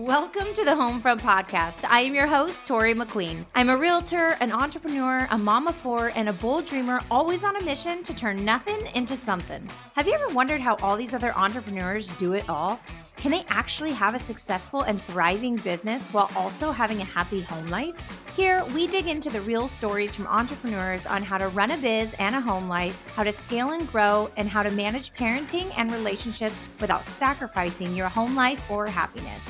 Welcome 0.00 0.54
to 0.54 0.64
the 0.64 0.70
Homefront 0.70 1.20
Podcast. 1.20 1.84
I 1.86 2.00
am 2.00 2.14
your 2.14 2.26
host, 2.26 2.66
Tori 2.66 2.94
McQueen. 2.94 3.44
I'm 3.54 3.68
a 3.68 3.76
realtor, 3.76 4.28
an 4.40 4.50
entrepreneur, 4.50 5.28
a 5.30 5.36
mom 5.36 5.68
of 5.68 5.74
four, 5.74 6.10
and 6.16 6.30
a 6.30 6.32
bold 6.32 6.64
dreamer, 6.64 7.00
always 7.10 7.44
on 7.44 7.54
a 7.56 7.62
mission 7.62 8.02
to 8.04 8.14
turn 8.14 8.42
nothing 8.42 8.86
into 8.94 9.14
something. 9.14 9.68
Have 9.96 10.06
you 10.06 10.14
ever 10.14 10.28
wondered 10.28 10.62
how 10.62 10.76
all 10.76 10.96
these 10.96 11.12
other 11.12 11.36
entrepreneurs 11.36 12.08
do 12.16 12.32
it 12.32 12.48
all? 12.48 12.80
Can 13.18 13.30
they 13.30 13.44
actually 13.50 13.92
have 13.92 14.14
a 14.14 14.18
successful 14.18 14.80
and 14.80 15.02
thriving 15.02 15.56
business 15.56 16.08
while 16.08 16.30
also 16.34 16.72
having 16.72 17.02
a 17.02 17.04
happy 17.04 17.42
home 17.42 17.68
life? 17.68 17.94
Here, 18.34 18.64
we 18.74 18.86
dig 18.86 19.06
into 19.06 19.28
the 19.28 19.42
real 19.42 19.68
stories 19.68 20.14
from 20.14 20.26
entrepreneurs 20.28 21.04
on 21.04 21.22
how 21.22 21.36
to 21.36 21.48
run 21.48 21.72
a 21.72 21.76
biz 21.76 22.14
and 22.18 22.34
a 22.34 22.40
home 22.40 22.70
life, 22.70 23.06
how 23.14 23.22
to 23.22 23.34
scale 23.34 23.72
and 23.72 23.86
grow, 23.92 24.30
and 24.38 24.48
how 24.48 24.62
to 24.62 24.70
manage 24.70 25.12
parenting 25.12 25.70
and 25.76 25.92
relationships 25.92 26.56
without 26.80 27.04
sacrificing 27.04 27.94
your 27.94 28.08
home 28.08 28.34
life 28.34 28.62
or 28.70 28.86
happiness. 28.86 29.42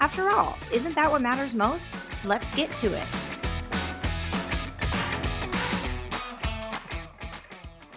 After 0.00 0.28
all, 0.28 0.58
isn't 0.72 0.94
that 0.94 1.10
what 1.10 1.22
matters 1.22 1.54
most? 1.54 1.86
Let's 2.22 2.54
get 2.54 2.70
to 2.78 2.92
it. 2.92 3.06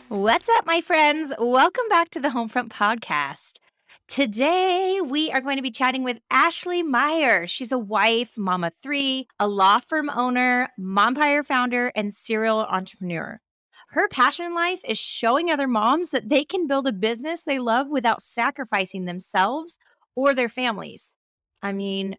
What's 0.08 0.48
up, 0.50 0.66
my 0.66 0.80
friends? 0.80 1.34
Welcome 1.38 1.90
back 1.90 2.10
to 2.12 2.22
the 2.22 2.30
Homefront 2.30 2.70
Podcast. 2.70 3.60
Today, 4.08 5.02
we 5.06 5.30
are 5.32 5.42
going 5.42 5.58
to 5.58 5.62
be 5.62 5.72
chatting 5.72 6.04
with 6.04 6.22
Ashley 6.32 6.82
Meyer. 6.82 7.46
She's 7.46 7.72
a 7.72 7.78
wife, 7.78 8.38
mama 8.38 8.72
three, 8.82 9.28
a 9.38 9.48
law 9.48 9.80
firm 9.80 10.10
owner, 10.10 10.70
Mompire 10.78 11.44
founder, 11.44 11.92
and 11.96 12.14
serial 12.14 12.60
entrepreneur. 12.62 13.42
Her 13.90 14.08
passion 14.08 14.46
in 14.46 14.56
life 14.56 14.82
is 14.88 14.98
showing 14.98 15.52
other 15.52 15.68
moms 15.68 16.12
that 16.12 16.30
they 16.30 16.46
can 16.46 16.66
build 16.66 16.88
a 16.88 16.94
business 16.94 17.44
they 17.44 17.60
love 17.60 17.90
without 17.90 18.22
sacrificing 18.22 19.04
themselves 19.04 19.78
or 20.16 20.34
their 20.34 20.50
families. 20.50 21.14
I 21.62 21.72
mean, 21.72 22.16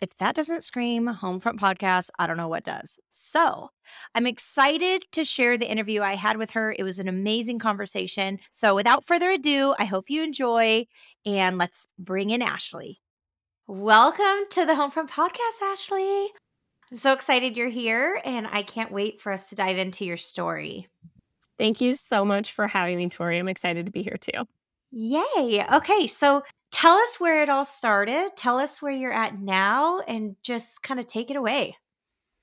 if 0.00 0.16
that 0.16 0.34
doesn't 0.34 0.64
scream 0.64 1.06
Homefront 1.06 1.58
Podcast, 1.58 2.08
I 2.18 2.26
don't 2.26 2.38
know 2.38 2.48
what 2.48 2.64
does. 2.64 2.98
So 3.10 3.70
I'm 4.14 4.26
excited 4.26 5.04
to 5.12 5.24
share 5.24 5.58
the 5.58 5.70
interview 5.70 6.00
I 6.00 6.14
had 6.14 6.38
with 6.38 6.50
her. 6.52 6.74
It 6.78 6.82
was 6.82 6.98
an 6.98 7.08
amazing 7.08 7.58
conversation. 7.58 8.38
So 8.50 8.74
without 8.74 9.04
further 9.04 9.30
ado, 9.30 9.74
I 9.78 9.84
hope 9.84 10.08
you 10.08 10.22
enjoy 10.22 10.86
and 11.26 11.58
let's 11.58 11.86
bring 11.98 12.30
in 12.30 12.40
Ashley. 12.40 13.00
Welcome 13.66 14.46
to 14.50 14.64
the 14.64 14.72
Homefront 14.72 15.10
Podcast, 15.10 15.62
Ashley. 15.62 16.32
I'm 16.90 16.96
so 16.96 17.12
excited 17.12 17.56
you're 17.56 17.68
here 17.68 18.20
and 18.24 18.48
I 18.50 18.62
can't 18.62 18.90
wait 18.90 19.20
for 19.20 19.32
us 19.32 19.50
to 19.50 19.54
dive 19.54 19.78
into 19.78 20.04
your 20.04 20.16
story. 20.16 20.88
Thank 21.58 21.80
you 21.80 21.94
so 21.94 22.24
much 22.24 22.52
for 22.52 22.66
having 22.66 22.96
me, 22.96 23.10
Tori. 23.10 23.38
I'm 23.38 23.48
excited 23.48 23.84
to 23.84 23.92
be 23.92 24.02
here 24.02 24.16
too. 24.18 24.46
Yay. 24.90 25.64
Okay. 25.72 26.06
So 26.06 26.42
tell 26.70 26.96
us 26.96 27.18
where 27.18 27.42
it 27.42 27.48
all 27.48 27.64
started. 27.64 28.30
Tell 28.36 28.58
us 28.58 28.80
where 28.80 28.92
you're 28.92 29.12
at 29.12 29.38
now 29.38 30.00
and 30.00 30.36
just 30.42 30.82
kind 30.82 31.00
of 31.00 31.06
take 31.06 31.30
it 31.30 31.36
away. 31.36 31.76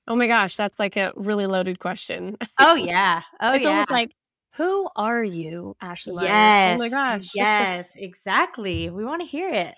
Oh 0.06 0.16
my 0.16 0.26
gosh, 0.26 0.56
that's 0.56 0.78
like 0.78 0.96
a 0.96 1.12
really 1.16 1.46
loaded 1.46 1.78
question. 1.80 2.36
Oh, 2.58 2.74
yeah. 2.76 3.22
Oh, 3.40 3.52
it's 3.52 3.64
yeah. 3.64 3.70
almost 3.70 3.90
like, 3.90 4.12
who 4.54 4.88
are 4.96 5.22
you, 5.22 5.76
Ashley? 5.80 6.24
Yes. 6.24 6.74
Oh 6.74 6.78
my 6.78 6.88
gosh. 6.88 7.30
Yes, 7.34 7.92
exactly. 7.94 8.90
We 8.90 9.04
want 9.04 9.20
to 9.20 9.26
hear 9.26 9.50
it. 9.50 9.74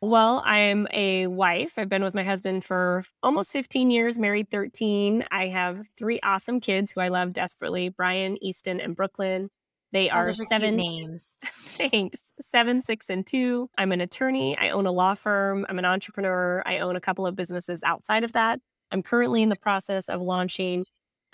Well, 0.00 0.42
I'm 0.44 0.88
a 0.92 1.28
wife. 1.28 1.78
I've 1.78 1.88
been 1.88 2.02
with 2.02 2.14
my 2.14 2.24
husband 2.24 2.64
for 2.64 3.04
almost 3.22 3.52
15 3.52 3.90
years, 3.90 4.18
married 4.18 4.50
13. 4.50 5.24
I 5.30 5.46
have 5.48 5.82
three 5.96 6.18
awesome 6.24 6.60
kids 6.60 6.90
who 6.92 7.00
I 7.00 7.08
love 7.08 7.32
desperately 7.32 7.88
Brian, 7.88 8.42
Easton, 8.42 8.80
and 8.80 8.96
Brooklyn. 8.96 9.48
They 9.92 10.08
Oh, 10.08 10.14
are 10.14 10.34
seven 10.34 10.76
names. 10.76 11.36
Thanks. 11.76 12.32
Seven, 12.40 12.80
six, 12.80 13.10
and 13.10 13.26
two. 13.26 13.68
I'm 13.76 13.92
an 13.92 14.00
attorney. 14.00 14.56
I 14.58 14.70
own 14.70 14.86
a 14.86 14.92
law 14.92 15.14
firm. 15.14 15.66
I'm 15.68 15.78
an 15.78 15.84
entrepreneur. 15.84 16.62
I 16.64 16.78
own 16.78 16.96
a 16.96 17.00
couple 17.00 17.26
of 17.26 17.36
businesses 17.36 17.82
outside 17.84 18.24
of 18.24 18.32
that. 18.32 18.58
I'm 18.90 19.02
currently 19.02 19.42
in 19.42 19.50
the 19.50 19.56
process 19.56 20.08
of 20.08 20.20
launching 20.22 20.84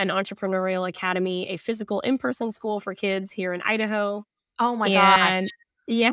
an 0.00 0.08
entrepreneurial 0.08 0.88
academy, 0.88 1.48
a 1.48 1.56
physical 1.56 2.00
in 2.00 2.18
person 2.18 2.52
school 2.52 2.80
for 2.80 2.94
kids 2.94 3.32
here 3.32 3.52
in 3.52 3.62
Idaho. 3.62 4.24
Oh 4.58 4.76
my 4.76 4.88
gosh. 5.40 5.48
yeah. 5.86 6.12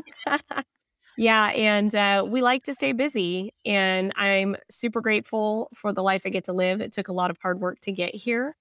yeah. 1.17 1.47
And 1.47 1.93
uh, 1.95 2.25
we 2.27 2.41
like 2.41 2.63
to 2.63 2.73
stay 2.73 2.91
busy. 2.91 3.53
And 3.65 4.11
I'm 4.15 4.55
super 4.69 5.01
grateful 5.01 5.69
for 5.73 5.93
the 5.93 6.03
life 6.03 6.23
I 6.25 6.29
get 6.29 6.45
to 6.45 6.53
live. 6.53 6.81
It 6.81 6.93
took 6.93 7.07
a 7.07 7.13
lot 7.13 7.31
of 7.31 7.37
hard 7.41 7.59
work 7.59 7.79
to 7.81 7.91
get 7.91 8.13
here 8.13 8.55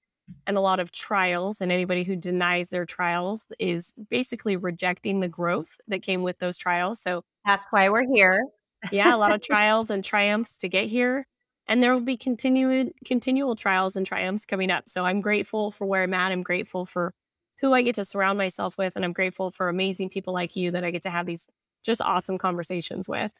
and 0.46 0.56
a 0.56 0.60
lot 0.60 0.80
of 0.80 0.90
trials. 0.92 1.60
And 1.60 1.70
anybody 1.72 2.04
who 2.04 2.16
denies 2.16 2.68
their 2.68 2.86
trials 2.86 3.42
is 3.58 3.92
basically 4.10 4.56
rejecting 4.56 5.20
the 5.20 5.28
growth 5.28 5.76
that 5.88 6.02
came 6.02 6.22
with 6.22 6.38
those 6.38 6.56
trials. 6.56 7.00
So, 7.02 7.24
That's 7.44 7.66
why 7.70 7.88
we're 7.90 8.06
here. 8.12 8.44
yeah, 8.92 9.14
a 9.14 9.18
lot 9.18 9.32
of 9.32 9.40
trials 9.42 9.90
and 9.90 10.04
triumphs 10.04 10.58
to 10.58 10.68
get 10.68 10.86
here. 10.88 11.26
And 11.66 11.82
there 11.82 11.94
will 11.94 12.00
be 12.00 12.16
continued 12.16 12.92
continual 13.06 13.54
trials 13.54 13.96
and 13.96 14.06
triumphs 14.06 14.44
coming 14.44 14.70
up. 14.70 14.88
So 14.88 15.04
I'm 15.06 15.20
grateful 15.22 15.70
for 15.70 15.86
where 15.86 16.02
I'm 16.02 16.12
at. 16.12 16.30
I'm 16.30 16.42
grateful 16.42 16.84
for 16.84 17.14
who 17.60 17.72
I 17.72 17.80
get 17.80 17.94
to 17.94 18.04
surround 18.04 18.36
myself 18.36 18.76
with. 18.76 18.96
And 18.96 19.04
I'm 19.04 19.14
grateful 19.14 19.50
for 19.50 19.68
amazing 19.68 20.10
people 20.10 20.34
like 20.34 20.56
you 20.56 20.70
that 20.72 20.84
I 20.84 20.90
get 20.90 21.02
to 21.04 21.10
have 21.10 21.24
these 21.24 21.46
just 21.82 22.02
awesome 22.02 22.36
conversations 22.36 23.08
with. 23.08 23.32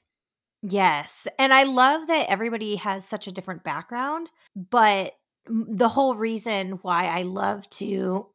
Yes. 0.63 1.27
And 1.39 1.53
I 1.53 1.65
love 1.65 2.07
that 2.07 2.31
everybody 2.31 2.77
has 2.77 3.05
such 3.05 3.27
a 3.27 3.33
different 3.33 3.65
background, 3.65 4.31
but 4.57 5.13
the 5.47 5.89
whole 5.89 6.15
reason 6.15 6.79
why 6.83 7.07
I 7.07 7.23
love 7.23 7.69
to 7.71 8.27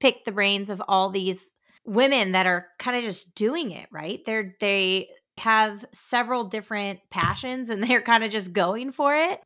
pick 0.00 0.24
the 0.24 0.32
brains 0.32 0.70
of 0.70 0.82
all 0.88 1.10
these 1.10 1.52
women 1.84 2.32
that 2.32 2.46
are 2.46 2.68
kind 2.78 2.96
of 2.96 3.04
just 3.04 3.34
doing 3.34 3.70
it, 3.70 3.88
right? 3.92 4.20
They're 4.24 4.54
they 4.60 5.08
have 5.38 5.84
several 5.92 6.44
different 6.44 7.00
passions 7.10 7.68
and 7.68 7.82
they're 7.88 8.02
kind 8.02 8.24
of 8.24 8.30
just 8.30 8.52
going 8.52 8.92
for 8.92 9.14
it. 9.14 9.40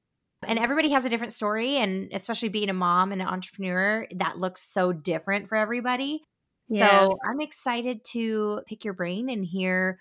And 0.47 0.59
everybody 0.59 0.91
has 0.91 1.05
a 1.05 1.09
different 1.09 1.33
story 1.33 1.79
and 1.79 2.11
especially 2.12 2.49
being 2.49 2.71
a 2.71 2.75
mom 2.75 3.11
and 3.11 3.21
an 3.21 3.27
entrepreneur, 3.27 4.06
that 4.17 4.39
looks 4.39 4.62
so 4.62 4.93
different 4.93 5.49
for 5.49 5.56
everybody. 5.56 6.23
Yes. 6.69 7.11
So, 7.11 7.19
I'm 7.29 7.41
excited 7.41 8.05
to 8.12 8.61
pick 8.69 8.85
your 8.85 8.95
brain 8.95 9.31
and 9.31 9.45
hear 9.45 9.99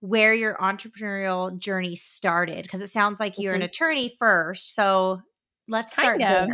where 0.00 0.34
your 0.34 0.56
entrepreneurial 0.56 1.58
journey 1.58 1.96
started 1.96 2.62
because 2.62 2.80
it 2.80 2.90
sounds 2.90 3.18
like 3.18 3.38
you're 3.38 3.54
an 3.54 3.62
attorney 3.62 4.14
first. 4.18 4.74
So 4.74 5.20
let's 5.68 5.92
start 5.92 6.18
there. 6.18 6.48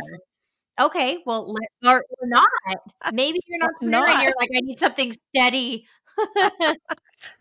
Okay, 0.79 1.19
well, 1.25 1.53
let, 1.53 1.93
or, 1.93 2.03
or 2.19 2.27
not. 2.27 2.49
Maybe 3.13 3.39
you're 3.47 3.59
not. 3.59 3.71
And 3.81 4.23
you're 4.23 4.33
like, 4.39 4.49
I 4.55 4.61
need 4.61 4.79
something 4.79 5.13
steady. 5.33 5.87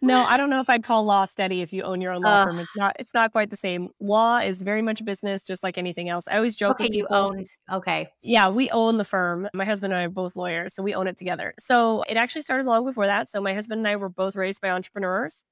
No, 0.00 0.24
I 0.24 0.36
don't 0.36 0.50
know 0.50 0.60
if 0.60 0.70
I'd 0.70 0.84
call 0.84 1.04
law 1.04 1.24
steady 1.24 1.62
if 1.62 1.72
you 1.72 1.82
own 1.82 2.00
your 2.00 2.12
own 2.12 2.22
law 2.22 2.40
Ugh. 2.40 2.48
firm. 2.48 2.58
It's 2.58 2.76
not 2.76 2.96
it's 2.98 3.14
not 3.14 3.32
quite 3.32 3.50
the 3.50 3.56
same. 3.56 3.90
Law 4.00 4.38
is 4.38 4.62
very 4.62 4.82
much 4.82 5.04
business, 5.04 5.44
just 5.44 5.62
like 5.62 5.78
anything 5.78 6.08
else. 6.08 6.26
I 6.28 6.36
always 6.36 6.56
joke 6.56 6.80
okay, 6.80 6.88
you 6.90 7.06
owned. 7.10 7.48
Okay. 7.70 8.08
Yeah, 8.22 8.48
we 8.48 8.70
own 8.70 8.96
the 8.98 9.04
firm. 9.04 9.48
My 9.54 9.64
husband 9.64 9.92
and 9.92 10.00
I 10.00 10.04
are 10.04 10.10
both 10.10 10.36
lawyers, 10.36 10.74
so 10.74 10.82
we 10.82 10.94
own 10.94 11.06
it 11.06 11.16
together. 11.16 11.54
So 11.58 12.02
it 12.08 12.16
actually 12.16 12.42
started 12.42 12.66
long 12.66 12.84
before 12.84 13.06
that. 13.06 13.30
So 13.30 13.40
my 13.40 13.54
husband 13.54 13.80
and 13.80 13.88
I 13.88 13.96
were 13.96 14.08
both 14.08 14.36
raised 14.36 14.60
by 14.60 14.70
entrepreneurs. 14.70 15.44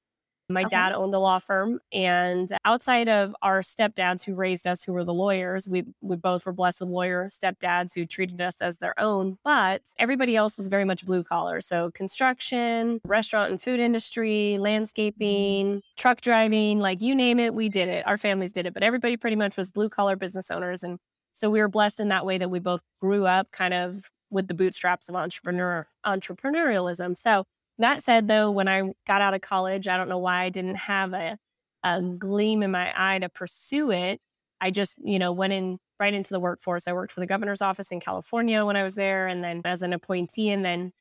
My 0.53 0.65
Okay. 0.65 0.69
dad 0.69 0.93
owned 0.93 1.13
a 1.15 1.19
law 1.19 1.39
firm, 1.39 1.79
and 1.93 2.49
outside 2.65 3.07
of 3.09 3.35
our 3.41 3.61
stepdads 3.61 4.25
who 4.25 4.35
raised 4.35 4.67
us, 4.67 4.83
who 4.83 4.93
were 4.93 5.03
the 5.03 5.13
lawyers, 5.13 5.67
we 5.69 5.83
we 6.01 6.15
both 6.15 6.45
were 6.45 6.53
blessed 6.53 6.79
with 6.81 6.89
lawyer 6.89 7.27
stepdads 7.29 7.93
who 7.95 8.05
treated 8.05 8.41
us 8.41 8.55
as 8.61 8.77
their 8.77 8.93
own. 8.99 9.37
But 9.43 9.81
everybody 9.99 10.35
else 10.35 10.57
was 10.57 10.67
very 10.67 10.85
much 10.85 11.05
blue 11.05 11.23
collar, 11.23 11.61
so 11.61 11.91
construction, 11.91 12.99
restaurant 13.05 13.51
and 13.51 13.61
food 13.61 13.79
industry, 13.79 14.57
landscaping, 14.59 15.81
truck 15.97 16.21
driving, 16.21 16.79
like 16.79 17.01
you 17.01 17.15
name 17.15 17.39
it, 17.39 17.53
we 17.53 17.69
did 17.69 17.87
it. 17.89 18.05
Our 18.07 18.17
families 18.17 18.51
did 18.51 18.65
it, 18.65 18.73
but 18.73 18.83
everybody 18.83 19.17
pretty 19.17 19.35
much 19.35 19.57
was 19.57 19.69
blue 19.71 19.89
collar 19.89 20.15
business 20.15 20.51
owners, 20.51 20.83
and 20.83 20.99
so 21.33 21.49
we 21.49 21.59
were 21.61 21.69
blessed 21.69 21.99
in 21.99 22.09
that 22.09 22.25
way 22.25 22.37
that 22.37 22.49
we 22.49 22.59
both 22.59 22.81
grew 23.01 23.25
up 23.25 23.51
kind 23.51 23.73
of 23.73 24.11
with 24.29 24.47
the 24.47 24.53
bootstraps 24.53 25.09
of 25.09 25.15
entrepreneur 25.15 25.87
entrepreneurialism. 26.05 27.17
So 27.17 27.45
that 27.81 28.03
said, 28.03 28.27
though, 28.27 28.51
when 28.51 28.67
I 28.67 28.93
got 29.07 29.21
out 29.21 29.33
of 29.33 29.41
college, 29.41 29.87
I 29.87 29.97
don't 29.97 30.09
know 30.09 30.17
why 30.17 30.43
I 30.43 30.49
didn't 30.49 30.75
have 30.75 31.13
a, 31.13 31.37
a 31.83 32.01
gleam 32.01 32.63
in 32.63 32.71
my 32.71 32.93
eye 32.95 33.19
to 33.19 33.29
pursue 33.29 33.91
it. 33.91 34.21
I 34.61 34.71
just, 34.71 34.97
you 35.03 35.19
know, 35.19 35.31
went 35.31 35.53
in 35.53 35.79
right 35.99 36.13
into 36.13 36.33
the 36.33 36.39
workforce. 36.39 36.87
I 36.87 36.93
worked 36.93 37.11
for 37.11 37.19
the 37.19 37.27
governor's 37.27 37.61
office 37.61 37.91
in 37.91 37.99
California 37.99 38.65
when 38.65 38.75
I 38.77 38.83
was 38.83 38.95
there, 38.95 39.27
and 39.27 39.43
then 39.43 39.61
as 39.65 39.81
an 39.81 39.93
appointee. 39.93 40.49
And 40.49 40.63
then 40.65 40.91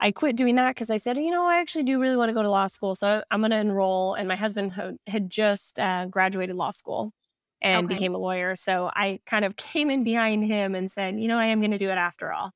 I 0.00 0.12
quit 0.12 0.36
doing 0.36 0.54
that 0.56 0.74
because 0.74 0.90
I 0.90 0.96
said, 0.96 1.16
you 1.18 1.30
know, 1.30 1.46
I 1.46 1.58
actually 1.60 1.84
do 1.84 2.00
really 2.00 2.16
want 2.16 2.30
to 2.30 2.34
go 2.34 2.42
to 2.42 2.50
law 2.50 2.66
school. 2.68 2.94
So 2.94 3.22
I'm 3.30 3.40
going 3.40 3.50
to 3.50 3.58
enroll. 3.58 4.14
And 4.14 4.28
my 4.28 4.36
husband 4.36 4.72
had, 4.72 4.96
had 5.06 5.30
just 5.30 5.78
uh, 5.78 6.06
graduated 6.06 6.56
law 6.56 6.70
school 6.70 7.12
and 7.60 7.86
Okay. 7.86 7.88
became 7.88 8.14
a 8.14 8.18
lawyer. 8.18 8.56
So 8.56 8.90
I 8.94 9.20
kind 9.26 9.44
of 9.44 9.56
came 9.58 9.90
in 9.90 10.04
behind 10.04 10.44
him 10.44 10.74
and 10.74 10.90
said, 10.90 11.20
you 11.20 11.28
know, 11.28 11.38
I 11.38 11.46
am 11.46 11.60
going 11.60 11.72
to 11.72 11.78
do 11.78 11.90
it 11.90 11.98
after 11.98 12.32
all. 12.32 12.52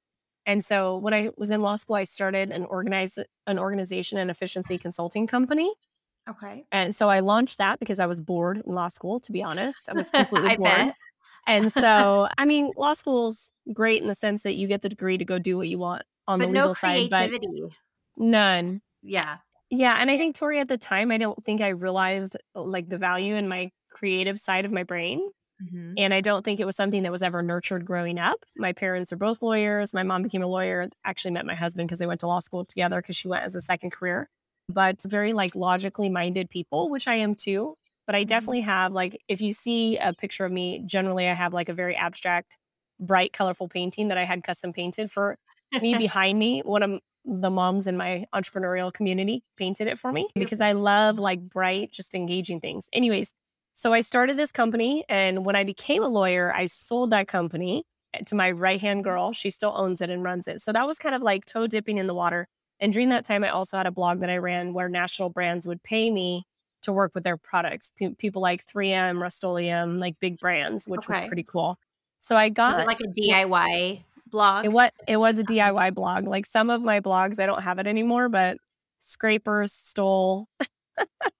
And 0.46 0.64
so 0.64 0.96
when 0.98 1.14
I 1.14 1.30
was 1.36 1.50
in 1.50 1.62
law 1.62 1.76
school, 1.76 1.96
I 1.96 2.04
started 2.04 2.50
an 2.50 2.64
organized 2.64 3.18
an 3.46 3.58
organization 3.58 4.18
and 4.18 4.30
efficiency 4.30 4.78
consulting 4.78 5.26
company. 5.26 5.72
Okay. 6.28 6.64
And 6.72 6.94
so 6.94 7.10
I 7.10 7.20
launched 7.20 7.58
that 7.58 7.78
because 7.78 8.00
I 8.00 8.06
was 8.06 8.20
bored 8.20 8.62
in 8.66 8.74
law 8.74 8.88
school, 8.88 9.20
to 9.20 9.32
be 9.32 9.42
honest. 9.42 9.88
I 9.88 9.92
was 9.94 10.10
completely 10.14 10.50
I 10.50 10.56
bored. 10.56 10.92
And 11.46 11.72
so, 11.72 12.28
I 12.38 12.44
mean, 12.46 12.72
law 12.76 12.94
school's 12.94 13.50
great 13.72 14.00
in 14.02 14.08
the 14.08 14.14
sense 14.14 14.42
that 14.44 14.54
you 14.56 14.66
get 14.66 14.82
the 14.82 14.88
degree 14.88 15.18
to 15.18 15.24
go 15.24 15.38
do 15.38 15.56
what 15.56 15.68
you 15.68 15.78
want 15.78 16.02
on 16.26 16.40
But 16.40 16.46
the 16.46 16.52
no 16.52 16.60
legal 16.60 16.74
side, 16.74 17.10
but 17.10 17.30
creativity. 17.30 17.76
none. 18.16 18.82
Yeah. 19.02 19.38
Yeah, 19.70 19.96
and 19.98 20.10
I 20.10 20.16
think 20.18 20.36
Tori 20.36 20.60
at 20.60 20.68
the 20.68 20.78
time, 20.78 21.10
I 21.10 21.18
don't 21.18 21.42
think 21.44 21.60
I 21.60 21.68
realized 21.70 22.36
like 22.54 22.88
the 22.88 22.98
value 22.98 23.34
in 23.34 23.48
my 23.48 23.70
creative 23.90 24.38
side 24.38 24.64
of 24.64 24.72
my 24.72 24.82
brain. 24.84 25.30
Mhm. 25.60 25.94
And 25.96 26.12
I 26.12 26.20
don't 26.20 26.44
think 26.44 26.58
it 26.58 26.66
was 26.66 26.74
something 26.76 27.04
that 27.04 27.12
was 27.12 27.22
ever 27.22 27.42
nurtured 27.42 27.84
growing 27.84 28.18
up. 28.18 28.44
My 28.56 28.72
parents 28.72 29.12
are 29.12 29.16
both 29.16 29.42
lawyers. 29.42 29.94
My 29.94 30.02
mom 30.02 30.22
became 30.22 30.42
a 30.42 30.46
lawyer, 30.48 30.88
actually 31.04 31.30
met 31.30 31.46
my 31.46 31.54
husband 31.54 31.88
because 31.88 32.00
they 32.00 32.06
went 32.06 32.20
to 32.20 32.26
law 32.26 32.40
school 32.40 32.64
together 32.64 33.00
because 33.00 33.16
she 33.16 33.28
went 33.28 33.44
as 33.44 33.54
a 33.54 33.60
second 33.60 33.90
career. 33.90 34.28
But 34.68 35.02
very 35.06 35.32
like 35.32 35.54
logically 35.54 36.08
minded 36.10 36.50
people, 36.50 36.90
which 36.90 37.06
I 37.06 37.14
am 37.14 37.34
too. 37.36 37.76
But 38.06 38.16
I 38.16 38.24
Mhm. 38.24 38.28
definitely 38.28 38.62
have 38.62 38.92
like 38.92 39.22
if 39.28 39.40
you 39.40 39.52
see 39.52 39.96
a 39.98 40.12
picture 40.12 40.44
of 40.44 40.52
me, 40.52 40.82
generally 40.84 41.28
I 41.28 41.34
have 41.34 41.52
like 41.54 41.68
a 41.68 41.74
very 41.74 41.94
abstract, 41.94 42.56
bright, 42.98 43.32
colorful 43.32 43.68
painting 43.68 44.08
that 44.08 44.18
I 44.18 44.24
had 44.24 44.42
custom 44.42 44.72
painted 44.72 45.10
for 45.12 45.36
me 45.80 45.94
behind 45.94 46.38
me. 46.38 46.60
One 46.62 46.82
of 46.82 47.00
the 47.24 47.50
moms 47.50 47.86
in 47.86 47.96
my 47.96 48.26
entrepreneurial 48.34 48.92
community 48.92 49.42
painted 49.56 49.86
it 49.86 49.98
for 49.98 50.12
me 50.12 50.28
because 50.38 50.60
I 50.60 50.72
love 50.72 51.18
like 51.18 51.40
bright, 51.48 51.92
just 51.92 52.14
engaging 52.14 52.60
things. 52.60 52.88
Anyways, 52.92 53.32
so 53.74 53.92
I 53.92 54.00
started 54.00 54.36
this 54.36 54.52
company. 54.52 55.04
And 55.08 55.44
when 55.44 55.56
I 55.56 55.64
became 55.64 56.02
a 56.02 56.08
lawyer, 56.08 56.52
I 56.54 56.66
sold 56.66 57.10
that 57.10 57.28
company 57.28 57.84
eh, 58.14 58.20
to 58.26 58.34
my 58.34 58.50
right 58.50 58.80
hand 58.80 59.04
girl. 59.04 59.32
She 59.32 59.50
still 59.50 59.74
owns 59.76 60.00
it 60.00 60.10
and 60.10 60.22
runs 60.22 60.48
it. 60.48 60.62
So 60.62 60.72
that 60.72 60.86
was 60.86 60.98
kind 60.98 61.14
of 61.14 61.22
like 61.22 61.44
toe 61.44 61.66
dipping 61.66 61.98
in 61.98 62.06
the 62.06 62.14
water. 62.14 62.46
And 62.80 62.92
during 62.92 63.08
that 63.10 63.24
time, 63.24 63.44
I 63.44 63.50
also 63.50 63.76
had 63.76 63.86
a 63.86 63.92
blog 63.92 64.20
that 64.20 64.30
I 64.30 64.38
ran 64.38 64.72
where 64.72 64.88
national 64.88 65.30
brands 65.30 65.66
would 65.66 65.82
pay 65.82 66.10
me 66.10 66.44
to 66.82 66.92
work 66.92 67.12
with 67.14 67.24
their 67.24 67.36
products. 67.36 67.92
Pe- 67.96 68.14
people 68.14 68.42
like 68.42 68.64
3M, 68.64 69.20
Rust-Oleum, 69.20 69.98
like 69.98 70.18
big 70.20 70.38
brands, 70.38 70.86
which 70.86 71.08
was 71.08 71.20
pretty 71.26 71.44
cool. 71.44 71.78
So 72.20 72.36
I 72.36 72.48
got 72.48 72.86
like 72.86 73.00
a 73.00 73.08
DIY 73.08 74.04
blog? 74.26 74.64
it 74.64 74.72
was 74.72 74.90
it 75.06 75.16
was 75.16 75.38
a 75.38 75.44
DIY 75.44 75.94
blog. 75.94 76.26
Like 76.26 76.46
some 76.46 76.70
of 76.70 76.82
my 76.82 77.00
blogs, 77.00 77.38
I 77.38 77.46
don't 77.46 77.62
have 77.62 77.78
it 77.78 77.86
anymore, 77.86 78.28
but 78.28 78.58
scrapers 79.00 79.72
stole 79.72 80.48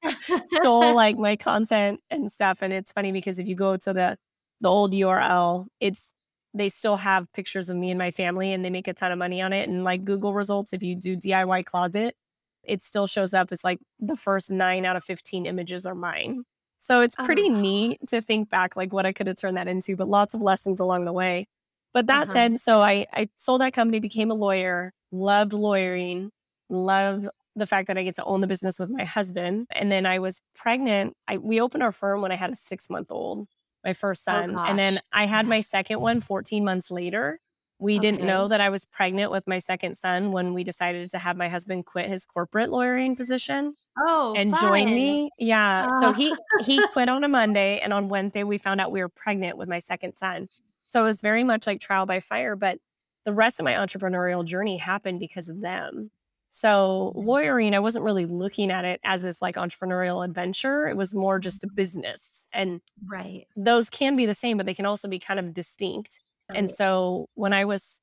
stole 0.48 0.94
like 0.94 1.16
my 1.18 1.36
content 1.36 2.00
and 2.10 2.30
stuff. 2.32 2.62
And 2.62 2.72
it's 2.72 2.92
funny 2.92 3.12
because 3.12 3.38
if 3.38 3.48
you 3.48 3.54
go 3.56 3.76
to 3.76 3.92
the 3.92 4.16
the 4.60 4.68
old 4.70 4.94
URL, 4.94 5.66
it's 5.80 6.10
they 6.54 6.68
still 6.68 6.96
have 6.96 7.30
pictures 7.32 7.68
of 7.68 7.76
me 7.76 7.90
and 7.90 7.98
my 7.98 8.10
family 8.10 8.52
and 8.52 8.64
they 8.64 8.70
make 8.70 8.86
a 8.88 8.94
ton 8.94 9.10
of 9.12 9.18
money 9.18 9.42
on 9.42 9.52
it. 9.52 9.68
And 9.68 9.82
like 9.84 10.04
Google 10.04 10.32
results, 10.34 10.72
if 10.72 10.82
you 10.82 10.94
do 10.94 11.16
DIY 11.16 11.62
closet, 11.62 12.14
it 12.62 12.82
still 12.82 13.06
shows 13.06 13.34
up 13.34 13.52
It's 13.52 13.64
like 13.64 13.78
the 13.98 14.16
first 14.16 14.50
nine 14.50 14.84
out 14.86 14.96
of 14.96 15.04
15 15.04 15.46
images 15.46 15.86
are 15.86 15.94
mine. 15.94 16.44
So 16.78 17.00
it's 17.00 17.16
pretty 17.16 17.48
Oh. 17.48 17.50
neat 17.50 17.98
to 18.08 18.20
think 18.22 18.50
back 18.50 18.76
like 18.76 18.92
what 18.92 19.06
I 19.06 19.12
could 19.12 19.26
have 19.26 19.36
turned 19.36 19.56
that 19.56 19.68
into, 19.68 19.96
but 19.96 20.08
lots 20.08 20.34
of 20.34 20.42
lessons 20.42 20.80
along 20.80 21.06
the 21.06 21.12
way. 21.12 21.46
But 21.92 22.06
that 22.08 22.28
Uh-huh. 22.28 22.30
said, 22.30 22.58
so 22.58 22.80
I, 22.82 23.06
I 23.12 23.28
sold 23.38 23.60
that 23.62 23.72
company, 23.72 24.00
became 24.00 24.30
a 24.30 24.34
lawyer, 24.34 24.92
loved 25.12 25.52
lawyering, 25.52 26.30
loved 26.68 27.28
the 27.56 27.66
fact 27.66 27.86
that 27.88 27.96
I 27.98 28.02
get 28.02 28.16
to 28.16 28.24
own 28.24 28.40
the 28.40 28.46
business 28.46 28.78
with 28.78 28.90
my 28.90 29.04
husband. 29.04 29.66
And 29.72 29.90
then 29.92 30.06
I 30.06 30.18
was 30.18 30.42
pregnant. 30.54 31.14
I, 31.28 31.38
we 31.38 31.60
opened 31.60 31.82
our 31.82 31.92
firm 31.92 32.20
when 32.20 32.32
I 32.32 32.36
had 32.36 32.50
a 32.50 32.56
six 32.56 32.90
month 32.90 33.10
old, 33.12 33.46
my 33.84 33.92
first 33.92 34.24
Oh, 34.26 34.32
son. 34.32 34.58
and 34.58 34.78
then. 34.78 35.00
I 35.12 35.26
had 35.26 35.46
my 35.46 35.60
second 35.74 36.00
one 36.00 36.20
14 36.20 36.64
months 36.64 36.90
later. 36.90 37.38
We 37.80 37.98
didn't 37.98 38.22
know 38.24 38.48
that 38.48 38.60
I 38.60 38.70
was 38.70 38.84
pregnant 38.84 39.30
with 39.32 39.46
my 39.48 39.58
second 39.58 39.96
son 39.96 40.30
when 40.32 40.54
we 40.54 40.62
decided 40.64 41.10
to 41.10 41.18
have 41.18 41.36
my 41.36 41.48
husband 41.48 41.84
quit 41.86 42.08
his 42.08 42.24
corporate 42.24 42.70
lawyering 42.70 43.14
position 43.16 43.74
Oh, 43.98 44.32
and 44.36 44.56
join 44.56 44.86
me. 44.86 45.30
Yeah. 45.38 45.86
So 46.00 46.08
Ah. 46.10 46.12
he 46.14 46.34
he 46.64 46.80
quit 46.92 47.08
on 47.08 47.24
a 47.24 47.28
Monday 47.28 47.80
and 47.80 47.92
on 47.92 48.08
Wednesday 48.08 48.42
we 48.44 48.58
found 48.58 48.80
out 48.80 48.92
we 48.92 49.00
were 49.00 49.08
pregnant 49.08 49.58
with 49.58 49.68
my 49.68 49.80
second 49.80 50.16
son. 50.16 50.48
So 50.88 51.02
it 51.04 51.08
was 51.08 51.20
very 51.20 51.42
much 51.44 51.66
like 51.66 51.80
trial 51.80 52.06
by 52.06 52.20
fire, 52.20 52.54
but 52.56 52.78
the 53.24 53.32
rest 53.34 53.58
of 53.60 53.64
my 53.64 53.72
entrepreneurial 53.74 54.44
journey 54.44 54.76
happened 54.76 55.18
because 55.18 55.48
of 55.48 55.60
them. 55.60 56.10
So 56.56 57.12
Mhm. 57.14 57.24
lawyering, 57.26 57.74
I 57.74 57.80
wasn't 57.80 58.04
really 58.04 58.26
looking 58.26 58.70
at 58.70 58.84
it 58.84 59.00
as 59.04 59.22
this 59.22 59.42
like 59.42 59.56
entrepreneurial 59.56 60.24
adventure. 60.24 60.86
It 60.86 60.96
was 60.96 61.12
more 61.14 61.40
just 61.40 61.64
a 61.64 61.68
business. 61.68 62.46
And 62.52 62.80
Right. 63.06 63.46
those 63.56 63.90
can 63.90 64.16
be 64.16 64.26
the 64.26 64.34
same, 64.34 64.56
but 64.56 64.66
they 64.66 64.74
can 64.74 64.86
also 64.86 65.08
be 65.08 65.18
kind 65.18 65.40
of 65.40 65.52
distinct. 65.54 66.20
And 66.54 66.70
so 66.70 67.28
when 67.34 67.52
I 67.52 67.64
was 67.64 68.00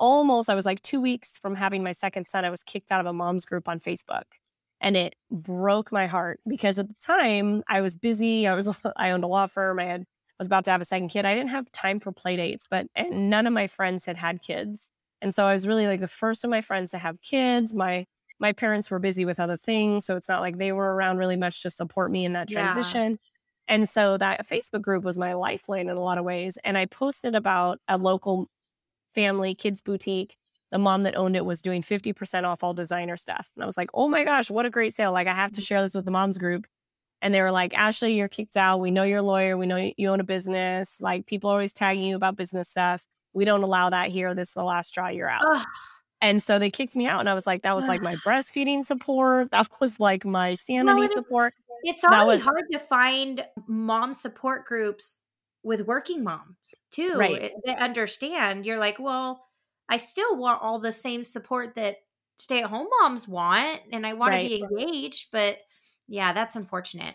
almost, 0.00 0.50
I 0.50 0.54
was 0.54 0.66
like 0.66 0.82
two 0.82 1.00
weeks 1.00 1.38
from 1.38 1.56
having 1.56 1.82
my 1.82 1.92
second 1.92 2.26
son, 2.28 2.44
I 2.44 2.50
was 2.50 2.62
kicked 2.62 2.92
out 2.92 3.00
of 3.00 3.06
a 3.06 3.12
mom's 3.12 3.44
group 3.44 3.68
on 3.68 3.80
Facebook. 3.80 4.24
And 4.80 4.96
it 4.96 5.16
broke 5.30 5.92
my 5.92 6.06
heart 6.06 6.40
because 6.48 6.78
at 6.78 6.88
the 6.88 6.94
time 7.04 7.64
I 7.68 7.80
was 7.80 7.96
busy. 7.96 8.46
I 8.46 8.54
was 8.54 8.68
I 8.96 9.10
owned 9.12 9.24
a 9.24 9.28
law 9.28 9.46
firm. 9.48 9.80
I 9.80 9.84
had 9.86 10.02
I 10.02 10.06
was 10.40 10.46
about 10.46 10.64
to 10.66 10.70
have 10.72 10.80
a 10.80 10.84
second 10.86 11.08
kid. 11.08 11.24
I 11.26 11.34
didn't 11.34 11.50
have 11.50 11.70
time 11.72 12.00
for 12.00 12.12
play 12.12 12.36
dates, 12.36 12.66
but 12.70 12.86
and 12.96 13.30
none 13.30 13.46
of 13.48 13.52
my 13.52 13.66
friends 13.66 14.06
had 14.06 14.16
had 14.18 14.42
kids. 14.42 14.90
And 15.20 15.34
so 15.34 15.44
I 15.46 15.52
was 15.52 15.66
really 15.66 15.86
like 15.86 16.00
the 16.00 16.08
first 16.08 16.44
of 16.44 16.50
my 16.50 16.60
friends 16.60 16.90
to 16.92 16.98
have 16.98 17.20
kids. 17.22 17.74
My 17.74 18.06
my 18.40 18.52
parents 18.52 18.88
were 18.88 19.00
busy 19.00 19.24
with 19.24 19.40
other 19.40 19.56
things, 19.56 20.06
so 20.06 20.14
it's 20.14 20.28
not 20.28 20.42
like 20.42 20.58
they 20.58 20.70
were 20.70 20.94
around 20.94 21.18
really 21.18 21.36
much 21.36 21.60
to 21.62 21.70
support 21.70 22.12
me 22.12 22.24
in 22.24 22.34
that 22.34 22.50
Yeah. 22.50 22.72
transition. 22.72 23.18
And 23.66 23.88
so 23.88 24.16
that 24.16 24.46
Facebook 24.48 24.82
group 24.82 25.04
was 25.04 25.18
my 25.18 25.34
lifeline 25.34 25.88
in 25.88 25.96
a 25.96 26.00
lot 26.00 26.18
of 26.18 26.24
ways. 26.24 26.56
And 26.64 26.78
I 26.78 26.86
posted 26.86 27.34
about 27.34 27.80
a 27.86 27.98
local 27.98 28.48
family 29.14 29.54
kids 29.54 29.80
boutique. 29.80 30.36
The 30.70 30.78
mom 30.78 31.02
that 31.04 31.16
owned 31.16 31.36
it 31.36 31.44
was 31.44 31.62
doing 31.62 31.82
50% 31.82 32.44
off 32.44 32.62
all 32.62 32.74
designer 32.74 33.16
stuff. 33.16 33.50
And 33.56 33.62
I 33.62 33.66
was 33.66 33.76
like, 33.76 33.90
oh 33.94 34.08
my 34.08 34.24
gosh, 34.24 34.50
what 34.50 34.66
a 34.66 34.70
great 34.70 34.94
sale. 34.94 35.12
Like, 35.12 35.26
I 35.26 35.34
have 35.34 35.50
to 35.52 35.60
mm-hmm. 35.60 35.64
share 35.64 35.82
this 35.82 35.94
with 35.94 36.04
the 36.04 36.10
mom's 36.10 36.38
group. 36.38 36.66
And 37.20 37.34
they 37.34 37.42
were 37.42 37.50
like, 37.50 37.74
Ashley, 37.74 38.14
you're 38.14 38.28
kicked 38.28 38.56
out. 38.56 38.78
We 38.78 38.90
know 38.90 39.02
you're 39.02 39.18
a 39.18 39.22
lawyer. 39.22 39.56
We 39.56 39.66
know 39.66 39.90
you 39.96 40.08
own 40.10 40.20
a 40.20 40.24
business. 40.24 40.96
Like, 41.00 41.26
people 41.26 41.50
are 41.50 41.54
always 41.54 41.72
tagging 41.72 42.04
you 42.04 42.16
about 42.16 42.36
business 42.36 42.68
stuff. 42.68 43.04
We 43.32 43.44
don't 43.44 43.62
allow 43.62 43.90
that 43.90 44.08
here. 44.10 44.34
This 44.34 44.48
is 44.48 44.54
the 44.54 44.64
last 44.64 44.88
straw. 44.88 45.08
You're 45.08 45.28
out. 45.28 45.44
Ugh. 45.46 45.66
And 46.20 46.42
so 46.42 46.58
they 46.58 46.70
kicked 46.70 46.96
me 46.96 47.06
out. 47.06 47.20
And 47.20 47.28
I 47.28 47.34
was 47.34 47.46
like, 47.46 47.62
that 47.62 47.76
was 47.76 47.86
like 47.86 48.02
my 48.02 48.16
breastfeeding 48.26 48.84
support. 48.84 49.50
That 49.50 49.68
was 49.80 50.00
like 50.00 50.24
my 50.24 50.54
sanity 50.54 51.06
support. 51.08 51.54
it's 51.82 52.02
already 52.04 52.26
was 52.26 52.42
hard 52.42 52.64
to 52.72 52.78
find 52.78 53.44
mom 53.66 54.14
support 54.14 54.66
groups 54.66 55.20
with 55.62 55.86
working 55.86 56.24
moms 56.24 56.56
too 56.90 57.14
right. 57.16 57.52
that 57.64 57.78
understand. 57.78 58.66
You're 58.66 58.78
like, 58.78 58.98
well, 58.98 59.44
I 59.88 59.96
still 59.96 60.36
want 60.36 60.62
all 60.62 60.78
the 60.78 60.92
same 60.92 61.24
support 61.24 61.74
that 61.76 61.96
stay 62.38 62.62
at 62.62 62.70
home 62.70 62.88
moms 63.00 63.26
want, 63.26 63.80
and 63.92 64.06
I 64.06 64.14
want 64.14 64.34
to 64.34 64.40
be 64.40 64.62
engaged. 64.62 65.28
But 65.32 65.58
yeah, 66.06 66.32
that's 66.32 66.56
unfortunate. 66.56 67.14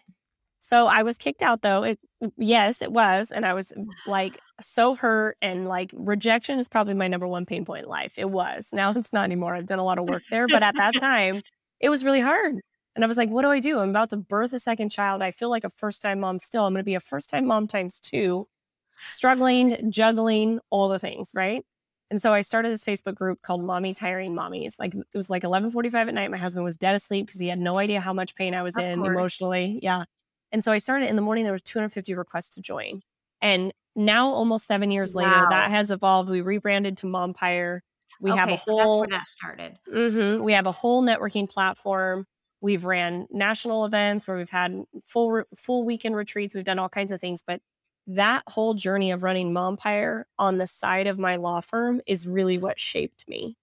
So 0.65 0.87
I 0.87 1.03
was 1.03 1.17
kicked 1.17 1.43
out 1.43 1.61
though. 1.61 1.83
It 1.83 1.99
yes, 2.37 2.81
it 2.81 2.91
was. 2.93 3.31
And 3.31 3.45
I 3.45 3.53
was 3.53 3.73
like 4.07 4.39
so 4.61 4.95
hurt 4.95 5.37
and 5.41 5.67
like 5.67 5.91
rejection 5.93 6.57
is 6.57 6.69
probably 6.69 6.93
my 6.93 7.09
number 7.09 7.27
one 7.27 7.45
pain 7.45 7.65
point 7.65 7.83
in 7.83 7.89
life. 7.89 8.13
It 8.17 8.29
was. 8.29 8.69
Now 8.71 8.91
it's 8.91 9.11
not 9.11 9.25
anymore. 9.25 9.55
I've 9.55 9.65
done 9.67 9.79
a 9.79 9.83
lot 9.83 9.99
of 9.99 10.07
work 10.07 10.23
there, 10.31 10.47
but 10.47 10.63
at 10.63 10.75
that 10.77 10.95
time 10.99 11.41
it 11.81 11.89
was 11.89 12.05
really 12.05 12.21
hard. 12.21 12.55
And 12.95 13.03
I 13.03 13.07
was 13.07 13.17
like, 13.17 13.29
what 13.29 13.41
do 13.41 13.49
I 13.49 13.59
do? 13.59 13.79
I'm 13.79 13.89
about 13.89 14.11
to 14.11 14.17
birth 14.17 14.53
a 14.53 14.59
second 14.59 14.89
child. 14.89 15.21
I 15.21 15.31
feel 15.31 15.49
like 15.49 15.65
a 15.65 15.69
first 15.69 16.01
time 16.01 16.21
mom 16.21 16.39
still. 16.39 16.65
I'm 16.65 16.73
going 16.73 16.79
to 16.79 16.85
be 16.85 16.95
a 16.95 16.99
first 17.01 17.29
time 17.29 17.45
mom 17.45 17.67
times 17.67 17.99
two, 17.99 18.47
struggling, 19.01 19.91
juggling, 19.91 20.59
all 20.69 20.87
the 20.87 20.99
things, 20.99 21.31
right? 21.35 21.65
And 22.09 22.21
so 22.21 22.31
I 22.31 22.41
started 22.41 22.69
this 22.69 22.85
Facebook 22.85 23.15
group 23.15 23.41
called 23.41 23.61
Mommies 23.61 23.99
Hiring 23.99 24.33
Mommies. 24.35 24.75
Like 24.79 24.93
it 24.95 25.05
was 25.15 25.29
like 25.29 25.43
11:45 25.43 26.07
at 26.07 26.13
night. 26.13 26.31
My 26.31 26.37
husband 26.37 26.63
was 26.63 26.77
dead 26.77 26.93
asleep 26.95 27.25
because 27.25 27.41
he 27.41 27.47
had 27.49 27.59
no 27.59 27.79
idea 27.79 27.99
how 27.99 28.13
much 28.13 28.35
pain 28.35 28.53
I 28.53 28.61
was 28.61 28.77
Of 28.77 28.83
in 28.83 28.99
course. 28.99 29.13
emotionally. 29.13 29.79
Yeah. 29.81 30.03
And 30.53 30.63
so 30.63 30.71
I 30.71 30.77
started 30.77 31.09
in 31.09 31.17
the 31.17 31.21
morning. 31.21 31.43
There 31.43 31.51
was 31.53 31.63
250 31.63 32.13
requests 32.15 32.51
to 32.51 32.61
join, 32.61 33.01
and 33.41 33.73
now 33.95 34.29
almost 34.29 34.67
seven 34.67 34.91
years 34.91 35.15
later, 35.15 35.45
that 35.49 35.71
has 35.71 35.91
evolved. 35.91 36.29
We 36.29 36.41
rebranded 36.41 36.95
to 36.97 37.07
Mompire. 37.07 37.83
We 38.21 38.31
have 38.31 38.49
Okay, 38.49 38.55
a 38.55 38.57
so 38.59 38.75
that's 38.77 38.81
whole 38.81 38.99
where 38.99 39.07
that 39.09 39.27
started. 39.27 39.79
Mhm. 39.89 40.43
We 40.43 40.53
have 40.53 40.67
a 40.67 40.71
whole 40.71 41.03
networking 41.03 41.49
platform. 41.49 42.27
We've 42.61 42.85
ran 42.85 43.27
national 43.31 43.85
events 43.85 44.27
where 44.27 44.37
we've 44.37 44.49
had 44.49 44.85
full 45.05 45.43
full 45.57 45.83
weekend 45.83 46.15
retreats. 46.15 46.55
We've 46.55 46.63
done 46.63 46.79
all 46.79 46.89
kinds 46.89 47.11
of 47.11 47.19
things, 47.19 47.43
but 47.45 47.61
that 48.07 48.43
whole 48.47 48.73
journey 48.75 49.11
of 49.11 49.23
running 49.23 49.53
Mompire 49.53 50.27
on 50.39 50.57
the 50.59 50.67
side 50.67 51.07
of 51.07 51.19
my 51.19 51.35
law 51.37 51.61
firm 51.61 52.01
is 52.07 52.27
really 52.27 52.57
what 52.57 52.79
shaped 52.79 53.27
me. 53.27 53.57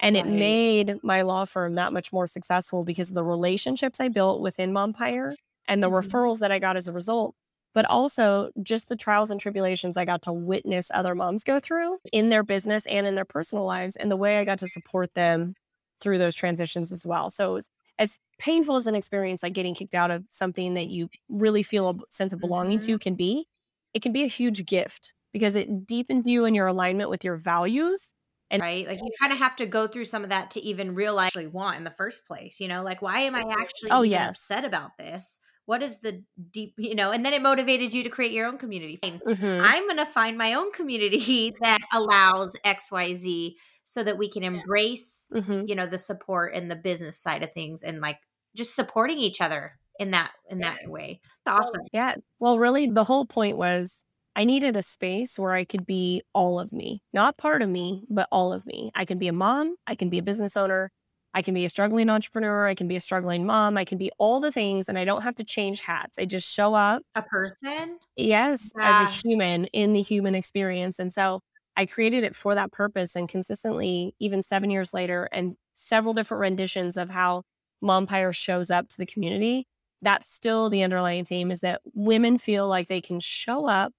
And 0.00 0.16
it 0.16 0.26
made 0.26 0.98
my 1.04 1.22
law 1.22 1.44
firm 1.44 1.76
that 1.76 1.92
much 1.92 2.12
more 2.12 2.26
successful 2.26 2.84
because 2.84 3.08
of 3.10 3.14
the 3.14 3.24
relationships 3.24 4.00
I 4.00 4.08
built 4.08 4.40
within 4.40 4.72
Mompire 4.72 5.36
and 5.68 5.82
the 5.82 5.90
Mhm. 5.90 5.90
referrals 5.90 6.38
that 6.40 6.52
I 6.52 6.58
got 6.58 6.76
as 6.76 6.88
a 6.88 6.92
result, 6.92 7.34
but 7.74 7.84
also 7.86 8.50
just 8.62 8.88
the 8.88 8.96
trials 8.96 9.30
and 9.30 9.40
tribulations 9.40 9.96
I 9.96 10.04
got 10.04 10.22
to 10.22 10.32
witness 10.32 10.90
other 10.94 11.14
moms 11.14 11.44
go 11.44 11.60
through 11.60 11.98
in 12.12 12.28
their 12.28 12.42
business 12.44 12.86
and 12.86 13.06
in 13.06 13.14
their 13.14 13.24
personal 13.24 13.64
lives, 13.64 13.96
and 13.96 14.10
the 14.10 14.16
way 14.16 14.38
I 14.38 14.44
got 14.44 14.58
to 14.60 14.68
support 14.68 15.14
them 15.14 15.54
through 16.00 16.18
those 16.18 16.34
transitions 16.34 16.92
as 16.92 17.06
well. 17.06 17.30
So, 17.30 17.60
as 17.98 18.18
painful 18.38 18.76
as 18.76 18.86
an 18.86 18.94
experience 18.94 19.42
like 19.42 19.52
getting 19.52 19.74
kicked 19.74 19.94
out 19.94 20.10
of 20.10 20.24
something 20.30 20.74
that 20.74 20.88
you 20.90 21.08
really 21.28 21.62
feel 21.62 21.90
a 21.90 21.94
sense 22.10 22.32
of 22.32 22.40
belonging 22.40 22.78
Mhm. 22.78 22.80
to 22.80 22.98
can 22.98 23.14
be, 23.14 23.46
it 23.94 24.02
can 24.02 24.12
be 24.12 24.22
a 24.24 24.26
huge 24.28 24.64
gift 24.66 25.14
because 25.32 25.54
it 25.54 25.86
deepens 25.86 26.26
you 26.26 26.44
in 26.46 26.54
your 26.54 26.66
alignment 26.66 27.10
with 27.10 27.24
your 27.24 27.36
values. 27.36 28.12
And 28.50 28.62
Right? 28.62 28.86
Like 28.86 28.98
you 29.00 29.10
kind 29.18 29.32
of 29.32 29.38
have 29.38 29.56
to 29.56 29.66
go 29.66 29.86
through 29.88 30.04
some 30.04 30.24
of 30.24 30.28
that 30.28 30.50
to 30.52 30.60
even 30.60 30.94
realize 30.94 31.34
what 31.34 31.42
you 31.44 31.50
want 31.50 31.78
in 31.78 31.84
the 31.84 31.90
first 31.90 32.26
place. 32.26 32.60
You 32.60 32.68
know, 32.68 32.82
like 32.82 33.00
why 33.00 33.20
am 33.20 33.34
I 33.34 33.42
actually 33.58 33.90
oh, 33.90 34.02
yes. 34.02 34.52
upset 34.52 34.64
about 34.64 34.98
this? 34.98 35.38
What 35.66 35.82
is 35.82 36.00
the 36.00 36.24
deep, 36.50 36.74
you 36.76 36.94
know, 36.94 37.10
and 37.12 37.24
then 37.24 37.32
it 37.32 37.42
motivated 37.42 37.94
you 37.94 38.02
to 38.02 38.08
create 38.10 38.32
your 38.32 38.46
own 38.46 38.58
community. 38.58 38.98
Mhm. 39.02 39.60
I'm 39.62 39.84
going 39.84 39.96
to 39.98 40.06
find 40.06 40.36
my 40.36 40.54
own 40.54 40.72
community 40.72 41.52
that 41.60 41.78
allows 41.92 42.56
XYZ 42.64 43.56
so 43.84 44.02
that 44.04 44.18
we 44.18 44.28
can 44.30 44.42
embrace, 44.44 45.28
Mhm. 45.32 45.68
you 45.68 45.74
know, 45.74 45.86
the 45.86 45.98
support 45.98 46.54
and 46.54 46.70
the 46.70 46.76
business 46.76 47.18
side 47.18 47.42
of 47.42 47.52
things 47.52 47.82
and 47.82 48.00
like 48.00 48.18
just 48.54 48.74
supporting 48.74 49.18
each 49.18 49.40
other. 49.40 49.78
in 50.00 50.10
that 50.10 50.32
in 50.50 50.58
that 50.60 50.78
way. 50.88 51.20
It's 51.22 51.46
awesome. 51.46 51.82
Yeah. 51.92 52.16
Well, 52.40 52.58
really, 52.58 52.86
the 52.88 53.04
whole 53.04 53.26
point 53.26 53.56
was 53.58 54.04
I 54.34 54.44
needed 54.44 54.74
a 54.76 54.82
space 54.82 55.38
where 55.38 55.52
I 55.52 55.64
could 55.64 55.84
be 55.86 56.22
all 56.34 56.58
of 56.58 56.72
me, 56.72 57.02
not 57.12 57.36
part 57.36 57.60
of 57.62 57.68
me, 57.68 58.04
but 58.08 58.26
all 58.32 58.52
of 58.54 58.64
me. 58.66 58.90
I 58.94 59.04
can 59.04 59.18
be 59.18 59.28
a 59.28 59.32
mom, 59.34 59.76
I 59.86 59.94
can 59.94 60.08
be 60.08 60.18
a 60.18 60.22
business 60.22 60.56
owner, 60.56 60.90
I 61.34 61.42
can 61.42 61.54
be 61.54 61.64
a 61.64 61.70
struggling 61.70 62.10
entrepreneur, 62.10 62.66
I 62.66 62.74
can 62.74 62.88
be 62.88 62.96
a 62.96 63.00
struggling 63.00 63.46
mom, 63.46 63.78
I 63.78 63.84
can 63.84 63.98
be 63.98 64.10
all 64.18 64.38
the 64.40 64.52
things, 64.52 64.88
and 64.88 64.98
I 64.98 65.04
don't 65.04 65.22
have 65.22 65.34
to 65.36 65.44
change 65.44 65.80
hats. 65.80 66.18
I 66.18 66.24
just 66.26 66.52
show 66.52 66.74
up. 66.74 67.02
A 67.14 67.22
person? 67.22 67.98
Yes, 68.16 68.72
Yeah. 68.76 69.02
as 69.02 69.08
a 69.08 69.28
human 69.28 69.64
in 69.66 69.92
the 69.92 70.02
human 70.02 70.34
experience. 70.34 70.98
And 70.98 71.12
so 71.12 71.40
I 71.76 71.86
created 71.86 72.22
it 72.22 72.36
for 72.36 72.54
that 72.54 72.70
purpose 72.70 73.16
and 73.16 73.28
consistently, 73.28 74.14
even 74.18 74.42
seven 74.42 74.70
years 74.70 74.92
later, 74.92 75.28
and 75.32 75.56
several 75.74 76.12
different 76.12 76.40
renditions 76.42 76.96
of 76.98 77.08
how 77.10 77.44
Mompire 77.80 78.32
shows 78.32 78.70
up 78.70 78.88
to 78.90 78.98
the 78.98 79.06
community. 79.06 79.66
That's 80.02 80.32
still 80.32 80.68
the 80.68 80.82
underlying 80.82 81.24
theme 81.24 81.50
is 81.50 81.60
that 81.60 81.80
women 81.94 82.36
feel 82.36 82.68
like 82.68 82.88
they 82.88 83.00
can 83.00 83.20
show 83.20 83.68
up 83.68 83.92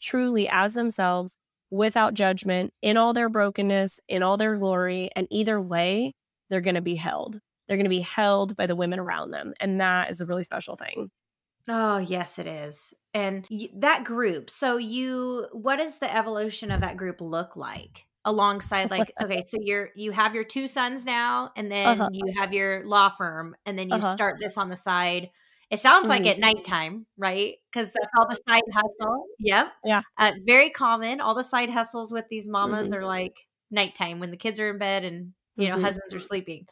truly 0.00 0.48
as 0.48 0.74
themselves 0.74 1.36
without 1.70 2.14
judgment 2.14 2.72
in 2.82 2.96
all 2.96 3.12
their 3.12 3.28
brokenness, 3.28 4.00
in 4.08 4.22
all 4.24 4.36
their 4.36 4.56
glory. 4.56 5.10
And 5.14 5.28
either 5.30 5.60
way, 5.60 6.12
they're 6.50 6.60
going 6.60 6.74
to 6.76 6.82
be 6.82 6.96
held. 6.96 7.40
They're 7.68 7.76
going 7.78 7.84
to 7.84 7.90
be 7.90 8.00
held 8.00 8.56
by 8.56 8.66
the 8.66 8.76
women 8.76 8.98
around 8.98 9.30
them. 9.30 9.54
And 9.60 9.80
that 9.80 10.10
is 10.10 10.20
a 10.20 10.26
really 10.26 10.42
special 10.44 10.76
thing. 10.76 11.10
Oh, 11.68 11.98
yes, 11.98 12.38
it 12.38 12.46
is. 12.46 12.94
And 13.14 13.46
y- 13.50 13.68
that 13.76 14.04
group. 14.04 14.50
So, 14.50 14.76
you, 14.76 15.46
what 15.52 15.76
does 15.76 15.98
the 15.98 16.14
evolution 16.14 16.70
of 16.70 16.80
that 16.80 16.96
group 16.96 17.20
look 17.20 17.56
like? 17.56 18.06
Alongside, 18.24 18.90
like, 18.90 19.12
okay, 19.22 19.42
so 19.46 19.56
you're 19.60 19.90
you 19.96 20.12
have 20.12 20.34
your 20.34 20.44
two 20.44 20.68
sons 20.68 21.06
now, 21.06 21.52
and 21.56 21.72
then 21.72 22.04
Uh-huh. 22.04 22.10
you 22.12 22.34
have 22.38 22.52
your 22.52 22.84
law 22.84 23.08
firm, 23.08 23.56
and 23.64 23.78
then 23.78 23.88
you 23.88 24.02
Uh-huh. 24.02 24.02
start 24.02 24.36
this 24.40 24.58
on 24.58 24.68
the 24.68 24.76
side. 24.76 25.30
It 25.70 25.80
sounds 25.80 26.08
like 26.10 26.26
Mhm. 26.26 26.26
at 26.26 26.38
nighttime, 26.38 27.06
right? 27.16 27.54
Because 27.72 27.92
that's 27.92 28.12
all 28.18 28.28
the 28.28 28.38
side 28.48 28.62
hustle. 28.74 29.24
Yep. 29.38 29.72
Yeah. 29.84 30.02
Uh, 30.18 30.32
very 30.46 30.68
common. 30.70 31.20
All 31.20 31.34
the 31.34 31.44
side 31.44 31.70
hustles 31.70 32.12
with 32.12 32.26
these 32.28 32.46
mamas 32.48 32.92
Mhm. 32.92 32.92
are 32.92 33.04
like 33.06 33.46
nighttime 33.70 34.20
when 34.20 34.30
the 34.30 34.36
kids 34.36 34.60
are 34.60 34.68
in 34.70 34.78
bed 34.78 35.04
and 35.04 35.32
you 35.60 35.68
know 35.70 35.76
Mhm. 35.76 35.78
husbands 35.78 36.14
are 36.14 36.20
sleeping. 36.20 36.66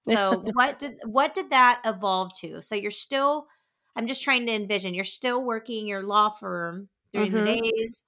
So 0.00 0.36
what 0.52 0.78
did 0.78 0.96
what 1.04 1.34
did 1.34 1.50
that 1.50 1.80
evolve 1.84 2.32
to? 2.40 2.62
So 2.62 2.74
you're 2.74 2.90
still 2.90 3.46
I'm 3.96 4.06
just 4.06 4.22
trying 4.22 4.46
to 4.46 4.52
envision 4.54 4.94
you're 4.94 5.04
still 5.04 5.44
working 5.44 5.86
your 5.86 6.02
law 6.02 6.30
firm 6.30 6.88
during 7.12 7.34
the 7.34 7.42
Mhm. 7.42 7.42
days 7.42 8.04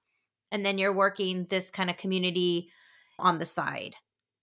and 0.52 0.64
then 0.66 0.78
you're 0.78 0.92
working 0.94 1.46
this 1.50 1.70
kind 1.70 1.90
of 1.90 1.96
community 1.98 2.70
on 3.18 3.38
the 3.38 3.46
side. 3.46 3.96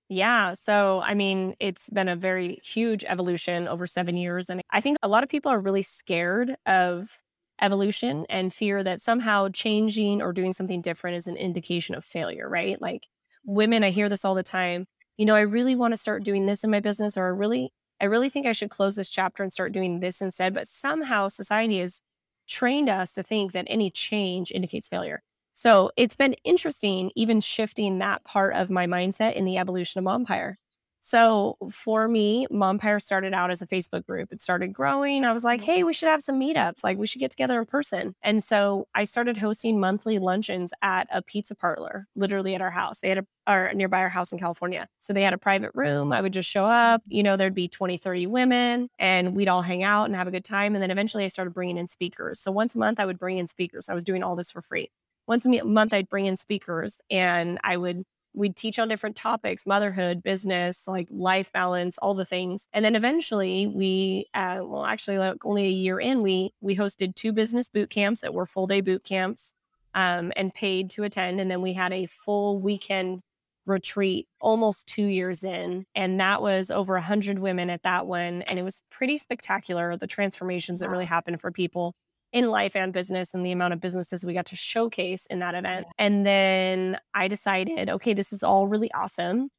Yeah. 0.10 0.54
So, 0.56 1.02
I 1.02 1.14
mean, 1.14 1.56
it's 1.60 1.90
been 1.90 2.10
a 2.10 2.16
very 2.16 2.60
huge 2.64 3.04
evolution 3.06 3.68
over 3.68 3.88
seven 3.88 4.18
years. 4.18 4.50
And 4.50 4.62
I 4.72 4.82
think 4.82 4.98
a 5.02 5.08
lot 5.08 5.24
of 5.24 5.30
people 5.30 5.52
are 5.52 5.60
really 5.62 5.84
scared 5.84 6.56
of 6.66 7.22
evolution 7.62 8.26
and 8.30 8.54
fear 8.54 8.84
that 8.84 9.02
somehow 9.02 9.48
changing 9.50 10.22
or 10.22 10.34
doing 10.34 10.52
something 10.54 10.82
different 10.82 11.16
is 11.16 11.28
an 11.28 11.38
indication 11.38 11.96
of 11.96 12.04
failure, 12.04 12.50
right? 12.50 12.82
Like 12.82 13.08
women, 13.46 13.84
I 13.84 13.92
hear 13.92 14.10
this 14.10 14.26
all 14.26 14.36
the 14.36 14.44
time. 14.44 14.88
You 15.18 15.26
know, 15.26 15.36
I 15.36 15.42
really 15.42 15.76
want 15.76 15.94
to 15.94 15.98
start 15.98 16.24
doing 16.24 16.46
this 16.46 16.64
in 16.64 16.72
my 16.72 16.80
business, 16.80 17.18
or 17.18 17.26
I 17.26 17.30
really, 17.30 17.72
I 18.02 18.06
really 18.06 18.30
think 18.30 18.46
I 18.48 18.52
should 18.54 18.70
close 18.70 18.96
this 18.96 19.10
chapter 19.10 19.44
and 19.44 19.54
start 19.54 19.72
doing 19.72 20.00
this 20.00 20.22
instead. 20.22 20.54
But 20.54 20.68
somehow 20.68 21.28
society 21.28 21.80
has 21.80 22.02
trained 22.48 22.90
us 22.90 23.14
to 23.14 23.24
think 23.24 23.52
that 23.52 23.66
any 23.68 23.90
change 23.90 24.52
indicates 24.52 24.88
failure. 24.88 25.22
So 25.54 25.92
it's 25.96 26.16
been 26.16 26.34
interesting, 26.44 27.12
even 27.16 27.42
shifting 27.42 28.00
that 28.00 28.24
part 28.24 28.56
of 28.56 28.70
my 28.70 28.88
mindset 28.88 29.34
in 29.34 29.46
the 29.46 29.58
evolution 29.58 30.00
of 30.00 30.06
Mompire. 30.06 30.58
So 31.02 31.58
for 31.72 32.08
me, 32.08 32.48
Mompire 32.52 33.00
started 33.00 33.34
out 33.34 33.50
as 33.50 33.62
a 33.62 33.68
Facebook 33.68 34.06
group. 34.06 34.32
It 34.32 34.42
started 34.42 34.72
growing. 34.72 35.26
I 35.26 35.34
was 35.34 35.44
like, 35.44 35.62
mm-hmm. 35.62 35.72
hey, 35.72 35.84
we 35.84 35.94
should 35.94 36.10
have 36.10 36.22
some 36.22 36.40
meetups. 36.40 36.84
Like, 36.84 36.98
we 36.98 37.08
should 37.08 37.20
get 37.20 37.32
together 37.32 37.60
in 37.60 37.66
person. 37.66 38.16
And 38.22 38.44
so 38.44 38.88
I 38.94 39.04
started 39.04 39.38
hosting 39.38 39.80
monthly 39.80 40.20
luncheons 40.20 40.74
at 40.82 41.08
a 41.12 41.22
pizza 41.22 41.56
parlor, 41.56 42.08
literally 42.16 42.54
at 42.54 42.62
our 42.62 42.70
house. 42.70 43.00
They 43.00 43.10
had 43.10 43.18
a, 43.18 43.26
or 43.48 43.74
nearby 43.74 44.00
our 44.00 44.10
house 44.10 44.32
in 44.32 44.38
California. 44.38 44.88
So 45.00 45.12
they 45.12 45.24
had 45.24 45.34
a 45.34 45.40
private 45.40 45.72
room. 45.74 46.14
I 46.14 46.22
would 46.22 46.34
just 46.34 46.50
show 46.50 46.68
up. 46.68 47.02
Mm-hmm. 47.02 47.16
You 47.16 47.24
know, 47.24 47.36
there'd 47.36 47.56
be 47.56 47.68
20, 47.68 47.98
30 47.98 48.28
women, 48.28 48.90
and 49.00 49.36
we'd 49.36 49.48
all 49.48 49.64
hang 49.64 49.84
out 49.84 50.06
and 50.06 50.16
have 50.16 50.28
a 50.28 50.32
good 50.32 50.46
time. 50.46 50.76
And 50.76 50.84
then 50.84 50.92
eventually 50.92 51.26
I 51.26 51.30
started 51.30 51.54
bringing 51.54 51.78
in 51.78 51.88
speakers. 51.88 52.40
So 52.40 52.52
once 52.52 52.76
a 52.76 52.78
month, 52.78 53.00
I 53.00 53.06
would 53.06 53.20
bring 53.20 53.40
in 53.40 53.48
speakers. 53.48 53.90
I 53.90 53.96
was 53.96 54.04
doing 54.04 54.24
all 54.24 54.36
this 54.36 54.52
for 54.52 54.62
free 54.62 54.90
once 55.28 55.46
a 55.46 55.64
month 55.64 55.94
i'd 55.94 56.10
bring 56.10 56.26
in 56.26 56.36
speakers 56.36 56.98
and 57.12 57.60
i 57.64 57.78
would 57.78 58.04
we'd 58.34 58.56
teach 58.56 58.80
on 58.80 58.88
different 58.88 59.16
topics 59.16 59.66
motherhood 59.66 60.24
business 60.24 60.88
like 60.88 61.08
life 61.10 61.52
balance 61.52 61.98
all 62.00 62.14
the 62.14 62.26
things 62.26 62.68
and 62.74 62.84
then 62.86 62.96
eventually 62.96 63.68
we 63.68 64.26
uh, 64.34 64.60
well 64.64 64.86
actually 64.86 65.18
like 65.18 65.46
only 65.46 65.66
a 65.66 65.72
year 65.72 66.00
in 66.00 66.22
we 66.22 66.54
we 66.62 66.76
hosted 66.76 67.16
two 67.16 67.34
business 67.34 67.70
boot 67.70 67.90
camps 67.90 68.22
that 68.22 68.34
were 68.34 68.46
full 68.46 68.68
day 68.68 68.82
boot 68.82 69.04
camps 69.04 69.54
um, 69.94 70.32
and 70.36 70.54
paid 70.54 70.90
to 70.90 71.04
attend 71.04 71.40
and 71.40 71.52
then 71.52 71.62
we 71.62 71.74
had 71.74 71.92
a 71.92 72.06
full 72.06 72.62
weekend 72.62 73.22
retreat 73.66 74.28
almost 74.40 74.88
two 74.88 75.06
years 75.06 75.44
in 75.44 75.86
and 75.94 76.20
that 76.20 76.42
was 76.42 76.72
over 76.72 76.94
100 76.96 77.38
women 77.38 77.70
at 77.70 77.84
that 77.84 78.08
one 78.08 78.42
and 78.44 78.58
it 78.58 78.64
was 78.64 78.82
pretty 78.90 79.18
spectacular 79.18 79.96
the 79.96 80.08
transformations 80.08 80.80
that 80.80 80.90
really 80.90 81.06
happened 81.06 81.40
for 81.40 81.52
people 81.52 81.94
in 82.34 82.50
life 82.50 82.76
and 82.76 82.94
business 82.94 83.34
and 83.34 83.46
the 83.46 83.52
amount 83.52 83.74
of 83.74 83.82
businesses 83.82 84.26
we 84.26 84.34
got 84.34 84.46
to 84.48 84.56
showcase 84.56 85.26
in 85.28 85.40
that 85.40 85.56
event. 85.56 85.88
And 85.98 86.26
then 86.26 86.98
I 87.14 87.28
decided, 87.28 87.90
okay, 87.90 88.14
this 88.14 88.32
is 88.32 88.44
all 88.44 88.68
really 88.68 88.92
awesome, 88.94 89.50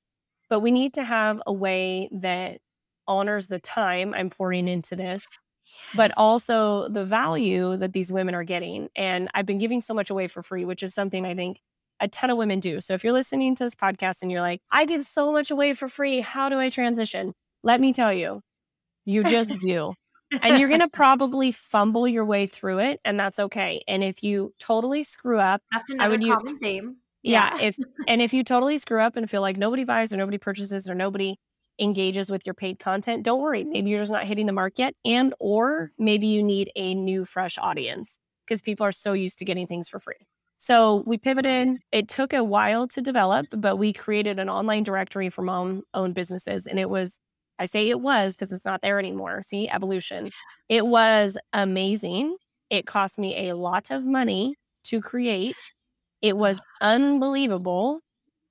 but 0.48 0.60
we 0.60 0.70
need 0.70 0.94
to 0.94 1.04
have 1.04 1.42
a 1.46 1.52
way 1.52 2.08
that 2.12 2.58
honors 3.06 3.48
the 3.48 3.58
time 3.58 4.14
I'm 4.14 4.30
pouring 4.30 4.68
into 4.68 4.96
this, 4.96 5.26
but 5.94 6.12
also 6.16 6.88
the 6.88 7.04
value 7.04 7.76
that 7.76 7.92
these 7.92 8.12
women 8.12 8.34
are 8.34 8.44
getting. 8.44 8.88
And 8.96 9.28
I've 9.34 9.46
been 9.46 9.58
giving 9.58 9.80
so 9.80 9.92
much 9.92 10.08
away 10.08 10.28
for 10.28 10.42
free, 10.42 10.64
which 10.64 10.82
is 10.82 10.94
something 10.94 11.26
I 11.26 11.34
think 11.34 11.60
a 12.00 12.08
ton 12.08 12.30
of 12.30 12.36
women 12.36 12.58
do. 12.58 12.80
So 12.80 12.94
if 12.94 13.04
you're 13.04 13.12
listening 13.12 13.54
to 13.56 13.64
this 13.64 13.74
podcast 13.74 14.22
and 14.22 14.30
you're 14.30 14.40
like, 14.40 14.60
I 14.70 14.86
give 14.86 15.02
so 15.02 15.30
much 15.30 15.50
away 15.50 15.74
for 15.74 15.88
free, 15.88 16.20
how 16.20 16.48
do 16.48 16.58
I 16.58 16.68
transition? 16.68 17.32
Let 17.62 17.80
me 17.80 17.92
tell 17.92 18.12
you, 18.12 18.40
you 19.04 19.24
just 19.24 19.58
do 19.60 19.94
and 20.42 20.58
you're 20.58 20.68
going 20.68 20.80
to 20.88 20.88
probably 20.88 21.52
fumble 21.52 22.06
your 22.08 22.24
way 22.24 22.46
through 22.46 22.78
it 22.78 23.00
and 23.04 23.18
that's 23.18 23.38
okay 23.38 23.82
and 23.88 24.02
if 24.02 24.22
you 24.22 24.52
totally 24.58 25.02
screw 25.02 25.38
up 25.38 25.62
That's 25.72 25.90
I 25.90 25.94
another 25.94 26.10
would 26.10 26.22
u- 26.22 26.34
common 26.34 26.58
theme. 26.58 26.96
yeah, 27.22 27.60
if 27.60 27.76
and 28.08 28.22
if 28.22 28.32
you 28.32 28.42
totally 28.44 28.78
screw 28.78 29.00
up 29.00 29.16
and 29.16 29.28
feel 29.28 29.42
like 29.42 29.56
nobody 29.56 29.84
buys 29.84 30.12
or 30.12 30.16
nobody 30.16 30.38
purchases 30.38 30.88
or 30.88 30.94
nobody 30.94 31.36
engages 31.80 32.30
with 32.30 32.44
your 32.46 32.54
paid 32.54 32.78
content 32.78 33.24
don't 33.24 33.40
worry 33.40 33.64
maybe 33.64 33.88
you're 33.90 33.98
just 33.98 34.12
not 34.12 34.24
hitting 34.24 34.46
the 34.46 34.52
mark 34.52 34.74
yet 34.78 34.94
and 35.04 35.34
or 35.40 35.90
maybe 35.98 36.26
you 36.26 36.42
need 36.42 36.70
a 36.76 36.94
new 36.94 37.24
fresh 37.24 37.56
audience 37.58 38.18
because 38.46 38.60
people 38.60 38.84
are 38.84 38.92
so 38.92 39.12
used 39.14 39.38
to 39.38 39.44
getting 39.44 39.66
things 39.66 39.88
for 39.88 39.98
free. 39.98 40.16
So 40.58 41.02
we 41.06 41.16
pivoted 41.16 41.78
it 41.90 42.08
took 42.08 42.32
a 42.34 42.44
while 42.44 42.86
to 42.88 43.00
develop 43.00 43.46
but 43.56 43.76
we 43.76 43.92
created 43.92 44.38
an 44.38 44.48
online 44.50 44.82
directory 44.82 45.30
for 45.30 45.42
mom 45.42 45.82
owned 45.94 46.14
businesses 46.14 46.66
and 46.66 46.78
it 46.78 46.90
was 46.90 47.18
I 47.62 47.66
say 47.66 47.88
it 47.88 48.00
was 48.00 48.34
because 48.34 48.52
it's 48.52 48.64
not 48.64 48.82
there 48.82 48.98
anymore. 48.98 49.42
See, 49.42 49.68
evolution. 49.68 50.30
It 50.68 50.86
was 50.86 51.38
amazing. 51.52 52.36
It 52.70 52.86
cost 52.86 53.18
me 53.18 53.48
a 53.48 53.56
lot 53.56 53.90
of 53.90 54.04
money 54.04 54.56
to 54.84 55.00
create. 55.00 55.74
It 56.20 56.36
was 56.36 56.60
unbelievable. 56.80 58.00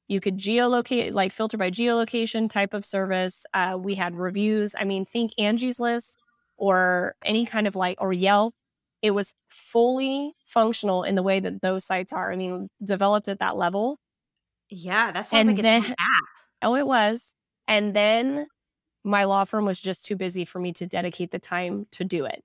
You 0.08 0.20
could 0.20 0.38
geolocate, 0.38 1.13
like 1.13 1.32
filter 1.34 1.58
by 1.58 1.72
geolocation 1.72 2.50
type 2.50 2.74
of 2.74 2.86
service. 2.86 3.46
Uh, 3.53 3.77
we 3.80 3.96
had 3.96 4.15
reviews. 4.15 4.75
I 4.80 4.84
mean, 4.84 5.06
think 5.06 5.32
Angie's 5.38 5.80
List 5.80 6.18
or 6.58 7.15
any 7.25 7.46
kind 7.46 7.68
of 7.68 7.75
like, 7.75 7.98
or 8.00 8.13
Yelp. 8.13 8.53
It 9.01 9.12
was 9.12 9.34
fully 9.50 10.34
functional 10.46 11.03
in 11.03 11.15
the 11.15 11.24
way 11.24 11.39
that 11.39 11.62
those 11.62 11.86
sites 11.86 12.13
are. 12.13 12.32
I 12.32 12.36
mean, 12.36 12.70
developed 12.84 13.27
at 13.27 13.39
that 13.39 13.58
level. 13.58 14.00
Yeah, 14.70 15.12
that 15.12 15.25
sounds 15.25 15.48
And 15.48 15.58
like 15.58 15.65
it's 15.65 15.88
an 15.88 15.96
app. 16.00 16.25
Oh, 16.62 16.75
it 16.75 16.86
was. 16.86 17.34
And 17.68 17.96
then 17.96 18.48
my 19.03 19.24
law 19.24 19.46
firm 19.46 19.65
was 19.65 19.79
just 19.79 20.05
too 20.05 20.15
busy 20.15 20.46
for 20.46 20.60
me 20.60 20.72
to 20.74 20.88
dedicate 20.88 21.31
the 21.31 21.39
time 21.39 21.88
to 21.91 22.03
do 22.03 22.25
it, 22.25 22.43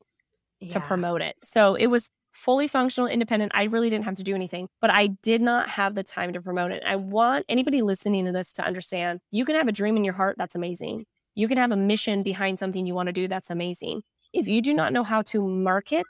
to 0.70 0.80
promote 0.80 1.22
it. 1.22 1.36
So 1.44 1.74
it 1.74 1.86
was 1.88 2.08
fully 2.32 2.68
functional, 2.68 3.08
independent. 3.08 3.52
I 3.54 3.64
really 3.64 3.88
didn't 3.90 4.04
have 4.04 4.14
to 4.16 4.22
do 4.24 4.34
anything, 4.34 4.68
but 4.80 4.90
I 4.90 5.08
did 5.22 5.40
not 5.40 5.68
have 5.70 5.94
the 5.94 6.02
time 6.02 6.32
to 6.34 6.40
promote 6.42 6.70
it. 6.72 6.82
I 6.86 6.96
want 6.96 7.46
anybody 7.48 7.82
listening 7.82 8.26
to 8.26 8.32
this 8.32 8.52
to 8.54 8.64
understand 8.66 9.20
you 9.30 9.44
can 9.44 9.56
have 9.56 9.68
a 9.68 9.72
dream 9.72 9.96
in 9.96 10.04
your 10.04 10.14
heart. 10.14 10.36
That's 10.38 10.54
amazing. 10.54 11.06
You 11.34 11.48
can 11.48 11.58
have 11.58 11.72
a 11.72 11.76
mission 11.76 12.22
behind 12.22 12.58
something 12.58 12.86
you 12.86 12.94
want 12.94 13.08
to 13.08 13.12
do. 13.12 13.28
That's 13.28 13.50
amazing. 13.50 14.02
If 14.32 14.48
you 14.48 14.60
do 14.62 14.74
not 14.74 14.92
know 14.92 15.04
how 15.04 15.22
to 15.22 15.46
market 15.46 16.06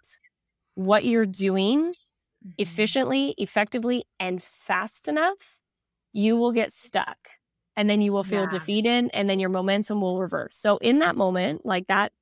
what 0.74 1.04
you're 1.04 1.26
doing 1.26 1.94
Mhm. 2.44 2.54
efficiently, 2.58 3.34
effectively, 3.38 4.04
and 4.20 4.42
fast 4.42 5.08
enough, 5.08 5.60
you 6.12 6.36
will 6.36 6.52
get 6.52 6.72
stuck 6.72 7.30
and 7.76 7.88
then 7.90 8.00
you 8.02 8.12
will 8.12 8.24
feel 8.24 8.44
Yeah. 8.44 8.48
defeated 8.48 9.10
and 9.14 9.28
then 9.30 9.38
your 9.40 9.50
momentum 9.50 10.00
will 10.00 10.18
reverse. 10.20 10.56
So 10.56 10.78
in 10.78 10.98
that 11.00 11.16
moment, 11.16 11.64
like 11.66 11.86
that 11.88 12.12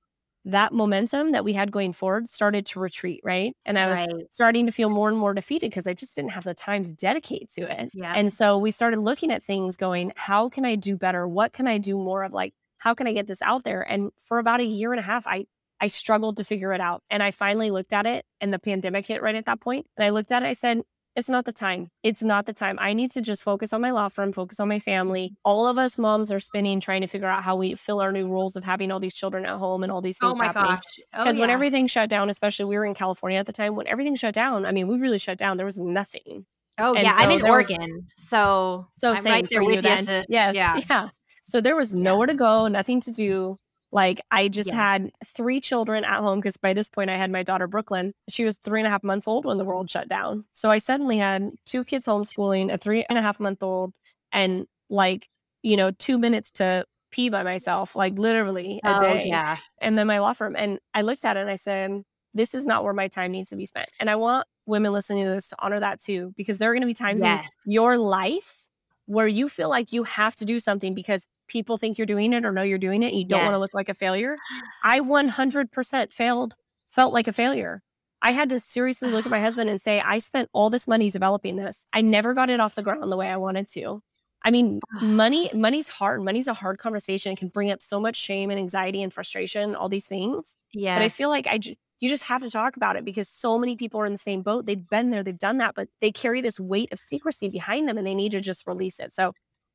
that 0.46 0.72
momentum 0.74 1.32
that 1.32 1.42
we 1.44 1.54
had 1.54 1.72
going 1.72 1.92
forward 1.92 2.28
started 2.28 2.66
to 2.66 2.78
retreat, 2.80 3.20
right? 3.24 3.56
And 3.64 3.78
I 3.78 3.86
was 3.86 3.98
Right. 4.10 4.26
starting 4.30 4.66
to 4.66 4.72
feel 4.72 4.90
more 4.90 5.08
and 5.08 5.16
more 5.16 5.32
defeated 5.32 5.70
because 5.70 5.86
I 5.86 5.94
just 5.94 6.14
didn't 6.14 6.32
have 6.32 6.44
the 6.44 6.52
time 6.54 6.84
to 6.84 6.92
dedicate 6.92 7.48
to 7.54 7.62
it. 7.62 7.90
Yeah. 7.94 8.12
And 8.14 8.32
so 8.32 8.58
we 8.58 8.70
started 8.70 8.98
looking 9.00 9.30
at 9.30 9.42
things 9.42 9.76
going, 9.76 10.12
how 10.16 10.48
can 10.50 10.64
I 10.66 10.74
do 10.76 10.96
better? 10.98 11.26
What 11.26 11.52
can 11.54 11.66
I 11.66 11.78
do 11.78 11.96
more 11.98 12.22
of 12.24 12.32
like 12.32 12.52
how 12.78 12.92
can 12.92 13.06
I 13.06 13.12
get 13.14 13.26
this 13.26 13.40
out 13.40 13.64
there? 13.64 13.80
And 13.90 14.10
for 14.18 14.38
about 14.38 14.60
a 14.60 14.64
year 14.66 14.92
and 14.92 15.00
a 15.00 15.02
half 15.02 15.26
I 15.26 15.34
I 15.36 15.46
I 15.80 15.86
struggled 15.88 16.36
to 16.38 16.44
figure 16.44 16.72
it 16.72 16.80
out. 16.80 17.02
And 17.10 17.22
I 17.22 17.30
finally 17.30 17.70
looked 17.70 17.92
at 17.92 18.06
it 18.06 18.24
and 18.40 18.52
the 18.54 18.58
pandemic 18.58 19.06
hit 19.06 19.20
right 19.22 19.34
at 19.34 19.44
that 19.46 19.60
point. 19.60 19.86
And 19.96 20.04
I 20.04 20.10
looked 20.10 20.30
at 20.32 20.42
it, 20.42 20.46
I 20.46 20.52
said, 20.52 20.82
it's 21.16 21.28
not 21.28 21.44
the 21.44 21.52
time. 21.52 21.90
It's 22.02 22.24
not 22.24 22.46
the 22.46 22.52
time. 22.52 22.76
I 22.80 22.92
need 22.92 23.10
to 23.12 23.20
just 23.22 23.44
focus 23.44 23.72
on 23.72 23.80
my 23.80 23.90
law 23.90 24.08
firm, 24.08 24.32
focus 24.32 24.58
on 24.58 24.68
my 24.68 24.78
family. 24.78 25.32
All 25.44 25.66
of 25.68 25.78
us 25.78 25.96
moms 25.96 26.32
are 26.32 26.40
spinning 26.40 26.80
trying 26.80 27.02
to 27.02 27.06
figure 27.06 27.28
out 27.28 27.42
how 27.44 27.54
we 27.56 27.74
fill 27.74 28.00
our 28.00 28.10
new 28.12 28.26
roles 28.28 28.56
of 28.56 28.64
having 28.64 28.90
all 28.90 28.98
these 29.00 29.14
children 29.14 29.46
at 29.46 29.56
home 29.56 29.82
and 29.82 29.92
all 29.92 30.00
these 30.00 30.18
oh 30.22 30.28
things 30.28 30.36
oh 30.36 30.38
my 30.38 30.46
happening. 30.46 30.70
gosh. 30.76 30.82
Because 31.12 31.36
Oh, 31.36 31.40
when 31.40 31.50
everything 31.50 31.86
shut 31.86 32.08
down, 32.10 32.30
especially 32.30 32.64
we 32.64 32.76
were 32.76 32.84
in 32.84 32.94
California 32.94 33.38
at 33.38 33.46
the 33.46 33.52
time, 33.52 33.76
when 33.76 33.86
everything 33.86 34.16
shut 34.16 34.34
down, 34.34 34.66
I 34.66 34.72
mean, 34.72 34.88
we 34.88 34.98
really 34.98 35.18
shut 35.18 35.38
down. 35.38 35.56
There 35.56 35.66
was 35.66 35.78
nothing. 35.78 36.46
Oh 36.78 36.94
and 36.94 37.04
yeah, 37.04 37.14
I'm 37.16 37.30
in 37.30 37.40
there 37.42 37.52
was- 37.56 37.70
Oregon, 37.70 38.08
so 38.16 38.88
So 38.96 39.12
I'm 39.12 39.24
right 39.24 39.46
there 39.48 39.62
with 39.62 39.76
you 39.76 39.82
then. 39.82 40.24
Yes. 40.28 40.54
Yeah. 40.56 40.80
Yeah. 40.90 41.08
So 41.44 41.60
there 41.60 41.76
was 41.76 41.94
nowhere 41.94 42.26
to 42.26 42.34
go, 42.34 42.68
nothing 42.68 43.00
to 43.02 43.10
do. 43.12 43.54
Like 43.94 44.20
I 44.30 44.48
just 44.48 44.68
Yeah. 44.68 44.74
had 44.74 45.12
three 45.24 45.60
children 45.60 46.04
at 46.04 46.18
home 46.20 46.40
because 46.40 46.56
by 46.56 46.74
this 46.74 46.88
point 46.88 47.10
I 47.10 47.16
had 47.16 47.30
my 47.30 47.44
daughter 47.44 47.68
Brooklyn. 47.68 48.12
She 48.28 48.44
was 48.44 48.56
three 48.56 48.80
and 48.80 48.86
a 48.88 48.90
half 48.90 49.04
months 49.04 49.28
old 49.28 49.44
when 49.44 49.56
the 49.56 49.64
world 49.64 49.88
shut 49.88 50.08
down. 50.08 50.44
So 50.52 50.70
I 50.70 50.78
suddenly 50.78 51.18
had 51.18 51.52
two 51.64 51.84
kids 51.84 52.04
homeschooling, 52.06 52.72
a 52.72 52.76
three 52.76 53.06
and 53.08 53.16
a 53.16 53.22
half 53.22 53.38
month 53.38 53.62
old, 53.62 53.94
and 54.32 54.66
like, 54.90 55.28
you 55.62 55.76
know, 55.76 55.92
two 55.92 56.18
minutes 56.18 56.50
to 56.52 56.84
pee 57.12 57.28
by 57.28 57.44
myself, 57.44 57.94
like 57.94 58.18
literally 58.18 58.80
a 58.84 58.96
oh 58.96 59.00
day 59.00 59.26
yeah. 59.28 59.58
and 59.80 59.96
then 59.96 60.08
my 60.08 60.18
law 60.18 60.32
firm. 60.32 60.56
And 60.58 60.80
I 60.92 61.02
looked 61.02 61.24
at 61.24 61.36
it 61.36 61.40
and 61.40 61.50
I 61.50 61.56
said, 61.56 62.02
this 62.34 62.52
is 62.52 62.66
not 62.66 62.82
where 62.82 62.92
my 62.92 63.06
time 63.06 63.30
needs 63.30 63.50
to 63.50 63.56
be 63.56 63.64
spent. 63.64 63.88
And 64.00 64.10
I 64.10 64.16
want 64.16 64.44
women 64.66 64.92
listening 64.92 65.24
to 65.24 65.30
this 65.30 65.48
to 65.50 65.56
honor 65.60 65.78
that 65.78 66.00
too, 66.00 66.34
because 66.36 66.58
there 66.58 66.68
are 66.68 66.74
going 66.74 66.80
to 66.80 66.86
be 66.88 66.94
times 66.94 67.22
in 67.22 67.40
your 67.64 67.96
life 67.96 68.66
where 69.06 69.28
you 69.28 69.48
feel 69.48 69.68
like 69.68 69.92
you 69.92 70.02
have 70.02 70.34
to 70.34 70.44
do 70.44 70.58
something 70.58 70.94
because 70.94 71.28
people 71.46 71.76
think 71.76 71.98
you're 71.98 72.06
doing 72.06 72.32
it 72.32 72.44
or 72.44 72.52
know 72.52 72.62
you're 72.62 72.78
doing 72.78 73.02
it 73.02 73.08
and 73.08 73.18
you 73.18 73.26
don't 73.26 73.44
want 73.44 73.54
to 73.54 73.58
look 73.58 73.74
like 73.74 73.88
a 73.88 73.94
failure. 73.94 74.36
I 74.82 75.00
100% 75.00 76.12
failed, 76.12 76.54
felt 76.90 77.12
like 77.12 77.28
a 77.28 77.32
failure. 77.32 77.82
I 78.22 78.30
had 78.30 78.48
to 78.50 78.60
seriously 78.60 79.10
look 79.10 79.26
at 79.26 79.30
my 79.30 79.40
husband 79.40 79.68
and 79.68 79.80
say, 79.80 80.00
I 80.00 80.18
spent 80.18 80.48
all 80.52 80.70
this 80.70 80.88
money 80.88 81.10
developing 81.10 81.56
this. 81.56 81.86
I 81.92 82.00
never 82.00 82.32
got 82.32 82.48
it 82.48 82.60
off 82.60 82.74
the 82.74 82.82
ground 82.82 83.12
the 83.12 83.16
way 83.16 83.28
I 83.28 83.36
wanted 83.36 83.68
to. 83.72 84.02
I 84.46 84.50
mean, 84.50 84.80
money 85.00 85.50
money's 85.54 85.88
hard. 85.88 86.22
Money's 86.22 86.48
a 86.48 86.54
hard 86.54 86.78
conversation. 86.78 87.32
It 87.32 87.38
can 87.38 87.48
bring 87.48 87.70
up 87.70 87.82
so 87.82 87.98
much 87.98 88.16
shame 88.16 88.50
and 88.50 88.58
anxiety 88.58 89.02
and 89.02 89.12
frustration, 89.12 89.74
all 89.74 89.88
these 89.88 90.06
things. 90.06 90.54
Yeah. 90.72 90.98
But 90.98 91.04
I 91.04 91.08
feel 91.08 91.30
like 91.30 91.46
I 91.46 91.58
you 92.00 92.08
just 92.10 92.24
have 92.24 92.42
to 92.42 92.50
talk 92.50 92.76
about 92.76 92.96
it 92.96 93.04
because 93.04 93.28
so 93.28 93.58
many 93.58 93.76
people 93.76 94.00
are 94.00 94.06
in 94.06 94.12
the 94.12 94.18
same 94.18 94.42
boat. 94.42 94.66
They've 94.66 94.88
been 94.88 95.10
there, 95.10 95.22
they've 95.22 95.38
done 95.38 95.58
that, 95.58 95.74
but 95.74 95.88
they 96.02 96.12
carry 96.12 96.42
this 96.42 96.60
weight 96.60 96.92
of 96.92 96.98
secrecy 96.98 97.48
behind 97.48 97.88
them 97.88 97.96
and 97.96 98.06
they 98.06 98.14
need 98.14 98.32
to 98.32 98.40
just 98.40 98.66
release 98.66 99.00
it. 99.00 99.14
So 99.14 99.32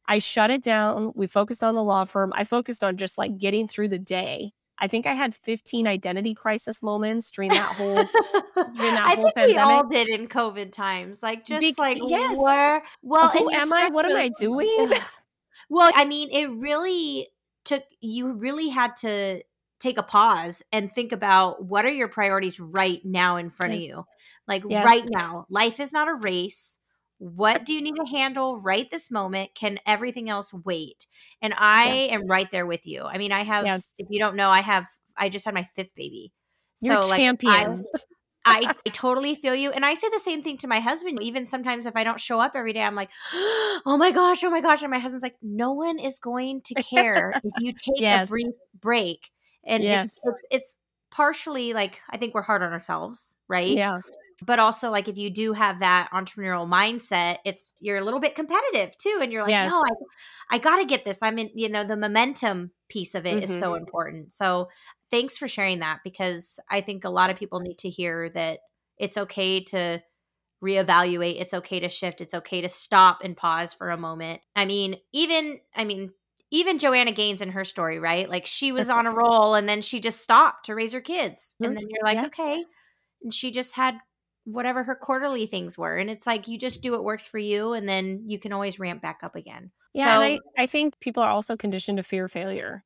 I 0.10 0.18
shut 0.18 0.50
it 0.50 0.64
down. 0.64 1.14
We 1.16 1.28
focused 1.28 1.64
on 1.64 1.76
the 1.76 1.84
law 1.84 2.04
firm. 2.04 2.34
I 2.36 2.44
focused 2.44 2.84
on 2.84 2.98
just 2.98 3.18
like 3.18 3.38
getting 3.38 3.68
through 3.68 3.90
the 3.90 4.00
day. 4.00 4.54
I 4.80 4.88
think 4.88 5.06
I 5.06 5.14
had 5.14 5.36
15 5.36 5.88
identity 5.88 6.34
crisis 6.34 6.82
moments 6.82 7.32
during 7.32 7.52
that 7.52 7.76
whole 7.76 7.96
during 7.96 8.96
that 8.96 9.06
I 9.06 9.16
whole 9.16 9.32
think 9.36 9.48
we 9.52 9.58
all 9.58 9.88
did 9.88 10.08
in 10.08 10.28
COVID 10.28 10.72
times. 10.74 11.22
Like 11.22 11.46
just 11.46 11.62
Bec- 11.62 11.78
like 11.78 12.00
yes. 12.04 12.38
where 12.38 12.82
well 13.04 13.30
Who 13.30 13.52
am 13.52 13.72
I? 13.72 13.90
What 13.90 14.06
am 14.06 14.18
I 14.18 14.30
doing? 14.40 14.92
Well, 15.72 15.92
I 15.94 16.06
mean, 16.06 16.30
it 16.32 16.48
really 16.48 17.28
took 17.64 17.84
you 18.02 18.32
really 18.34 18.70
had 18.70 18.96
to 18.98 19.44
take 19.80 20.00
a 20.00 20.04
pause 20.04 20.64
and 20.72 20.92
think 20.92 21.12
about 21.12 21.64
what 21.64 21.86
are 21.86 21.92
your 21.92 22.08
priorities 22.08 22.60
right 22.60 23.00
now 23.06 23.38
in 23.38 23.52
front 23.52 23.76
of 23.76 23.82
you. 23.82 24.06
Like 24.48 24.64
Yes. 24.68 24.84
right 24.84 25.06
now. 25.08 25.46
Life 25.50 25.80
is 25.80 25.94
not 25.94 26.08
a 26.08 26.16
race. 26.16 26.79
What 27.20 27.66
do 27.66 27.74
you 27.74 27.82
need 27.82 27.96
to 27.96 28.06
handle 28.10 28.60
right 28.60 28.90
this 28.90 29.12
moment? 29.12 29.54
Can 29.54 29.80
everything 29.86 30.30
else 30.30 30.54
wait? 30.54 31.06
And 31.42 31.54
I 31.58 32.10
am 32.12 32.26
right 32.28 32.50
there 32.50 32.66
with 32.66 32.88
you. 32.88 33.04
I 33.04 33.18
mean, 33.18 33.34
I 33.34 33.44
have 33.44 33.66
Yes. 33.66 33.94
if 33.98 34.08
you 34.10 34.20
don't 34.20 34.36
know, 34.36 34.50
I 34.50 34.62
have 34.62 34.88
I 35.18 35.30
just 35.30 35.46
had 35.46 35.54
my 35.54 35.68
fifth 35.76 35.94
baby. 35.96 36.32
You're 36.82 37.04
so 37.04 37.10
like 37.10 37.20
I, 37.20 37.24
champion. 37.24 37.86
I, 38.46 38.74
totally 38.94 39.36
feel 39.36 39.54
you. 39.54 39.70
And 39.72 39.86
I 39.86 39.94
say 39.96 40.10
the 40.10 40.20
same 40.20 40.42
thing 40.42 40.58
to 40.60 40.68
my 40.68 40.80
husband. 40.80 41.22
Even 41.22 41.46
sometimes 41.46 41.86
if 41.86 41.96
I 41.96 42.06
don't 42.06 42.22
show 42.22 42.40
up 42.40 42.54
every 42.56 42.72
day, 42.74 42.82
I'm 42.82 42.96
like, 42.96 43.10
oh 43.34 43.98
my 44.00 44.12
gosh, 44.12 44.44
oh 44.44 44.50
my 44.50 44.62
gosh. 44.62 44.82
And 44.82 44.90
my 44.90 45.00
husband's 45.00 45.24
like, 45.24 45.36
no 45.42 45.74
one 45.74 46.00
is 46.00 46.20
going 46.20 46.62
to 46.66 46.76
care 46.76 47.34
if 47.44 47.54
you 47.60 47.74
take 47.74 48.02
a 48.02 48.26
brief 48.26 48.54
break. 48.80 49.30
And 49.66 49.84
Yes. 49.84 50.06
it's, 50.06 50.22
it's 50.24 50.44
it's 50.52 50.78
partially 51.12 51.74
like 51.74 52.00
I 52.10 52.18
think 52.18 52.34
we're 52.34 52.44
hard 52.44 52.64
on 52.64 52.72
ourselves, 52.72 53.36
right? 53.48 53.76
yeah. 53.76 54.00
But 54.46 54.60
also 54.60 54.90
like 54.90 55.08
if 55.08 55.18
you 55.18 55.30
do 55.30 55.54
have 55.54 55.80
that 55.80 56.10
entrepreneurial 56.14 56.68
mindset, 56.68 57.40
it's 57.46 57.74
you're 57.80 57.98
a 57.98 58.04
little 58.04 58.20
bit 58.20 58.36
competitive 58.36 58.98
too. 58.98 59.20
And 59.22 59.32
you're 59.32 59.44
like, 59.44 59.52
Yes. 59.52 59.70
no, 59.70 59.84
I 59.84 60.56
I 60.56 60.58
gotta 60.60 60.86
get 60.86 61.06
this. 61.06 61.20
I'm 61.22 61.38
in, 61.40 61.50
you 61.54 61.70
know, 61.70 61.84
the 61.84 61.98
momentum 61.98 62.72
piece 62.90 63.16
of 63.16 63.26
it 63.26 63.44
is 63.44 63.50
Mhm. 63.50 63.60
so 63.60 63.76
important. 63.76 64.34
So 64.34 64.70
thanks 65.12 65.38
for 65.38 65.48
sharing 65.48 65.80
that 65.80 66.00
because 66.04 66.60
I 66.70 66.82
think 66.82 67.04
a 67.04 67.10
lot 67.10 67.30
of 67.30 67.38
people 67.38 67.60
need 67.60 67.78
to 67.80 67.90
hear 67.90 68.30
that 68.30 68.60
it's 68.98 69.18
okay 69.18 69.64
to 69.66 70.02
reevaluate, 70.64 71.40
it's 71.40 71.54
okay 71.54 71.80
to 71.80 71.90
shift, 71.90 72.22
it's 72.22 72.34
okay 72.34 72.62
to 72.62 72.70
stop 72.70 73.20
and 73.24 73.38
pause 73.38 73.74
for 73.74 73.90
a 73.92 73.98
moment. 73.98 74.42
I 74.56 74.66
mean, 74.66 74.98
even 75.14 75.60
I 75.76 75.86
mean, 75.86 76.12
even 76.52 76.80
Joanna 76.80 77.12
Gaines 77.14 77.42
in 77.42 77.50
her 77.52 77.64
story, 77.64 78.00
right? 78.00 78.28
Like 78.30 78.46
she 78.46 78.72
was 78.72 78.90
on 78.90 79.06
a 79.08 79.12
roll 79.12 79.54
and 79.56 79.70
then 79.70 79.82
she 79.82 80.00
just 80.00 80.22
stopped 80.22 80.66
to 80.66 80.76
raise 80.76 80.92
her 80.94 81.02
kids. 81.02 81.56
And 81.62 81.76
then 81.78 81.86
you're 81.90 82.04
like, 82.04 82.18
Yeah. 82.18 82.26
okay. 82.26 82.66
And 83.24 83.34
she 83.34 83.52
just 83.52 83.74
had 83.76 83.96
whatever 84.46 84.84
her 84.84 84.96
quarterly 84.96 85.48
things 85.48 85.78
were. 85.78 85.96
And 85.98 86.10
it's 86.10 86.28
like 86.28 86.48
you 86.48 86.58
just 86.60 86.82
do 86.84 86.92
what 86.92 87.04
works 87.04 87.28
for 87.28 87.38
you 87.40 87.74
and 87.74 87.88
then 87.88 88.24
you 88.28 88.40
can 88.40 88.52
always 88.54 88.80
ramp 88.80 89.02
back 89.02 89.20
up 89.24 89.36
again. 89.36 89.72
Yeah, 89.94 90.10
So, 90.10 90.14
and 90.14 90.24
I, 90.24 90.42
I 90.58 90.68
think 90.68 91.00
people 91.00 91.24
are 91.24 91.30
also 91.30 91.58
conditioned 91.58 91.98
to 91.98 92.04
fear 92.04 92.28
failure. 92.28 92.84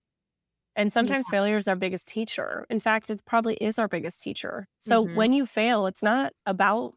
And 0.76 0.94
sometimes 0.94 1.30
failure 1.30 1.58
is 1.58 1.68
our 1.68 1.76
biggest 1.76 2.08
teacher. 2.08 2.66
In 2.70 2.80
fact, 2.80 3.10
it 3.10 3.24
probably 3.26 3.56
is 3.58 3.80
our 3.80 3.88
biggest 3.90 4.22
teacher. 4.24 4.68
So 4.80 5.02
Mhm. 5.04 5.10
when 5.14 5.34
you 5.34 5.46
fail, 5.46 5.88
it's 5.88 6.04
not 6.04 6.34
about 6.46 6.96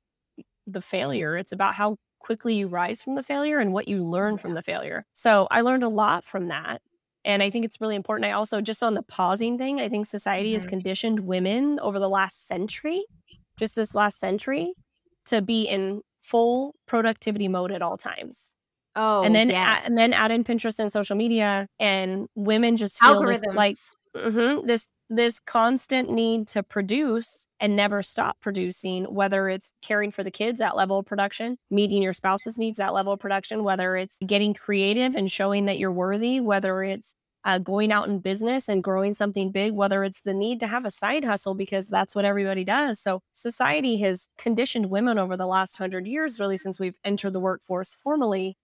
the 0.67 0.83
failure, 0.83 1.37
it's 1.37 1.53
about 1.53 1.75
how 1.75 1.99
quickly 2.21 2.57
you 2.57 2.69
rise 2.69 3.03
from 3.03 3.17
the 3.17 3.23
failure 3.25 3.59
and 3.61 3.73
what 3.73 3.89
you 3.89 4.05
learn 4.05 4.39
from 4.39 4.55
the 4.55 4.63
failure. 4.63 5.07
So 5.15 5.49
I 5.51 5.63
learned 5.63 5.85
a 5.85 5.89
lot 5.91 6.25
from 6.25 6.49
that. 6.49 6.83
And 7.25 7.43
I 7.43 7.51
think 7.51 7.65
it's 7.65 7.81
really 7.81 7.97
important. 7.97 8.27
I 8.27 8.33
also, 8.33 8.61
just 8.61 8.83
on 8.83 8.95
the 8.95 9.03
pausing 9.03 9.59
thing, 9.59 9.81
I 9.81 9.89
think 9.89 10.07
society 10.07 10.55
has 10.55 10.65
Mhm. 10.65 10.67
conditioned 10.67 11.21
women 11.21 11.81
over 11.81 11.99
the 11.99 12.09
last 12.11 12.47
century, 12.49 13.07
just 13.59 13.75
this 13.75 13.95
last 13.95 14.21
century, 14.21 14.73
to 15.27 15.43
be 15.43 15.63
in 15.63 16.03
full 16.23 16.75
productivity 16.87 17.49
mode 17.49 17.71
at 17.71 17.83
all 17.83 17.97
times 17.97 18.57
oh, 18.97 19.23
and 19.23 19.35
then 19.35 19.51
yeah. 19.51 19.63
add, 19.63 19.83
and 19.85 19.97
then 19.97 20.13
add 20.13 20.33
in 20.33 20.43
Pinterest 20.43 20.79
and 20.79 20.91
social 20.91 21.17
media, 21.17 21.69
and 21.79 22.29
women 22.35 22.77
just 22.77 22.99
feel 22.99 23.23
this 23.23 23.43
like 23.53 23.77
mhm, 24.17 24.67
this 24.67 24.89
this 25.09 25.39
constant 25.39 26.11
need 26.11 26.49
to 26.49 26.65
produce 26.65 27.47
and 27.61 27.77
never 27.77 28.03
stop 28.03 28.41
producing. 28.41 29.05
Whether 29.05 29.49
it's 29.49 29.73
caring 29.83 30.11
for 30.11 30.25
the 30.25 30.31
kids, 30.31 30.59
that 30.59 30.77
level 30.77 30.99
of 30.99 31.07
production, 31.07 31.59
meeting 31.71 32.03
your 32.03 32.15
spouse's 32.15 32.59
needs, 32.59 32.79
that 32.79 32.95
level 32.95 33.13
of 33.13 33.21
production. 33.21 33.63
Whether 33.63 33.97
it's 33.97 34.19
getting 34.27 34.55
creative 34.55 35.15
and 35.15 35.31
showing 35.31 35.67
that 35.67 35.79
you're 35.79 35.93
worthy. 35.93 36.41
Whether 36.41 36.83
it's 36.83 37.15
uh, 37.47 37.59
going 37.61 37.93
out 37.93 38.09
in 38.11 38.21
business 38.21 38.69
and 38.69 38.85
growing 38.85 39.15
something 39.15 39.53
big, 39.53 39.75
whether 39.75 40.05
it's 40.05 40.23
the 40.23 40.35
need 40.35 40.61
to 40.61 40.69
have 40.69 40.85
a 40.87 40.93
side 40.93 41.25
hustle 41.25 41.55
because 41.55 41.89
that's 41.89 42.15
what 42.17 42.27
everybody 42.27 42.65
does. 42.65 43.01
So, 43.01 43.23
society 43.35 43.99
has 43.99 44.29
conditioned 44.39 44.91
women 44.91 45.19
over 45.19 45.37
the 45.39 45.47
last 45.49 45.79
hundred 45.79 46.09
years, 46.09 46.41
really, 46.41 46.59
since 46.59 46.81
we've 46.81 46.99
entered 47.05 47.35
the 47.35 47.41
workforce 47.41 47.95
formally, 47.95 48.57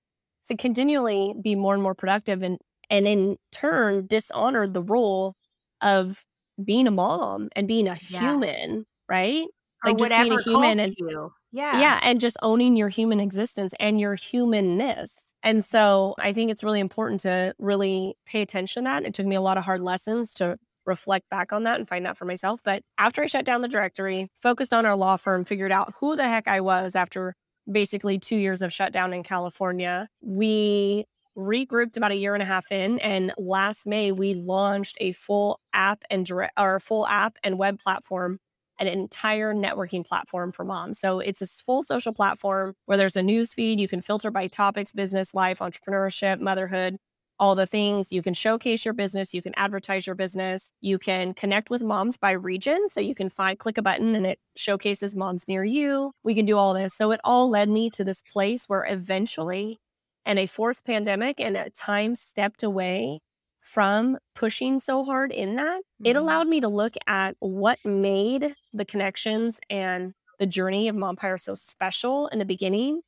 to 0.46 0.56
continually 0.56 1.34
be 1.42 1.54
more 1.54 1.74
and 1.74 1.82
more 1.82 1.94
productive 1.94 2.42
and 2.42 2.58
and 2.90 3.06
in 3.08 3.38
turn 3.52 4.06
dishonored 4.06 4.74
the 4.74 4.82
role 4.82 5.34
of 5.80 6.24
being 6.64 6.86
a 6.86 6.90
mom 6.90 7.48
and 7.56 7.68
being 7.68 7.88
a 7.88 7.94
Yeah. 8.08 8.20
human, 8.20 8.86
right? 9.08 9.46
Or 9.84 9.90
Like 9.90 9.98
just 9.98 10.14
being 10.16 10.32
a 10.32 10.36
human 10.38 10.80
and 10.80 10.96
you. 10.96 11.32
Yeah. 11.52 11.72
yeah, 11.72 12.00
and 12.02 12.20
just 12.20 12.36
owning 12.42 12.76
your 12.76 12.88
human 12.90 13.20
existence 13.20 13.74
and 13.80 14.00
your 14.00 14.14
humanness. 14.16 15.16
And 15.42 15.64
so 15.64 16.14
I 16.18 16.32
think 16.32 16.50
it's 16.50 16.62
really 16.62 16.80
important 16.80 17.20
to 17.20 17.54
really 17.58 18.14
pay 18.26 18.42
attention 18.42 18.84
to 18.84 18.90
that. 18.90 19.04
It 19.04 19.14
took 19.14 19.26
me 19.26 19.36
a 19.36 19.40
lot 19.40 19.58
of 19.58 19.64
hard 19.64 19.80
lessons 19.80 20.34
to 20.34 20.56
reflect 20.86 21.28
back 21.30 21.52
on 21.52 21.64
that 21.64 21.78
and 21.78 21.88
find 21.88 22.06
out 22.06 22.16
for 22.16 22.24
myself. 22.24 22.60
But 22.64 22.82
after 22.98 23.22
I 23.22 23.26
shut 23.26 23.44
down 23.44 23.62
the 23.62 23.68
directory, 23.68 24.28
focused 24.40 24.74
on 24.74 24.86
our 24.86 24.96
law 24.96 25.16
firm, 25.16 25.44
figured 25.44 25.72
out 25.72 25.92
who 26.00 26.16
the 26.16 26.28
heck 26.28 26.48
I 26.48 26.60
was 26.60 26.94
after 26.96 27.34
basically 27.70 28.18
two 28.18 28.36
years 28.36 28.62
of 28.62 28.72
shutdown 28.72 29.12
in 29.12 29.22
California, 29.22 30.08
we 30.20 31.04
regrouped 31.36 31.96
about 31.96 32.12
a 32.12 32.16
year 32.16 32.34
and 32.34 32.42
a 32.42 32.46
half 32.46 32.70
in 32.70 32.98
and 32.98 33.32
last 33.38 33.86
may 33.86 34.12
we 34.12 34.34
launched 34.34 34.98
a 35.00 35.12
full 35.12 35.58
app 35.72 36.04
and 36.10 36.26
direct 36.26 36.52
or 36.58 36.78
full 36.78 37.06
app 37.06 37.38
and 37.42 37.58
web 37.58 37.78
platform 37.78 38.38
an 38.82 38.88
entire 38.88 39.54
networking 39.54 40.04
platform 40.04 40.50
for 40.50 40.64
moms. 40.64 40.98
So 40.98 41.20
it's 41.20 41.40
a 41.40 41.46
full 41.46 41.82
social 41.82 42.12
platform 42.12 42.74
where 42.86 42.98
there's 42.98 43.16
a 43.16 43.22
news 43.22 43.54
feed. 43.54 43.78
You 43.80 43.88
can 43.88 44.02
filter 44.02 44.30
by 44.30 44.48
topics, 44.48 44.92
business, 44.92 45.34
life, 45.34 45.60
entrepreneurship, 45.60 46.40
motherhood, 46.40 46.96
all 47.38 47.54
the 47.54 47.66
things. 47.66 48.12
You 48.12 48.22
can 48.22 48.34
showcase 48.34 48.84
your 48.84 48.94
business. 48.94 49.32
You 49.32 49.40
can 49.40 49.52
advertise 49.56 50.06
your 50.06 50.16
business. 50.16 50.72
You 50.80 50.98
can 50.98 51.32
connect 51.32 51.70
with 51.70 51.82
moms 51.82 52.16
by 52.16 52.32
region. 52.32 52.88
So 52.88 53.00
you 53.00 53.14
can 53.14 53.28
find, 53.28 53.58
click 53.58 53.78
a 53.78 53.82
button 53.82 54.14
and 54.16 54.26
it 54.26 54.40
showcases 54.56 55.14
moms 55.14 55.46
near 55.46 55.62
you. 55.62 56.12
We 56.24 56.34
can 56.34 56.44
do 56.44 56.58
all 56.58 56.74
this. 56.74 56.94
So 56.94 57.12
it 57.12 57.20
all 57.22 57.48
led 57.48 57.68
me 57.68 57.88
to 57.90 58.04
this 58.04 58.22
place 58.22 58.64
where 58.66 58.84
eventually, 58.88 59.78
in 60.26 60.38
a 60.38 60.46
forced 60.46 60.84
pandemic 60.84 61.40
and 61.40 61.56
a 61.56 61.70
time 61.70 62.14
stepped 62.16 62.62
away 62.62 63.20
from 63.62 64.18
pushing 64.34 64.80
so 64.80 65.04
hard 65.04 65.32
in 65.32 65.56
that, 65.56 65.80
mm-hmm. 65.80 66.06
it 66.06 66.16
allowed 66.16 66.48
me 66.48 66.60
to 66.60 66.68
look 66.68 66.94
at 67.06 67.36
what 67.38 67.78
made 67.84 68.54
the 68.72 68.84
connections 68.84 69.58
and 69.70 70.12
the 70.38 70.46
journey 70.46 70.88
of 70.88 70.96
Mompire 70.96 71.38
so 71.38 71.54
special 71.54 72.26
in 72.28 72.38
the 72.38 72.44
beginning. 72.44 73.00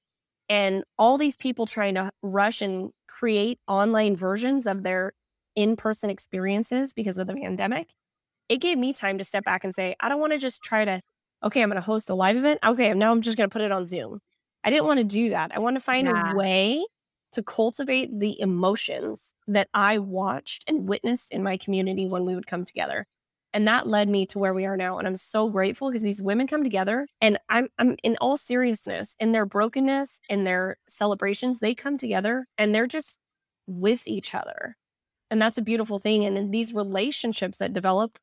And 0.48 0.84
all 0.98 1.18
these 1.18 1.36
people 1.36 1.66
trying 1.66 1.94
to 1.96 2.10
rush 2.22 2.62
and 2.62 2.90
create 3.08 3.58
online 3.66 4.16
versions 4.16 4.66
of 4.66 4.82
their 4.82 5.12
in 5.56 5.74
person 5.76 6.10
experiences 6.10 6.92
because 6.92 7.16
of 7.16 7.26
the 7.26 7.34
pandemic, 7.34 7.88
it 8.48 8.58
gave 8.58 8.78
me 8.78 8.92
time 8.92 9.18
to 9.18 9.24
step 9.24 9.44
back 9.44 9.64
and 9.64 9.74
say, 9.74 9.94
I 10.00 10.08
don't 10.08 10.20
want 10.20 10.32
to 10.32 10.38
just 10.38 10.62
try 10.62 10.84
to, 10.84 11.00
okay, 11.42 11.62
I'm 11.62 11.70
going 11.70 11.80
to 11.80 11.86
host 11.86 12.10
a 12.10 12.14
live 12.14 12.36
event. 12.36 12.60
Okay, 12.64 12.92
now 12.94 13.10
I'm 13.10 13.22
just 13.22 13.38
going 13.38 13.48
to 13.48 13.52
put 13.52 13.62
it 13.62 13.72
on 13.72 13.84
Zoom. 13.86 14.20
I 14.62 14.70
didn't 14.70 14.86
want 14.86 14.98
to 14.98 15.04
do 15.04 15.30
that. 15.30 15.52
I 15.54 15.58
want 15.58 15.76
to 15.76 15.80
find 15.80 16.06
yeah. 16.06 16.32
a 16.32 16.36
way 16.36 16.84
to 17.34 17.42
cultivate 17.42 18.18
the 18.18 18.40
emotions 18.40 19.34
that 19.46 19.68
I 19.74 19.98
watched 19.98 20.64
and 20.68 20.88
witnessed 20.88 21.32
in 21.32 21.42
my 21.42 21.56
community 21.56 22.06
when 22.06 22.24
we 22.24 22.34
would 22.34 22.46
come 22.46 22.64
together. 22.64 23.04
And 23.52 23.68
that 23.68 23.86
led 23.86 24.08
me 24.08 24.26
to 24.26 24.38
where 24.40 24.52
we 24.52 24.66
are 24.66 24.76
now. 24.76 24.98
And 24.98 25.06
I'm 25.06 25.16
so 25.16 25.48
grateful 25.48 25.88
because 25.88 26.02
these 26.02 26.20
women 26.20 26.48
come 26.48 26.64
together 26.64 27.06
and 27.20 27.38
I'm, 27.48 27.68
I'm 27.78 27.96
in 28.02 28.16
all 28.20 28.36
seriousness, 28.36 29.14
in 29.20 29.30
their 29.30 29.46
brokenness, 29.46 30.20
in 30.28 30.42
their 30.42 30.76
celebrations, 30.88 31.60
they 31.60 31.74
come 31.74 31.96
together 31.96 32.46
and 32.58 32.74
they're 32.74 32.88
just 32.88 33.16
with 33.68 34.08
each 34.08 34.34
other. 34.34 34.76
And 35.30 35.40
that's 35.40 35.58
a 35.58 35.62
beautiful 35.62 35.98
thing. 35.98 36.24
And 36.24 36.52
these 36.52 36.74
relationships 36.74 37.58
that 37.58 37.72
develop 37.72 38.18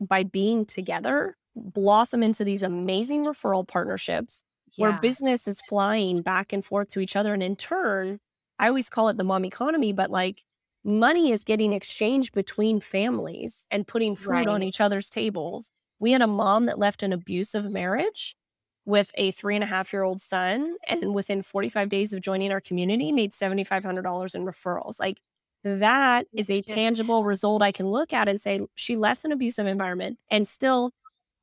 by 0.00 0.22
being 0.22 0.66
together 0.66 1.36
blossom 1.56 2.22
into 2.22 2.44
these 2.44 2.62
amazing 2.62 3.24
referral 3.24 3.66
partnerships 3.66 4.44
yeah. 4.76 4.82
where 4.82 5.00
business 5.00 5.48
is 5.48 5.62
flying 5.62 6.20
back 6.22 6.52
and 6.52 6.64
forth 6.64 6.88
to 6.88 7.00
each 7.00 7.16
other. 7.16 7.32
And 7.32 7.42
in 7.42 7.56
turn, 7.56 8.20
I 8.58 8.68
always 8.68 8.88
call 8.88 9.08
it 9.08 9.16
the 9.16 9.24
mom 9.24 9.44
economy, 9.44 9.92
but 9.92 10.10
like 10.10 10.44
money 10.84 11.32
is 11.32 11.44
getting 11.44 11.72
exchanged 11.72 12.34
between 12.34 12.80
families 12.80 13.66
and 13.70 13.86
putting 13.86 14.16
food 14.16 14.30
right. 14.30 14.48
on 14.48 14.62
each 14.62 14.80
other's 14.80 15.08
tables. 15.08 15.72
We 16.00 16.12
had 16.12 16.22
a 16.22 16.26
mom 16.26 16.66
that 16.66 16.78
left 16.78 17.02
an 17.02 17.12
abusive 17.12 17.70
marriage 17.70 18.36
with 18.84 19.10
a 19.14 19.30
three 19.30 19.54
and 19.54 19.64
a 19.64 19.68
half 19.68 19.92
year 19.92 20.02
old 20.02 20.20
son, 20.20 20.76
and 20.86 21.14
within 21.14 21.42
45 21.42 21.88
days 21.88 22.12
of 22.12 22.20
joining 22.20 22.52
our 22.52 22.60
community, 22.60 23.12
made 23.12 23.32
$7,500 23.32 24.34
in 24.34 24.44
referrals. 24.44 25.00
Like 25.00 25.18
that 25.62 26.26
is 26.34 26.50
a 26.50 26.60
tangible 26.60 27.24
result 27.24 27.62
I 27.62 27.72
can 27.72 27.88
look 27.88 28.12
at 28.12 28.28
and 28.28 28.40
say, 28.40 28.66
she 28.74 28.96
left 28.96 29.24
an 29.24 29.32
abusive 29.32 29.66
environment 29.66 30.18
and 30.30 30.46
still 30.46 30.92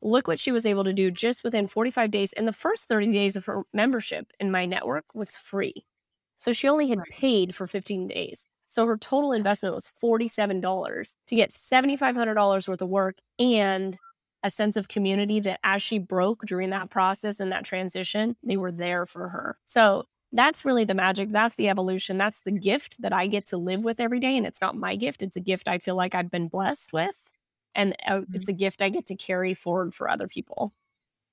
look 0.04 0.28
what 0.28 0.40
she 0.40 0.52
was 0.52 0.66
able 0.66 0.84
to 0.84 0.94
do 0.94 1.10
just 1.10 1.44
within 1.44 1.68
45 1.68 2.12
days. 2.12 2.34
And 2.34 2.48
the 2.48 2.54
first 2.54 2.86
30 2.86 3.12
days 3.12 3.36
of 3.36 3.46
her 3.46 3.64
membership 3.74 4.28
in 4.40 4.52
my 4.52 4.66
network 4.66 5.06
was 5.14 5.36
free. 5.36 5.86
So 6.42 6.54
she 6.54 6.68
only 6.68 6.88
had 6.88 7.04
paid 7.04 7.54
for 7.54 7.68
15 7.68 8.08
days. 8.08 8.48
So 8.68 8.88
her 8.88 8.98
total 8.98 9.32
investment 9.32 9.76
was 9.76 9.94
$47 10.04 11.16
to 11.28 11.36
get 11.36 11.52
$7,500 11.52 12.68
worth 12.68 12.82
of 12.82 12.90
work 12.90 13.18
and 13.38 13.96
a 14.42 14.50
sense 14.50 14.76
of 14.76 14.88
community 14.88 15.40
that 15.42 15.60
as 15.64 15.84
she 15.84 16.00
broke 16.00 16.42
during 16.48 16.72
that 16.72 16.90
process 16.90 17.40
and 17.40 17.52
that 17.52 17.64
transition, 17.64 18.38
they 18.42 18.58
were 18.58 18.72
there 18.72 19.06
for 19.06 19.30
her. 19.30 19.60
So 19.66 20.06
that's 20.32 20.66
really 20.66 20.84
the 20.84 20.96
magic. 20.96 21.32
That's 21.32 21.58
the 21.58 21.70
evolution. 21.70 22.18
That's 22.18 22.42
the 22.42 22.52
gift 22.52 23.00
that 23.04 23.14
I 23.14 23.28
get 23.28 23.46
to 23.50 23.58
live 23.58 23.84
with 23.84 24.00
every 24.00 24.20
day. 24.20 24.36
And 24.36 24.48
it's 24.48 24.62
not 24.62 24.76
my 24.76 24.96
gift, 24.96 25.22
it's 25.22 25.36
a 25.36 25.42
gift 25.42 25.68
I 25.68 25.78
feel 25.78 25.96
like 25.96 26.16
I've 26.16 26.32
been 26.32 26.48
blessed 26.48 26.92
with. 26.92 27.30
And 27.76 27.94
uh, 28.08 28.22
it's 28.34 28.50
mm-hmm. 28.50 28.50
a 28.50 28.54
gift 28.54 28.82
I 28.82 28.90
get 28.90 29.06
to 29.06 29.16
carry 29.16 29.54
forward 29.54 29.94
for 29.94 30.10
other 30.10 30.28
people. 30.28 30.74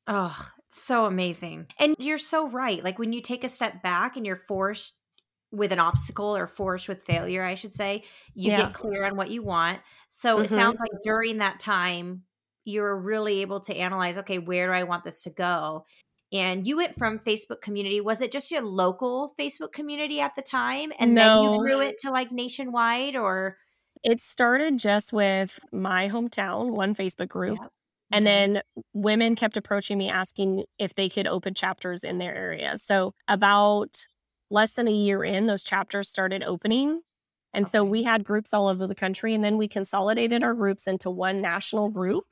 Oh, 0.09 0.49
so 0.71 1.05
amazing. 1.05 1.67
And 1.79 1.95
you're 1.99 2.19
so 2.19 2.49
right. 2.49 2.83
Like 2.83 2.99
when 2.99 3.13
you 3.13 3.21
take 3.21 3.45
a 3.45 3.49
step 3.49 3.83
back 3.83 4.17
and 4.17 4.25
you're 4.25 4.37
forced 4.37 4.97
with 5.53 5.71
an 5.71 5.79
obstacle 5.79 6.35
or 6.37 6.47
forced 6.47 6.89
with 6.89 7.05
failure, 7.05 7.45
I 7.45 7.55
should 7.55 7.75
say, 7.75 8.05
you 8.35 8.51
yeah. 8.51 8.63
get 8.63 8.75
clear 8.75 9.05
on 9.05 9.17
what 9.17 9.31
you 9.31 9.43
want. 9.43 9.81
So 10.09 10.37
mm-hmm. 10.37 10.45
it 10.45 10.49
sounds 10.49 10.81
like 10.81 10.91
during 11.05 11.39
that 11.39 11.61
time, 11.61 12.23
you're 12.65 12.97
really 12.97 13.41
able 13.41 13.61
to 13.61 13.75
analyze 13.75 14.19
okay, 14.19 14.39
where 14.39 14.67
do 14.67 14.73
I 14.73 14.83
want 14.83 15.05
this 15.05 15.23
to 15.23 15.31
go? 15.31 15.85
And 16.33 16.67
you 16.67 16.77
went 16.77 16.97
from 16.97 17.19
Facebook 17.19 17.63
community. 17.63 18.01
Was 18.01 18.21
it 18.21 18.31
just 18.31 18.51
your 18.51 18.61
local 18.61 19.35
Facebook 19.39 19.73
community 19.73 20.21
at 20.21 20.37
the 20.37 20.43
time? 20.43 20.93
And 20.99 21.15
no. 21.15 21.43
then 21.43 21.53
you 21.53 21.59
grew 21.61 21.81
it 21.81 21.99
to 22.01 22.11
like 22.11 22.31
nationwide 22.31 23.17
or? 23.17 23.57
It 24.05 24.21
started 24.21 24.79
just 24.79 25.13
with 25.13 25.59
my 25.73 26.09
hometown, 26.09 26.71
one 26.71 26.95
Facebook 26.95 27.29
group. 27.29 27.59
Yep. 27.61 27.73
And 28.11 28.27
then 28.27 28.63
women 28.95 29.37
kept 29.37 29.57
approaching 29.57 29.99
me 29.99 30.09
asking 30.09 30.65
if 30.79 30.95
they 30.95 31.09
could 31.09 31.27
open 31.27 31.55
chapters 31.55 32.05
in 32.05 32.19
their 32.19 32.35
area. 32.35 32.79
So, 32.79 33.15
about 33.27 34.07
less 34.51 34.73
than 34.73 34.89
a 34.89 34.93
year 34.93 35.25
in, 35.25 35.47
those 35.47 35.63
chapters 35.63 36.09
started 36.09 36.43
opening. 36.43 37.03
And 37.53 37.65
okay. 37.65 37.71
so 37.71 37.85
we 37.85 38.03
had 38.03 38.25
groups 38.25 38.55
all 38.55 38.69
over 38.69 38.87
the 38.87 38.95
country. 38.95 39.35
And 39.35 39.45
then 39.45 39.57
we 39.59 39.69
consolidated 39.69 40.43
our 40.43 40.55
groups 40.55 40.87
into 40.87 41.11
one 41.11 41.41
national 41.41 41.91
group 41.91 42.25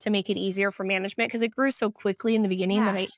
to 0.00 0.10
make 0.10 0.28
it 0.30 0.36
easier 0.36 0.70
for 0.70 0.84
management 0.84 1.28
because 1.30 1.40
it 1.40 1.50
grew 1.50 1.70
so 1.70 1.90
quickly 1.90 2.34
in 2.34 2.42
the 2.42 2.48
beginning 2.48 2.78
yeah. 2.78 2.92
that 2.92 2.96
I, 2.96 3.08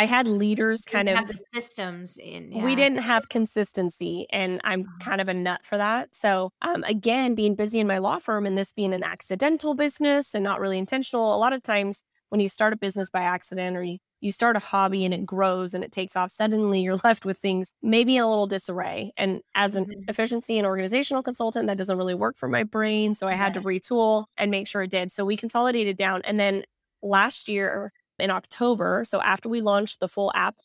I 0.00 0.06
had 0.06 0.26
leaders 0.26 0.80
kind 0.86 1.10
of 1.10 1.30
systems 1.52 2.16
in. 2.16 2.52
Yeah. 2.52 2.64
We 2.64 2.74
didn't 2.74 3.02
have 3.02 3.28
consistency, 3.28 4.26
and 4.32 4.58
I'm 4.64 4.80
uh-huh. 4.80 5.04
kind 5.04 5.20
of 5.20 5.28
a 5.28 5.34
nut 5.34 5.60
for 5.62 5.76
that. 5.76 6.14
So, 6.14 6.52
um, 6.62 6.84
again, 6.84 7.34
being 7.34 7.54
busy 7.54 7.80
in 7.80 7.86
my 7.86 7.98
law 7.98 8.18
firm 8.18 8.46
and 8.46 8.56
this 8.56 8.72
being 8.72 8.94
an 8.94 9.04
accidental 9.04 9.74
business 9.74 10.34
and 10.34 10.42
not 10.42 10.58
really 10.58 10.78
intentional, 10.78 11.36
a 11.36 11.36
lot 11.36 11.52
of 11.52 11.62
times 11.62 12.02
when 12.30 12.40
you 12.40 12.48
start 12.48 12.72
a 12.72 12.78
business 12.78 13.10
by 13.10 13.20
accident 13.20 13.76
or 13.76 13.82
you, 13.82 13.98
you 14.22 14.32
start 14.32 14.56
a 14.56 14.60
hobby 14.60 15.04
and 15.04 15.12
it 15.12 15.26
grows 15.26 15.74
and 15.74 15.84
it 15.84 15.92
takes 15.92 16.16
off, 16.16 16.30
suddenly 16.30 16.80
you're 16.80 16.96
left 17.04 17.26
with 17.26 17.36
things 17.36 17.74
maybe 17.82 18.16
in 18.16 18.22
a 18.22 18.28
little 18.28 18.46
disarray. 18.46 19.12
And 19.18 19.42
as 19.54 19.76
an 19.76 19.84
mm-hmm. 19.84 20.08
efficiency 20.08 20.56
and 20.56 20.66
organizational 20.66 21.22
consultant, 21.22 21.66
that 21.66 21.76
doesn't 21.76 21.98
really 21.98 22.14
work 22.14 22.38
for 22.38 22.48
my 22.48 22.62
brain. 22.62 23.14
So 23.14 23.28
I 23.28 23.34
had 23.34 23.54
yes. 23.54 23.62
to 23.62 23.68
retool 23.68 24.24
and 24.38 24.50
make 24.50 24.66
sure 24.66 24.82
it 24.82 24.90
did. 24.90 25.12
So 25.12 25.26
we 25.26 25.36
consolidated 25.36 25.98
down. 25.98 26.22
And 26.24 26.40
then 26.40 26.64
last 27.02 27.50
year, 27.50 27.92
in 28.20 28.30
October. 28.30 29.04
So 29.06 29.20
after 29.20 29.48
we 29.48 29.60
launched 29.60 30.00
the 30.00 30.08
full 30.08 30.32
app 30.34 30.56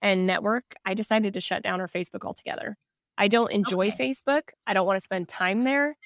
and 0.00 0.26
network, 0.26 0.64
I 0.84 0.94
decided 0.94 1.34
to 1.34 1.40
shut 1.40 1.62
down 1.62 1.80
our 1.80 1.88
Facebook 1.88 2.24
altogether. 2.24 2.76
I 3.18 3.28
don't 3.28 3.52
enjoy 3.52 3.88
okay. 3.88 4.08
Facebook. 4.08 4.42
I 4.66 4.74
don't 4.74 4.86
want 4.86 4.96
to 4.96 5.00
spend 5.00 5.28
time 5.28 5.64
there. 5.64 5.96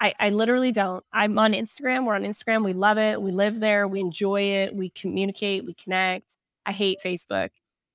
I, 0.00 0.12
I 0.20 0.30
literally 0.30 0.72
don't. 0.72 1.04
I'm 1.12 1.38
on 1.38 1.52
Instagram. 1.52 2.04
We're 2.04 2.14
on 2.14 2.24
Instagram. 2.24 2.64
We 2.64 2.74
love 2.74 2.98
it. 2.98 3.20
We 3.20 3.30
live 3.32 3.60
there. 3.60 3.88
We 3.88 4.00
enjoy 4.00 4.42
it. 4.42 4.74
We 4.74 4.90
communicate. 4.90 5.64
We 5.64 5.74
connect. 5.74 6.36
I 6.66 6.72
hate 6.72 6.98
Facebook. 7.02 7.50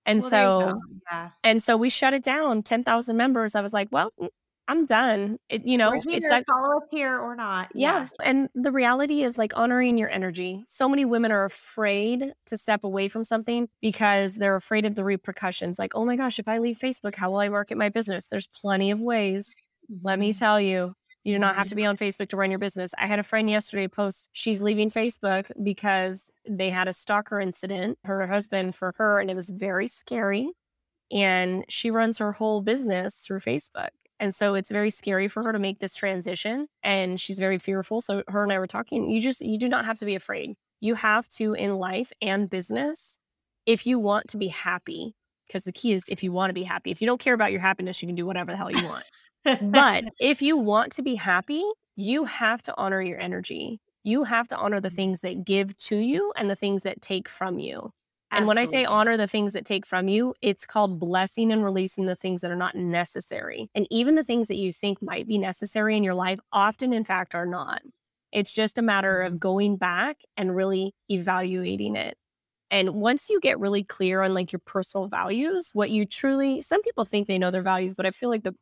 And 0.05 0.21
well, 0.21 0.29
so, 0.29 0.81
yeah. 1.11 1.29
and 1.43 1.61
so 1.61 1.77
we 1.77 1.89
shut 1.89 2.13
it 2.13 2.23
down. 2.23 2.63
10,000 2.63 3.15
members. 3.15 3.53
I 3.53 3.61
was 3.61 3.71
like, 3.71 3.89
well, 3.91 4.11
mm, 4.19 4.29
I'm 4.67 4.85
done. 4.85 5.37
It, 5.49 5.63
you 5.65 5.77
know, 5.77 5.91
it's 5.93 6.29
like 6.29 6.45
follow 6.45 6.77
up 6.77 6.87
here 6.91 7.17
or 7.17 7.35
not. 7.35 7.69
Yeah. 7.75 8.07
yeah. 8.19 8.25
And 8.25 8.49
the 8.55 8.71
reality 8.71 9.21
is 9.21 9.37
like 9.37 9.57
honoring 9.57 9.97
your 9.97 10.09
energy. 10.09 10.63
So 10.67 10.87
many 10.87 11.03
women 11.03 11.31
are 11.31 11.45
afraid 11.45 12.33
to 12.45 12.57
step 12.57 12.83
away 12.83 13.07
from 13.07 13.23
something 13.23 13.67
because 13.81 14.35
they're 14.35 14.55
afraid 14.55 14.85
of 14.85 14.95
the 14.95 15.03
repercussions. 15.03 15.77
Like, 15.77 15.93
oh 15.95 16.05
my 16.05 16.15
gosh, 16.15 16.39
if 16.39 16.47
I 16.47 16.59
leave 16.59 16.77
Facebook, 16.77 17.15
how 17.15 17.31
will 17.31 17.39
I 17.39 17.49
market 17.49 17.77
my 17.77 17.89
business? 17.89 18.27
There's 18.27 18.47
plenty 18.47 18.91
of 18.91 19.01
ways. 19.01 19.55
Let 20.03 20.19
me 20.19 20.29
mm-hmm. 20.29 20.39
tell 20.39 20.61
you, 20.61 20.93
you 21.23 21.33
do 21.33 21.39
not 21.39 21.55
have 21.55 21.67
to 21.67 21.75
be 21.75 21.85
on 21.85 21.97
Facebook 21.97 22.29
to 22.29 22.37
run 22.37 22.49
your 22.49 22.59
business. 22.59 22.93
I 22.97 23.07
had 23.07 23.19
a 23.19 23.23
friend 23.23 23.49
yesterday 23.49 23.87
post 23.87 24.29
she's 24.31 24.61
leaving 24.61 24.89
Facebook 24.89 25.51
because 25.61 26.31
they 26.49 26.69
had 26.69 26.87
a 26.87 26.93
stalker 26.93 27.39
incident, 27.39 27.99
her 28.05 28.25
husband 28.25 28.75
for 28.75 28.93
her, 28.97 29.19
and 29.19 29.29
it 29.29 29.35
was 29.35 29.51
very 29.51 29.87
scary. 29.87 30.51
And 31.11 31.65
she 31.67 31.91
runs 31.91 32.17
her 32.19 32.31
whole 32.31 32.61
business 32.61 33.15
through 33.15 33.41
Facebook. 33.41 33.89
And 34.21 34.35
so 34.35 34.53
it's 34.53 34.71
very 34.71 34.91
scary 34.91 35.27
for 35.27 35.41
her 35.41 35.51
to 35.51 35.57
make 35.57 35.79
this 35.79 35.95
transition 35.95 36.67
and 36.83 37.19
she's 37.19 37.39
very 37.39 37.57
fearful. 37.57 38.01
So 38.01 38.21
her 38.27 38.43
and 38.43 38.53
I 38.53 38.59
were 38.59 38.67
talking, 38.67 39.09
you 39.09 39.19
just 39.19 39.41
you 39.41 39.57
do 39.57 39.67
not 39.67 39.83
have 39.85 39.97
to 39.97 40.05
be 40.05 40.13
afraid. 40.13 40.53
You 40.79 40.93
have 40.93 41.27
to 41.29 41.53
in 41.53 41.77
life 41.79 42.13
and 42.21 42.47
business 42.47 43.17
if 43.65 43.87
you 43.87 43.97
want 43.97 44.27
to 44.29 44.37
be 44.37 44.49
happy 44.49 45.15
because 45.47 45.63
the 45.63 45.71
key 45.71 45.93
is 45.93 46.05
if 46.07 46.21
you 46.21 46.31
want 46.31 46.51
to 46.51 46.53
be 46.53 46.63
happy. 46.63 46.91
If 46.91 47.01
you 47.01 47.07
don't 47.07 47.19
care 47.19 47.33
about 47.33 47.51
your 47.51 47.61
happiness, 47.61 48.01
you 48.01 48.07
can 48.07 48.15
do 48.15 48.27
whatever 48.27 48.51
the 48.51 48.57
hell 48.57 48.71
you 48.71 48.85
want. 48.85 49.05
but 49.71 50.03
if 50.19 50.39
you 50.39 50.55
want 50.55 50.91
to 50.93 51.01
be 51.01 51.15
happy, 51.15 51.63
you 51.95 52.25
have 52.25 52.61
to 52.63 52.73
honor 52.77 53.01
your 53.01 53.19
energy. 53.19 53.81
You 54.03 54.25
have 54.25 54.47
to 54.49 54.55
honor 54.55 54.79
the 54.79 54.89
mm. 54.89 54.95
things 54.95 55.21
that 55.21 55.43
give 55.45 55.75
to 55.77 55.95
you 55.97 56.31
and 56.37 56.47
the 56.47 56.55
things 56.55 56.83
that 56.83 57.01
take 57.01 57.27
from 57.27 57.57
you. 57.57 57.91
And 58.31 58.47
when 58.47 58.57
I 58.57 58.63
say 58.63 58.85
honor 58.85 59.17
the 59.17 59.27
things 59.27 59.53
that 59.53 59.65
take 59.65 59.85
from 59.85 60.07
you, 60.07 60.33
it's 60.41 60.65
called 60.65 60.99
blessing 60.99 61.51
and 61.51 61.63
releasing 61.63 62.05
the 62.05 62.15
things 62.15 62.41
that 62.41 62.51
are 62.51 62.55
not 62.55 62.75
necessary. 62.75 63.69
And 63.75 63.85
even 63.91 64.15
the 64.15 64.23
things 64.23 64.47
that 64.47 64.55
you 64.55 64.71
think 64.71 65.01
might 65.01 65.27
be 65.27 65.37
necessary 65.37 65.97
in 65.97 66.03
your 66.03 66.13
life 66.13 66.39
often, 66.53 66.93
in 66.93 67.03
fact, 67.03 67.35
are 67.35 67.45
not. 67.45 67.81
It's 68.31 68.53
just 68.53 68.77
a 68.77 68.81
matter 68.81 69.21
of 69.21 69.33
mm-hmm. 69.33 69.39
going 69.39 69.75
back 69.77 70.21
and 70.37 70.55
really 70.55 70.93
evaluating 71.09 71.95
it. 71.95 72.15
And 72.69 72.91
once 72.91 73.29
you 73.29 73.41
get 73.41 73.59
really 73.59 73.83
clear 73.83 74.21
on 74.21 74.33
like 74.33 74.53
your 74.53 74.61
personal 74.65 75.07
values, 75.07 75.71
what 75.73 75.91
you 75.91 76.05
truly, 76.05 76.61
some 76.61 76.81
people 76.81 77.03
think 77.03 77.27
they 77.27 77.37
know 77.37 77.51
their 77.51 77.61
values, 77.61 77.93
but 77.93 78.05
I 78.05 78.11
feel 78.11 78.29
like 78.29 78.43
the 78.43 78.55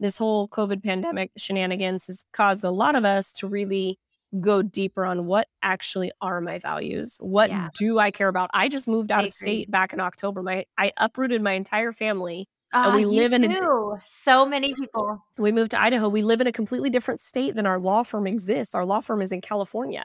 this 0.00 0.18
whole 0.18 0.48
COVID 0.48 0.82
pandemic 0.82 1.30
shenanigans 1.36 2.08
has 2.08 2.24
caused 2.32 2.64
a 2.64 2.72
lot 2.72 2.96
of 2.96 3.04
us 3.04 3.32
to 3.34 3.46
really 3.46 4.00
go 4.40 4.62
deeper 4.62 5.04
on 5.04 5.26
what 5.26 5.48
actually 5.62 6.10
are 6.20 6.40
my 6.40 6.58
values. 6.58 7.18
What 7.20 7.50
yeah. 7.50 7.68
do 7.74 7.98
I 7.98 8.10
care 8.10 8.28
about? 8.28 8.50
I 8.54 8.68
just 8.68 8.88
moved 8.88 9.10
out 9.12 9.20
I 9.20 9.22
of 9.22 9.26
agree. 9.26 9.30
state 9.32 9.70
back 9.70 9.92
in 9.92 10.00
October. 10.00 10.42
My 10.42 10.64
I 10.78 10.92
uprooted 10.96 11.42
my 11.42 11.52
entire 11.52 11.92
family 11.92 12.48
Uh, 12.72 12.84
and 12.86 12.94
we 12.94 13.04
live 13.04 13.32
in 13.32 13.44
a 13.44 13.60
so 14.06 14.46
many 14.46 14.74
people. 14.74 15.22
we 15.36 15.52
moved 15.52 15.72
to 15.72 15.82
Idaho. 15.82 16.08
We 16.08 16.22
live 16.22 16.40
in 16.40 16.46
a 16.46 16.52
completely 16.52 16.90
different 16.90 17.20
state 17.20 17.54
than 17.54 17.66
our 17.66 17.78
law 17.78 18.02
firm 18.02 18.26
exists. 18.26 18.74
Our 18.74 18.84
law 18.86 19.00
firm 19.00 19.20
is 19.20 19.32
in 19.32 19.40
California. 19.42 20.04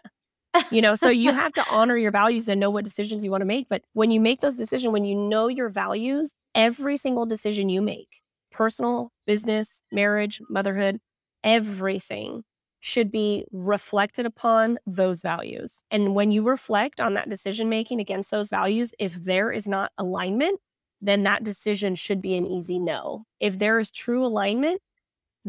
You 0.71 0.81
know, 0.81 0.95
so 0.95 1.09
you 1.09 1.31
have 1.33 1.53
to 1.53 1.63
honor 1.71 1.97
your 1.97 2.11
values 2.11 2.49
and 2.49 2.59
know 2.59 2.69
what 2.71 2.83
decisions 2.83 3.23
you 3.23 3.31
want 3.31 3.41
to 3.41 3.45
make. 3.45 3.69
But 3.69 3.83
when 3.93 4.11
you 4.11 4.19
make 4.19 4.41
those 4.41 4.57
decisions, 4.57 4.91
when 4.91 5.05
you 5.05 5.15
know 5.15 5.47
your 5.47 5.69
values, 5.69 6.33
every 6.55 6.97
single 6.97 7.25
decision 7.25 7.69
you 7.69 7.81
make, 7.81 8.21
personal, 8.51 9.11
business, 9.27 9.81
marriage, 9.91 10.41
motherhood, 10.49 10.99
everything 11.43 12.43
should 12.79 13.11
be 13.11 13.45
reflected 13.51 14.25
upon 14.25 14.77
those 14.85 15.21
values. 15.21 15.83
And 15.91 16.15
when 16.15 16.31
you 16.31 16.43
reflect 16.43 17.01
on 17.01 17.13
that 17.15 17.29
decision 17.29 17.69
making 17.69 17.99
against 17.99 18.31
those 18.31 18.49
values, 18.49 18.91
if 18.99 19.15
there 19.15 19.51
is 19.51 19.67
not 19.67 19.91
alignment, 19.97 20.59
then 21.01 21.23
that 21.23 21.43
decision 21.43 21.95
should 21.95 22.21
be 22.21 22.35
an 22.35 22.45
easy 22.45 22.79
no. 22.79 23.25
If 23.39 23.59
there 23.59 23.79
is 23.79 23.91
true 23.91 24.25
alignment, 24.25 24.81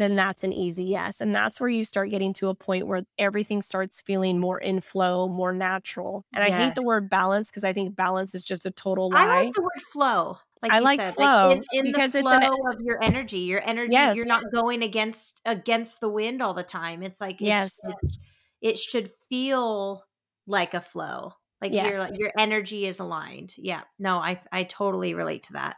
then 0.01 0.17
that's 0.17 0.45
an 0.45 0.53
easy 0.53 0.85
yes. 0.85 1.21
And 1.21 1.35
that's 1.35 1.61
where 1.61 1.69
you 1.69 1.85
start 1.85 2.11
getting 2.11 2.33
to 2.35 2.49
a 2.49 2.55
point 2.55 2.87
where 2.87 3.03
everything 3.19 3.63
starts 3.63 4.01
feeling 4.01 4.39
more 4.39 4.59
in 4.59 4.81
flow, 4.81 5.29
more 5.29 5.53
natural. 5.53 6.25
And 6.33 6.43
I 6.45 6.51
hate 6.51 6.75
the 6.75 6.83
word 6.83 7.09
balance 7.11 7.51
because 7.51 7.65
I 7.65 7.73
think 7.73 7.97
balance 7.97 8.35
is 8.35 8.45
just 8.45 8.67
a 8.67 8.71
total 8.71 9.11
lie. 9.11 9.23
I 9.25 9.45
like 9.45 9.55
the 9.55 9.63
word 9.63 9.83
flow. 9.93 10.39
Like 10.63 10.73
I 10.73 10.79
you 10.79 10.85
like 10.85 11.01
said, 11.01 11.15
flow 11.15 11.49
like 11.51 11.63
in, 11.73 11.87
in 11.87 11.93
because 11.93 12.13
the 12.13 12.19
it's 12.19 12.29
flow 12.29 12.37
an- 12.39 12.75
of 12.75 12.81
your 12.81 13.03
energy. 13.03 13.41
Your 13.41 13.63
energy, 13.69 13.93
Yes. 13.93 14.17
you're 14.17 14.27
not 14.27 14.43
going 14.53 14.83
against 14.83 15.41
against 15.45 16.01
the 16.01 16.09
wind 16.09 16.43
all 16.43 16.55
the 16.55 16.65
time. 16.65 17.03
It's 17.03 17.21
like 17.21 17.37
it's, 17.41 17.43
Yes. 17.43 17.79
it's- 17.85 18.19
it 18.61 18.79
should 18.79 19.09
feel 19.29 20.05
like 20.49 20.75
a 20.75 20.81
flow. 20.81 21.33
Like 21.61 21.73
Yes. 21.73 21.93
your 21.93 22.15
your 22.19 22.33
energy 22.37 22.87
is 22.87 22.99
aligned. 22.99 23.55
Yeah. 23.57 23.83
No, 24.01 24.19
I 24.19 24.41
I 24.51 24.65
totally 24.65 25.15
relate 25.15 25.45
to 25.45 25.53
that. 25.55 25.77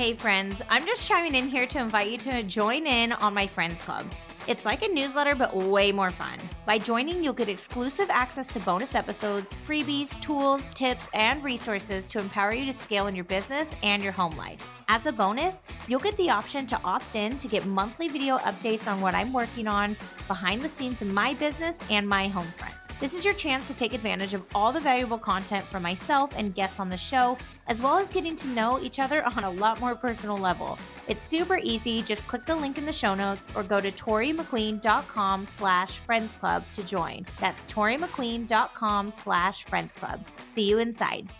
Hey 0.00 0.14
friends, 0.14 0.62
I'm 0.70 0.86
just 0.86 1.06
chiming 1.06 1.34
in 1.34 1.48
here 1.48 1.66
to 1.66 1.78
invite 1.78 2.10
you 2.10 2.16
to 2.18 2.42
join 2.44 2.86
in 2.86 3.12
on 3.12 3.34
my 3.34 3.46
Friends 3.46 3.82
Club. 3.82 4.06
It's 4.46 4.64
like 4.64 4.82
a 4.82 4.88
newsletter, 4.88 5.34
but 5.34 5.54
way 5.54 5.92
more 5.92 6.10
fun. 6.10 6.38
By 6.64 6.78
joining, 6.78 7.22
you'll 7.22 7.34
get 7.34 7.50
exclusive 7.50 8.08
access 8.08 8.46
to 8.54 8.60
bonus 8.60 8.94
episodes, 8.94 9.52
freebies, 9.66 10.18
tools, 10.22 10.70
tips, 10.70 11.10
and 11.12 11.44
resources 11.44 12.06
to 12.06 12.18
empower 12.18 12.54
you 12.54 12.64
to 12.64 12.72
scale 12.72 13.08
in 13.08 13.14
your 13.14 13.26
business 13.26 13.68
and 13.82 14.02
your 14.02 14.12
home 14.12 14.34
life. 14.38 14.66
As 14.88 15.04
a 15.04 15.12
bonus, 15.12 15.64
you'll 15.86 16.00
get 16.00 16.16
the 16.16 16.30
option 16.30 16.66
to 16.68 16.80
opt 16.82 17.14
in 17.14 17.36
to 17.36 17.46
get 17.46 17.66
monthly 17.66 18.08
video 18.08 18.38
updates 18.38 18.86
on 18.86 19.02
what 19.02 19.14
I'm 19.14 19.34
working 19.34 19.66
on 19.66 19.98
behind 20.28 20.62
the 20.62 20.68
scenes 20.70 21.02
in 21.02 21.12
my 21.12 21.34
business 21.34 21.78
and 21.90 22.08
my 22.08 22.28
home 22.28 22.50
front. 22.56 22.79
This 23.00 23.14
is 23.14 23.24
your 23.24 23.32
chance 23.32 23.66
to 23.66 23.72
take 23.72 23.94
advantage 23.94 24.34
of 24.34 24.44
all 24.54 24.72
the 24.72 24.78
valuable 24.78 25.16
content 25.16 25.66
from 25.68 25.82
myself 25.82 26.34
and 26.36 26.54
guests 26.54 26.78
on 26.78 26.90
the 26.90 26.98
show, 26.98 27.38
as 27.66 27.80
well 27.80 27.96
as 27.96 28.10
getting 28.10 28.36
to 28.36 28.48
know 28.48 28.78
each 28.78 28.98
other 28.98 29.24
on 29.24 29.44
a 29.44 29.50
lot 29.50 29.80
more 29.80 29.94
personal 29.94 30.36
level. 30.36 30.78
It's 31.08 31.22
super 31.22 31.56
easy. 31.56 32.02
Just 32.02 32.26
click 32.26 32.44
the 32.44 32.54
link 32.54 32.76
in 32.76 32.84
the 32.84 32.92
show 32.92 33.14
notes 33.14 33.48
or 33.54 33.62
go 33.62 33.80
to 33.80 33.90
torimcqueen.com 33.90 35.46
slash 35.46 35.96
friends 35.96 36.36
club 36.36 36.62
to 36.74 36.82
join. 36.82 37.24
That's 37.38 37.72
torimcqueen.com 37.72 39.12
slash 39.12 39.64
friends 39.64 39.94
club. 39.94 40.22
See 40.44 40.68
you 40.68 40.78
inside. 40.78 41.30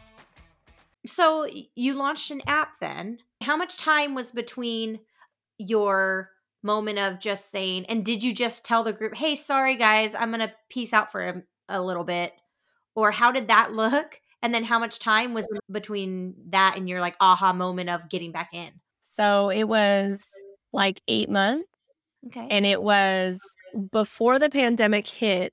So 1.05 1.47
you 1.75 1.93
launched 1.93 2.31
an 2.31 2.41
app 2.47 2.81
then. 2.81 3.19
How 3.43 3.59
much 3.59 3.77
time 3.77 4.15
was 4.15 4.33
between 4.33 5.01
your 5.59 6.31
moment 6.63 6.99
of 6.99 7.21
just 7.21 7.51
saying, 7.51 7.87
and 7.87 8.05
did 8.05 8.23
you 8.23 8.33
just 8.35 8.65
tell 8.65 8.85
the 8.85 8.93
group, 8.93 9.15
hey, 9.15 9.35
sorry 9.37 9.77
guys, 9.77 10.15
I'm 10.15 10.31
going 10.31 10.41
to 10.41 10.53
peace 10.69 10.93
out 10.93 11.11
for 11.13 11.23
a, 11.29 11.43
a 11.69 11.83
little 11.83 12.05
bit? 12.05 12.33
Or 12.95 13.11
how 13.11 13.33
did 13.33 13.49
that 13.49 13.73
look? 13.73 14.21
And 14.43 14.55
then 14.55 14.65
how 14.65 14.79
much 14.79 14.99
time 14.99 15.35
was 15.35 15.47
between 15.71 16.35
that 16.51 16.77
and 16.77 16.89
your 16.89 17.01
like 17.01 17.17
aha 17.21 17.53
moment 17.53 17.91
of 17.91 18.09
getting 18.09 18.33
back 18.33 18.51
in? 18.53 18.71
So 19.03 19.51
it 19.51 19.65
was 19.65 20.23
like 20.73 21.01
eight 21.09 21.29
months. 21.31 21.69
Okay. 22.27 22.47
And 22.51 22.67
it 22.67 22.83
was 22.83 23.41
before 23.93 24.39
the 24.39 24.51
pandemic 24.51 25.07
hit, 25.07 25.53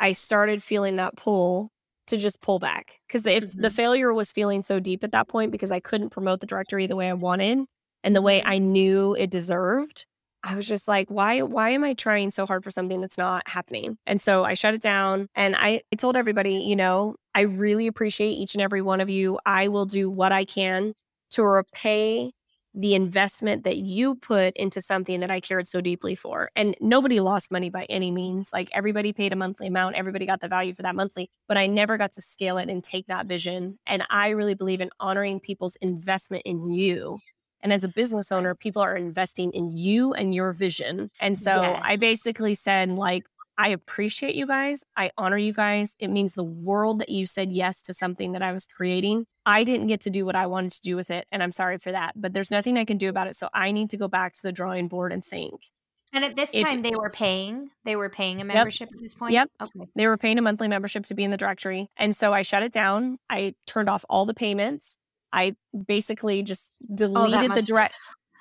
I 0.00 0.12
started 0.12 0.62
feeling 0.62 0.96
that 0.96 1.16
pull 1.16 1.70
to 2.08 2.16
just 2.16 2.40
pull 2.40 2.58
back. 2.58 3.00
Because 3.06 3.26
if 3.26 3.52
the 3.52 3.68
Mhm. 3.68 3.72
failure 3.72 4.12
was 4.12 4.32
feeling 4.32 4.62
so 4.62 4.80
deep 4.80 5.04
at 5.04 5.12
that 5.12 5.28
point, 5.28 5.52
because 5.52 5.70
I 5.70 5.80
couldn't 5.80 6.10
promote 6.10 6.40
the 6.40 6.46
directory 6.46 6.86
the 6.86 6.96
way 6.96 7.08
I 7.08 7.14
wanted 7.14 7.60
and 8.02 8.16
the 8.16 8.22
way 8.22 8.42
I 8.44 8.58
knew 8.58 9.14
it 9.14 9.30
deserved, 9.30 10.06
I 10.44 10.56
was 10.56 10.66
just 10.66 10.88
like, 10.88 11.08
why, 11.08 11.42
why 11.42 11.70
am 11.70 11.84
I 11.84 11.94
trying 11.94 12.30
so 12.30 12.46
hard 12.46 12.64
for 12.64 12.70
something 12.70 13.00
that's 13.00 13.18
not 13.18 13.48
happening? 13.48 13.98
And 14.06 14.20
so 14.20 14.44
I 14.44 14.54
shut 14.54 14.74
it 14.74 14.82
down 14.82 15.28
and 15.34 15.54
I, 15.56 15.82
I 15.92 15.96
told 15.96 16.16
everybody, 16.16 16.54
you 16.54 16.76
know, 16.76 17.16
I 17.34 17.42
really 17.42 17.86
appreciate 17.86 18.32
each 18.32 18.54
and 18.54 18.62
every 18.62 18.82
one 18.82 19.00
of 19.00 19.08
you. 19.08 19.38
I 19.46 19.68
will 19.68 19.86
do 19.86 20.10
what 20.10 20.32
I 20.32 20.44
can 20.44 20.94
to 21.30 21.44
repay 21.44 22.32
the 22.74 22.94
investment 22.94 23.64
that 23.64 23.76
you 23.76 24.14
put 24.14 24.56
into 24.56 24.80
something 24.80 25.20
that 25.20 25.30
I 25.30 25.40
cared 25.40 25.66
so 25.68 25.80
deeply 25.80 26.14
for. 26.14 26.50
And 26.56 26.74
nobody 26.80 27.20
lost 27.20 27.50
money 27.50 27.68
by 27.68 27.84
any 27.90 28.10
means. 28.10 28.50
Like 28.52 28.70
everybody 28.72 29.12
paid 29.12 29.32
a 29.32 29.36
monthly 29.36 29.66
amount, 29.66 29.96
everybody 29.96 30.24
got 30.24 30.40
the 30.40 30.48
value 30.48 30.72
for 30.72 30.82
that 30.82 30.94
monthly, 30.94 31.30
but 31.48 31.58
I 31.58 31.66
never 31.66 31.98
got 31.98 32.12
to 32.12 32.22
scale 32.22 32.58
it 32.58 32.70
and 32.70 32.82
take 32.82 33.06
that 33.08 33.26
vision. 33.26 33.78
And 33.86 34.04
I 34.08 34.30
really 34.30 34.54
believe 34.54 34.80
in 34.80 34.90
honoring 34.98 35.40
people's 35.40 35.76
investment 35.76 36.44
in 36.46 36.66
you. 36.66 37.18
And 37.62 37.72
as 37.72 37.84
a 37.84 37.88
business 37.88 38.32
owner, 38.32 38.54
people 38.54 38.82
are 38.82 38.96
investing 38.96 39.52
in 39.52 39.72
you 39.72 40.12
and 40.14 40.34
your 40.34 40.52
vision. 40.52 41.08
And 41.20 41.38
so 41.38 41.78
I 41.82 41.96
basically 41.96 42.54
said, 42.54 42.90
like, 42.90 43.24
I 43.58 43.68
appreciate 43.68 44.34
you 44.34 44.46
guys. 44.46 44.82
I 44.96 45.10
honor 45.18 45.36
you 45.36 45.52
guys. 45.52 45.94
It 45.98 46.08
means 46.08 46.34
the 46.34 46.42
world 46.42 46.98
that 47.00 47.10
you 47.10 47.26
said 47.26 47.52
yes 47.52 47.82
to 47.82 47.94
something 47.94 48.32
that 48.32 48.42
I 48.42 48.52
was 48.52 48.66
creating. 48.66 49.26
I 49.44 49.62
didn't 49.62 49.88
get 49.88 50.00
to 50.02 50.10
do 50.10 50.24
what 50.24 50.34
I 50.34 50.46
wanted 50.46 50.72
to 50.72 50.80
do 50.80 50.96
with 50.96 51.10
it. 51.10 51.26
And 51.30 51.42
I'm 51.42 51.52
sorry 51.52 51.78
for 51.78 51.92
that, 51.92 52.14
but 52.16 52.32
there's 52.32 52.50
nothing 52.50 52.78
I 52.78 52.84
can 52.84 52.96
do 52.96 53.08
about 53.08 53.26
it. 53.26 53.36
So 53.36 53.48
I 53.52 53.70
need 53.70 53.90
to 53.90 53.96
go 53.96 54.08
back 54.08 54.34
to 54.34 54.42
the 54.42 54.52
drawing 54.52 54.88
board 54.88 55.12
and 55.12 55.24
think. 55.24 55.70
And 56.14 56.24
at 56.24 56.36
this 56.36 56.54
if- 56.54 56.66
time, 56.66 56.82
they 56.82 56.94
were 56.94 57.10
paying. 57.10 57.70
They 57.84 57.96
were 57.96 58.10
paying 58.10 58.40
a 58.40 58.44
membership 58.44 58.90
at 58.92 59.00
this 59.00 59.14
point. 59.14 59.32
Yep. 59.32 59.50
Okay. 59.62 59.88
They 59.96 60.06
were 60.06 60.18
paying 60.18 60.38
a 60.38 60.42
monthly 60.42 60.68
membership 60.68 61.06
to 61.06 61.14
be 61.14 61.24
in 61.24 61.30
the 61.30 61.36
directory. 61.36 61.88
And 61.96 62.14
so 62.14 62.32
I 62.32 62.42
shut 62.42 62.62
it 62.62 62.72
down. 62.72 63.18
I 63.30 63.54
turned 63.66 63.88
off 63.88 64.04
all 64.10 64.26
the 64.26 64.34
payments. 64.34 64.98
I 65.32 65.56
basically 65.86 66.42
just 66.42 66.72
deleted 66.94 67.54
the 67.54 67.62
direct 67.62 67.94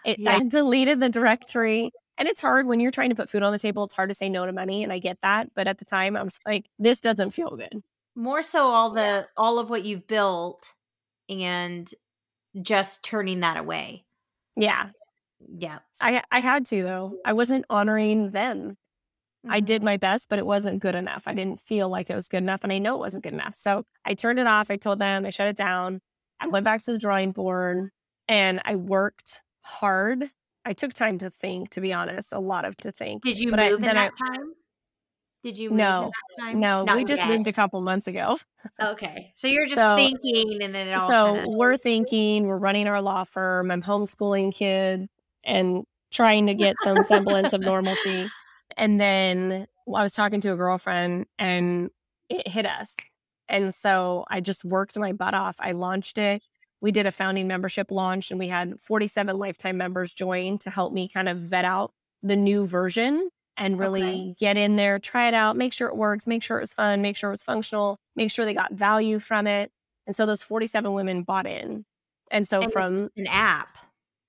it, 0.05 0.19
Yeah. 0.19 0.37
I 0.37 0.43
deleted 0.43 0.99
the 0.99 1.09
directory. 1.09 1.91
And 2.17 2.27
it's 2.27 2.41
hard 2.41 2.67
when 2.67 2.79
you're 2.79 2.91
trying 2.91 3.09
to 3.09 3.15
put 3.15 3.29
food 3.29 3.43
on 3.43 3.51
the 3.51 3.59
table. 3.59 3.83
It's 3.83 3.95
hard 3.95 4.09
to 4.09 4.13
say 4.15 4.29
no 4.29 4.45
to 4.45 4.51
money. 4.53 4.83
And 4.83 4.91
I 4.93 4.99
get 4.99 5.17
that. 5.21 5.49
But 5.55 5.67
at 5.67 5.77
the 5.79 5.85
time, 5.85 6.15
I 6.15 6.23
was 6.23 6.37
like, 6.45 6.65
this 6.77 6.99
doesn't 6.99 7.31
feel 7.31 7.55
good. 7.55 7.81
More 8.15 8.41
so, 8.43 8.67
all 8.67 8.91
the 8.91 9.27
all 9.37 9.57
of 9.59 9.69
what 9.69 9.85
you've 9.85 10.05
built, 10.07 10.73
and 11.29 11.89
just 12.61 13.03
turning 13.03 13.39
that 13.41 13.57
away. 13.57 14.05
Yeah. 14.55 14.89
Yeah. 15.57 15.79
I, 16.01 16.21
I 16.31 16.39
had 16.39 16.65
to, 16.67 16.83
though. 16.83 17.17
I 17.25 17.33
wasn't 17.33 17.65
honoring 17.69 18.31
them. 18.31 18.77
I 19.49 19.61
Mhm. 19.61 19.65
did 19.65 19.83
my 19.83 19.97
best, 19.97 20.29
but 20.29 20.37
it 20.39 20.45
wasn't 20.45 20.81
good 20.81 20.95
enough. 20.95 21.23
I 21.27 21.33
didn't 21.33 21.59
feel 21.59 21.89
like 21.89 22.09
it 22.09 22.15
was 22.15 22.27
good 22.27 22.37
enough. 22.43 22.63
And 22.63 22.71
I 22.73 22.77
know 22.77 22.95
it 22.95 22.99
wasn't 22.99 23.23
good 23.23 23.33
enough. 23.33 23.55
So 23.55 23.85
I 24.05 24.13
turned 24.13 24.39
it 24.39 24.47
off. 24.47 24.69
I 24.69 24.75
told 24.77 24.99
them, 24.99 25.25
I 25.25 25.29
shut 25.31 25.47
it 25.47 25.57
down. 25.57 26.01
I 26.41 26.47
went 26.47 26.65
back 26.65 26.81
to 26.83 26.91
the 26.91 26.97
drawing 26.97 27.31
board 27.31 27.91
and 28.27 28.61
I 28.65 28.75
worked 28.75 29.41
hard. 29.61 30.25
I 30.65 30.73
took 30.73 30.93
time 30.93 31.17
to 31.19 31.29
think, 31.29 31.69
to 31.71 31.81
be 31.81 31.93
honest, 31.93 32.33
a 32.33 32.39
lot 32.39 32.65
of 32.65 32.75
to 32.77 32.91
think. 32.91 33.23
Did 33.23 33.39
you 33.39 33.51
But 33.51 33.59
I- 33.59 33.69
move 33.69 33.79
in 33.79 33.81
then 33.85 33.97
I- 33.97 34.05
that 34.09 34.13
time? 34.17 34.53
Did 35.43 35.57
you 35.57 35.69
move 35.71 35.79
No. 35.79 36.03
in 36.03 36.09
that 36.09 36.43
time? 36.43 36.59
No, 36.59 36.83
Not 36.83 36.95
we 36.97 37.03
just 37.03 37.23
yet. 37.25 37.35
moved 37.35 37.47
a 37.47 37.53
couple 37.53 37.81
months 37.81 38.07
ago. 38.07 38.37
Okay, 38.79 39.33
so 39.35 39.47
you're 39.47 39.65
just 39.65 39.77
So- 39.81 39.95
thinking, 39.95 40.61
and 40.61 40.73
then 40.75 40.87
it 40.87 40.93
all. 40.99 41.07
So 41.07 41.33
kinda- 41.35 41.49
we're 41.49 41.77
thinking, 41.77 42.45
we're 42.45 42.59
running 42.59 42.87
our 42.87 43.01
law 43.01 43.23
firm. 43.23 43.71
I'm 43.71 43.81
homeschooling 43.81 44.53
kids 44.53 45.07
and 45.43 45.83
trying 46.11 46.45
to 46.47 46.53
get 46.53 46.75
some 46.83 47.01
semblance 47.03 47.53
of 47.53 47.61
normalcy. 47.61 48.29
And 48.77 48.99
then 49.01 49.65
I 49.87 50.03
was 50.03 50.13
talking 50.13 50.41
to 50.41 50.53
a 50.53 50.55
girlfriend 50.55 51.25
and 51.39 51.89
it 52.29 52.47
hit 52.47 52.65
us. 52.67 52.95
And 53.51 53.75
so 53.75 54.25
I 54.29 54.41
just 54.41 54.65
worked 54.65 54.97
my 54.97 55.13
butt 55.13 55.35
off. 55.35 55.57
I 55.59 55.73
launched 55.73 56.17
it. 56.17 56.43
We 56.81 56.91
did 56.91 57.05
a 57.05 57.11
founding 57.11 57.47
membership 57.47 57.91
launch 57.91 58.31
and 58.31 58.39
we 58.39 58.47
had 58.47 58.81
47 58.81 59.37
lifetime 59.37 59.77
members 59.77 60.13
join 60.13 60.57
to 60.59 60.71
help 60.71 60.93
me 60.93 61.07
kind 61.09 61.29
of 61.29 61.37
vet 61.37 61.65
out 61.65 61.91
the 62.23 62.35
new 62.37 62.65
version 62.65 63.29
and 63.57 63.77
really 63.77 64.33
Okay. 64.33 64.35
get 64.39 64.57
in 64.57 64.77
there, 64.77 64.97
try 64.99 65.27
it 65.27 65.35
out, 65.35 65.57
make 65.57 65.73
sure 65.73 65.89
it 65.89 65.97
works, 65.97 66.25
make 66.25 66.41
sure 66.41 66.57
it 66.57 66.61
was 66.61 66.73
fun, 66.73 67.01
make 67.03 67.17
sure 67.17 67.29
it 67.29 67.33
was 67.33 67.43
functional, 67.43 67.99
make 68.15 68.31
sure 68.31 68.45
they 68.45 68.53
got 68.55 68.73
value 68.73 69.19
from 69.19 69.45
it. 69.47 69.71
And 70.07 70.15
so 70.15 70.25
those 70.25 70.41
47 70.43 70.93
women 70.93 71.23
bought 71.23 71.45
in. 71.45 71.85
And 72.31 72.47
so 72.47 72.63
And 72.63 72.71
from, 72.71 73.09
an 73.17 73.27
app, 73.27 73.77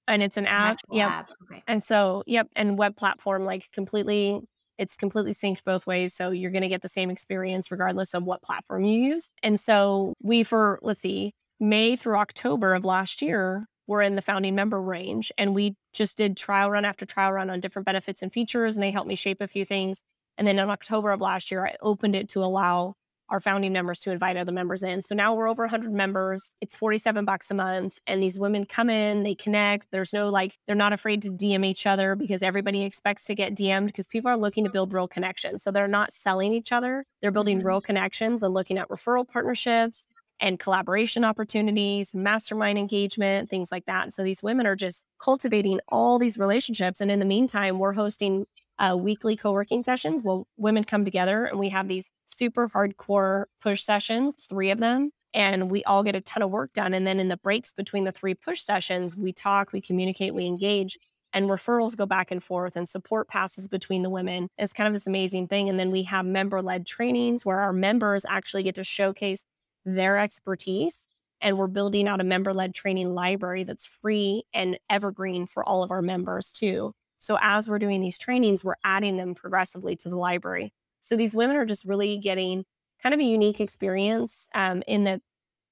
and 0.08 0.22
it's 0.22 0.36
an 0.36 0.46
an 0.58 0.66
app. 0.66 0.72
actual 0.72 0.96
Yep. 0.96 1.08
app. 1.08 1.30
Okay. 1.44 1.62
And 1.68 1.84
so, 1.84 2.24
yep, 2.26 2.48
and 2.56 2.76
web 2.76 2.96
platform 2.96 3.44
like 3.44 3.70
completely 3.72 4.40
it's 4.78 4.96
completely 4.96 5.32
synced 5.32 5.64
both 5.64 5.86
ways 5.86 6.14
so 6.14 6.30
you're 6.30 6.50
going 6.50 6.62
to 6.62 6.68
get 6.68 6.82
the 6.82 6.88
same 6.88 7.10
experience 7.10 7.70
regardless 7.70 8.14
of 8.14 8.24
what 8.24 8.42
platform 8.42 8.84
you 8.84 8.98
use. 9.00 9.30
And 9.42 9.58
so 9.58 10.14
we 10.22 10.42
for 10.42 10.78
let's 10.82 11.02
see, 11.02 11.34
May 11.60 11.96
through 11.96 12.16
October 12.16 12.74
of 12.74 12.84
last 12.84 13.22
year, 13.22 13.66
we're 13.86 14.02
in 14.02 14.16
the 14.16 14.22
founding 14.22 14.54
member 14.54 14.80
range 14.80 15.30
and 15.36 15.54
we 15.54 15.76
just 15.92 16.16
did 16.16 16.36
trial 16.36 16.70
run 16.70 16.84
after 16.84 17.04
trial 17.04 17.32
run 17.32 17.50
on 17.50 17.60
different 17.60 17.86
benefits 17.86 18.22
and 18.22 18.32
features 18.32 18.76
and 18.76 18.82
they 18.82 18.90
helped 18.90 19.08
me 19.08 19.14
shape 19.14 19.40
a 19.40 19.48
few 19.48 19.64
things. 19.64 20.00
And 20.38 20.46
then 20.46 20.58
in 20.58 20.70
October 20.70 21.10
of 21.10 21.20
last 21.20 21.50
year, 21.50 21.66
I 21.66 21.76
opened 21.80 22.16
it 22.16 22.28
to 22.30 22.42
allow 22.42 22.94
our 23.32 23.40
founding 23.40 23.72
members 23.72 23.98
to 24.00 24.10
invite 24.10 24.36
other 24.36 24.52
members 24.52 24.82
in. 24.82 25.00
So 25.00 25.14
now 25.14 25.34
we're 25.34 25.48
over 25.48 25.62
100 25.62 25.90
members. 25.90 26.54
It's 26.60 26.76
47 26.76 27.24
bucks 27.24 27.50
a 27.50 27.54
month. 27.54 27.98
And 28.06 28.22
these 28.22 28.38
women 28.38 28.66
come 28.66 28.90
in, 28.90 29.22
they 29.22 29.34
connect. 29.34 29.90
There's 29.90 30.12
no 30.12 30.28
like, 30.28 30.58
they're 30.66 30.76
not 30.76 30.92
afraid 30.92 31.22
to 31.22 31.30
DM 31.30 31.64
each 31.64 31.86
other 31.86 32.14
because 32.14 32.42
everybody 32.42 32.82
expects 32.82 33.24
to 33.24 33.34
get 33.34 33.56
DM'd 33.56 33.86
because 33.86 34.06
people 34.06 34.30
are 34.30 34.36
looking 34.36 34.64
to 34.64 34.70
build 34.70 34.92
real 34.92 35.08
connections. 35.08 35.62
So 35.62 35.70
they're 35.70 35.88
not 35.88 36.12
selling 36.12 36.52
each 36.52 36.72
other, 36.72 37.06
they're 37.22 37.30
building 37.30 37.58
mm-hmm. 37.58 37.68
real 37.68 37.80
connections 37.80 38.42
and 38.42 38.52
looking 38.52 38.76
at 38.76 38.90
referral 38.90 39.26
partnerships 39.26 40.06
and 40.38 40.58
collaboration 40.58 41.24
opportunities, 41.24 42.14
mastermind 42.14 42.76
engagement, 42.76 43.48
things 43.48 43.72
like 43.72 43.86
that. 43.86 44.02
And 44.02 44.12
so 44.12 44.22
these 44.22 44.42
women 44.42 44.66
are 44.66 44.76
just 44.76 45.06
cultivating 45.18 45.80
all 45.88 46.18
these 46.18 46.36
relationships. 46.36 47.00
And 47.00 47.10
in 47.10 47.18
the 47.18 47.24
meantime, 47.24 47.78
we're 47.78 47.92
hosting 47.92 48.44
uh, 48.78 48.96
weekly 48.98 49.36
co-working 49.36 49.82
sessions. 49.82 50.22
Well, 50.22 50.46
women 50.56 50.84
come 50.84 51.04
together 51.04 51.44
and 51.44 51.58
we 51.58 51.68
have 51.70 51.88
these 51.88 52.10
super 52.26 52.68
hardcore 52.68 53.44
push 53.60 53.82
sessions, 53.82 54.36
three 54.48 54.70
of 54.70 54.78
them, 54.78 55.10
and 55.34 55.70
we 55.70 55.84
all 55.84 56.02
get 56.02 56.16
a 56.16 56.20
ton 56.20 56.42
of 56.42 56.50
work 56.50 56.72
done. 56.72 56.94
And 56.94 57.06
then 57.06 57.20
in 57.20 57.28
the 57.28 57.36
breaks 57.36 57.72
between 57.72 58.04
the 58.04 58.12
three 58.12 58.34
push 58.34 58.60
sessions, 58.60 59.16
we 59.16 59.32
talk, 59.32 59.72
we 59.72 59.80
communicate, 59.80 60.34
we 60.34 60.46
engage, 60.46 60.98
and 61.32 61.48
referrals 61.48 61.96
go 61.96 62.06
back 62.06 62.30
and 62.30 62.42
forth 62.42 62.76
and 62.76 62.88
support 62.88 63.28
passes 63.28 63.68
between 63.68 64.02
the 64.02 64.10
women. 64.10 64.48
It's 64.58 64.72
kind 64.72 64.86
of 64.86 64.92
this 64.92 65.06
amazing 65.06 65.48
thing. 65.48 65.68
And 65.68 65.78
then 65.78 65.90
we 65.90 66.02
have 66.04 66.26
member 66.26 66.60
led 66.60 66.86
trainings 66.86 67.44
where 67.44 67.60
our 67.60 67.72
members 67.72 68.26
actually 68.28 68.64
get 68.64 68.74
to 68.74 68.84
showcase 68.84 69.44
their 69.84 70.18
expertise. 70.18 71.06
And 71.40 71.58
we're 71.58 71.66
building 71.66 72.06
out 72.06 72.20
a 72.20 72.24
member 72.24 72.52
led 72.52 72.74
training 72.74 73.14
library 73.14 73.64
that's 73.64 73.86
free 73.86 74.44
and 74.52 74.78
evergreen 74.90 75.46
for 75.46 75.64
all 75.64 75.82
of 75.82 75.90
our 75.90 76.02
members 76.02 76.52
too. 76.52 76.94
So 77.22 77.38
as 77.40 77.68
we're 77.68 77.78
doing 77.78 78.00
these 78.00 78.18
trainings, 78.18 78.64
we're 78.64 78.74
adding 78.82 79.14
them 79.14 79.36
progressively 79.36 79.94
to 79.96 80.08
the 80.08 80.16
library. 80.16 80.72
So 81.00 81.14
these 81.14 81.36
women 81.36 81.54
are 81.54 81.64
just 81.64 81.84
really 81.84 82.18
getting 82.18 82.64
kind 83.00 83.14
of 83.14 83.20
a 83.20 83.24
unique 83.24 83.60
experience 83.60 84.48
um, 84.56 84.82
in 84.88 85.04
that 85.04 85.20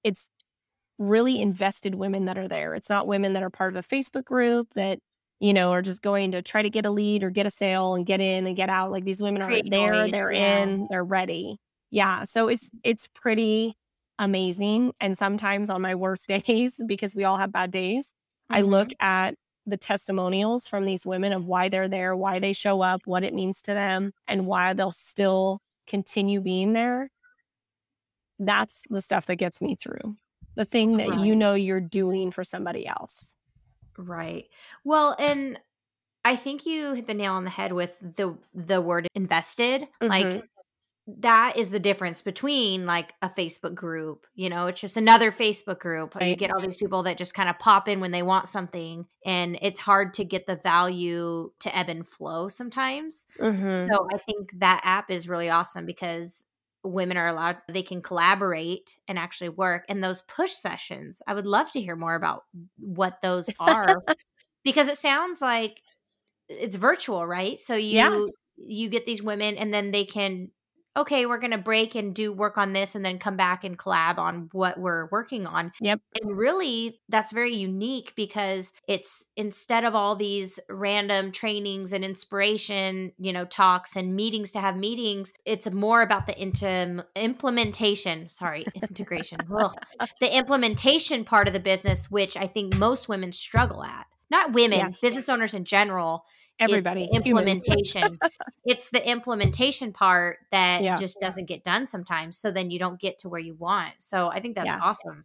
it's 0.05 0.29
really 0.97 1.43
invested 1.43 1.97
women 1.97 2.27
that 2.27 2.39
are 2.39 2.47
there. 2.47 2.77
It's 2.77 2.89
not 2.89 3.09
women 3.09 3.33
that 3.33 3.43
are 3.43 3.51
part 3.51 3.75
of 3.75 3.85
a 3.85 3.87
Facebook 3.87 4.27
group 4.27 4.75
that, 4.75 5.01
you 5.41 5.53
know, 5.53 5.73
are 5.73 5.83
just 5.83 6.03
going 6.03 6.31
to 6.33 6.43
try 6.43 6.63
to 6.63 6.71
get 6.71 6.87
a 6.87 6.91
lead 6.91 7.25
or 7.25 7.31
get 7.31 7.47
a 7.47 7.51
sale 7.51 7.95
and 7.95 8.07
get 8.07 8.21
in 8.21 8.47
and 8.47 8.55
get 8.55 8.69
out. 8.69 8.93
Like 8.93 9.05
these 9.05 9.21
women 9.21 9.43
are 9.43 9.51
there, 9.69 9.93
noise, 9.93 10.11
they're 10.13 10.33
yeah. 10.33 10.63
in, 10.63 10.87
they're 10.89 11.03
ready. 11.03 11.59
Yeah. 11.91 12.23
So 12.23 12.47
it's 12.47 12.71
it's 12.85 13.09
pretty 13.09 13.75
amazing. 14.21 14.93
And 15.01 15.19
sometimes 15.19 15.69
on 15.69 15.83
my 15.83 15.97
worst 15.97 16.29
days, 16.47 16.77
because 16.87 17.17
we 17.17 17.25
all 17.25 17.39
have 17.39 17.51
bad 17.51 17.73
days, 17.73 18.15
mm-hmm. 18.53 18.59
I 18.59 18.61
look 18.61 18.91
at 19.01 19.35
the 19.67 19.77
testimonials 19.77 20.69
from 20.69 20.85
these 20.85 21.07
women 21.07 21.33
of 21.33 21.47
why 21.47 21.69
they're 21.69 21.89
there, 21.89 22.17
why 22.17 22.39
they 22.39 22.53
show 22.53 22.83
up, 22.83 23.01
what 23.05 23.25
it 23.25 23.35
means 23.35 23.63
to 23.63 23.75
them, 23.75 24.13
and 24.27 24.47
why 24.47 24.73
they'll 24.73 24.91
still 24.91 25.61
continue 25.87 26.41
being 26.41 26.73
there. 26.73 27.11
That's 28.39 28.81
the 28.89 29.03
stuff 29.03 29.27
that 29.27 29.37
gets 29.37 29.61
me 29.61 29.77
through. 29.77 30.15
The 30.55 30.65
thing 30.65 30.97
that 30.97 31.11
right. 31.11 31.21
you 31.21 31.37
know 31.37 31.55
you're 31.55 31.81
doing 31.81 32.31
for 32.31 32.43
somebody 32.43 32.87
else. 32.87 33.35
Right. 33.97 34.47
Well, 34.85 35.15
and 35.19 35.59
I 36.25 36.37
think 36.37 36.67
you 36.67 36.95
hit 36.95 37.07
the 37.07 37.15
nail 37.15 37.33
on 37.33 37.45
the 37.45 37.51
head 37.51 37.73
with 37.73 37.97
the 38.01 38.37
the 38.55 38.81
word 38.81 39.09
invested. 39.15 39.83
Mm-hmm. 40.03 40.07
Like 40.07 40.45
that 41.07 41.57
is 41.57 41.71
the 41.71 41.81
difference 41.81 42.23
between 42.23 42.87
like 42.87 43.13
a 43.23 43.29
Facebook 43.29 43.75
group. 43.75 44.27
You 44.35 44.49
know, 44.49 44.67
it's 44.67 44.81
just 44.81 44.97
another 44.97 45.33
Facebook 45.33 45.81
group. 45.81 46.15
Right. 46.15 46.29
You 46.29 46.37
get 46.37 46.53
all 46.53 46.61
these 46.61 46.77
people 46.77 47.03
that 47.05 47.19
just 47.19 47.35
kind 47.35 47.49
of 47.49 47.59
pop 47.59 47.89
in 47.89 48.01
when 48.01 48.11
they 48.11 48.23
want 48.23 48.49
something, 48.49 49.07
and 49.25 49.59
it's 49.61 49.81
hard 49.81 50.15
to 50.15 50.25
get 50.25 50.47
the 50.47 50.57
value 50.57 51.51
to 51.61 51.77
ebb 51.77 51.89
and 51.89 52.07
flow 52.07 52.49
sometimes. 52.49 53.27
Mm-hmm. 53.39 53.89
So 53.89 54.09
I 54.13 54.19
think 54.19 54.59
that 54.59 54.81
app 54.85 55.11
is 55.11 55.29
really 55.29 55.51
awesome 55.51 55.87
because 55.87 56.45
women 56.83 57.17
are 57.17 57.29
allowed 57.29 57.59
they 57.69 57.83
can 57.83 58.01
collaborate 58.01 58.97
and 59.07 59.19
actually 59.19 59.51
work 59.51 59.85
and 59.91 60.03
those 60.03 60.23
push 60.23 60.53
sessions 60.53 61.21
i 61.27 61.35
would 61.35 61.47
love 61.47 61.71
to 61.71 61.79
hear 61.79 61.95
more 61.95 62.15
about 62.15 62.45
what 62.79 63.19
those 63.23 63.51
are 63.61 64.03
because 64.65 64.89
it 64.89 64.97
sounds 64.97 65.43
like 65.43 65.83
it's 66.49 66.77
virtual 66.77 67.27
right 67.27 67.61
so 67.61 67.75
you 67.75 67.97
yeah. 67.97 68.25
you 68.57 68.89
get 68.89 69.05
these 69.05 69.23
women 69.23 69.57
and 69.57 69.75
then 69.75 69.91
they 69.91 70.07
can 70.07 70.51
okay, 70.97 71.25
we're 71.25 71.39
going 71.39 71.53
to 71.53 71.59
break 71.59 71.95
and 71.95 72.15
do 72.15 72.33
work 72.33 72.59
on 72.59 72.73
this 72.73 72.95
and 72.95 73.05
then 73.05 73.19
come 73.19 73.37
back 73.37 73.63
and 73.63 73.79
collab 73.79 74.19
on 74.19 74.49
what 74.53 74.79
we're 74.79 75.09
working 75.11 75.47
on. 75.47 75.73
Yep. 75.81 76.01
And 76.21 76.37
really, 76.37 77.01
that's 77.09 77.33
very 77.33 77.55
unique 77.55 78.13
because 78.17 78.73
it's 78.89 79.25
instead 79.37 79.85
of 79.85 79.95
all 79.95 80.17
these 80.17 80.59
random 80.69 81.31
trainings 81.31 81.93
and 81.93 82.05
inspiration, 82.05 83.13
you 83.19 83.33
know, 83.33 83.45
talks 83.45 83.95
and 83.95 84.17
meetings 84.17 84.51
to 84.53 84.61
have 84.61 84.77
meetings, 84.77 85.33
it's 85.45 85.71
more 85.71 86.03
about 86.03 86.27
the 86.27 86.35
intim- 86.35 87.05
implementation. 87.15 88.29
Sorry, 88.29 88.67
integration. 88.75 89.39
the 90.21 90.37
implementation 90.37 91.25
part 91.25 91.47
of 91.47 91.55
the 91.55 91.61
business, 91.61 92.11
which 92.11 92.37
I 92.37 92.47
think 92.47 92.77
most 92.77 93.09
women 93.09 93.33
struggle 93.33 93.85
at. 93.85 94.07
Not 94.29 94.53
women, 94.53 94.79
yeah. 94.79 94.91
business 95.03 95.29
owners 95.29 95.55
in 95.55 95.65
general 95.65 96.25
everybody 96.61 97.09
it's 97.11 97.27
implementation 97.27 98.19
it's 98.65 98.91
the 98.91 99.09
implementation 99.09 99.93
part 99.93 100.39
that 100.53 100.83
yeah. 100.83 100.99
just 100.99 101.19
doesn't 101.21 101.47
get 101.47 101.65
done 101.65 101.87
sometimes 101.87 102.39
so 102.39 102.51
then 102.51 102.71
you 102.71 102.79
don't 102.79 103.01
get 103.01 103.19
to 103.19 103.29
where 103.29 103.41
you 103.41 103.55
want 103.55 103.95
so 103.99 104.29
i 104.29 104.39
think 104.41 104.55
that's 104.55 104.67
yeah. 104.67 104.81
awesome 104.83 105.25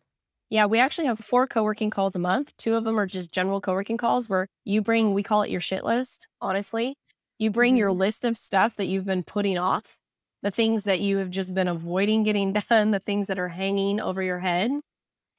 yeah, 0.50 0.68
we 0.68 0.80
actually 0.80 1.08
have 1.08 1.20
four 1.20 1.48
co-working 1.48 1.90
calls 1.90 2.16
a 2.16 2.20
month. 2.20 2.56
Two 2.58 2.76
of 2.76 2.84
them 2.84 3.00
are 3.00 3.08
just 3.08 3.32
general 3.32 3.60
co-working 3.60 3.98
calls 3.98 4.30
where 4.30 4.48
you 4.64 4.82
bring 4.82 5.14
we 5.14 5.24
call 5.24 5.42
it 5.42 5.50
your 5.50 5.62
shit 5.62 5.84
list, 5.84 6.28
honestly. 6.40 6.96
You 7.40 7.50
bring 7.50 7.74
mm-hmm. 7.74 7.80
your 7.80 7.92
list 7.92 8.26
of 8.26 8.38
stuff 8.38 8.76
that 8.76 8.86
you've 8.86 9.06
been 9.06 9.24
putting 9.24 9.58
off, 9.58 9.98
the 10.44 10.52
things 10.52 10.84
that 10.84 11.02
you 11.02 11.18
have 11.18 11.32
just 11.32 11.54
been 11.54 11.68
avoiding 11.68 12.24
getting 12.24 12.54
done, 12.70 12.92
the 12.92 13.00
things 13.00 13.28
that 13.28 13.40
are 13.40 13.50
hanging 13.50 14.00
over 14.00 14.22
your 14.22 14.40
head. 14.40 14.72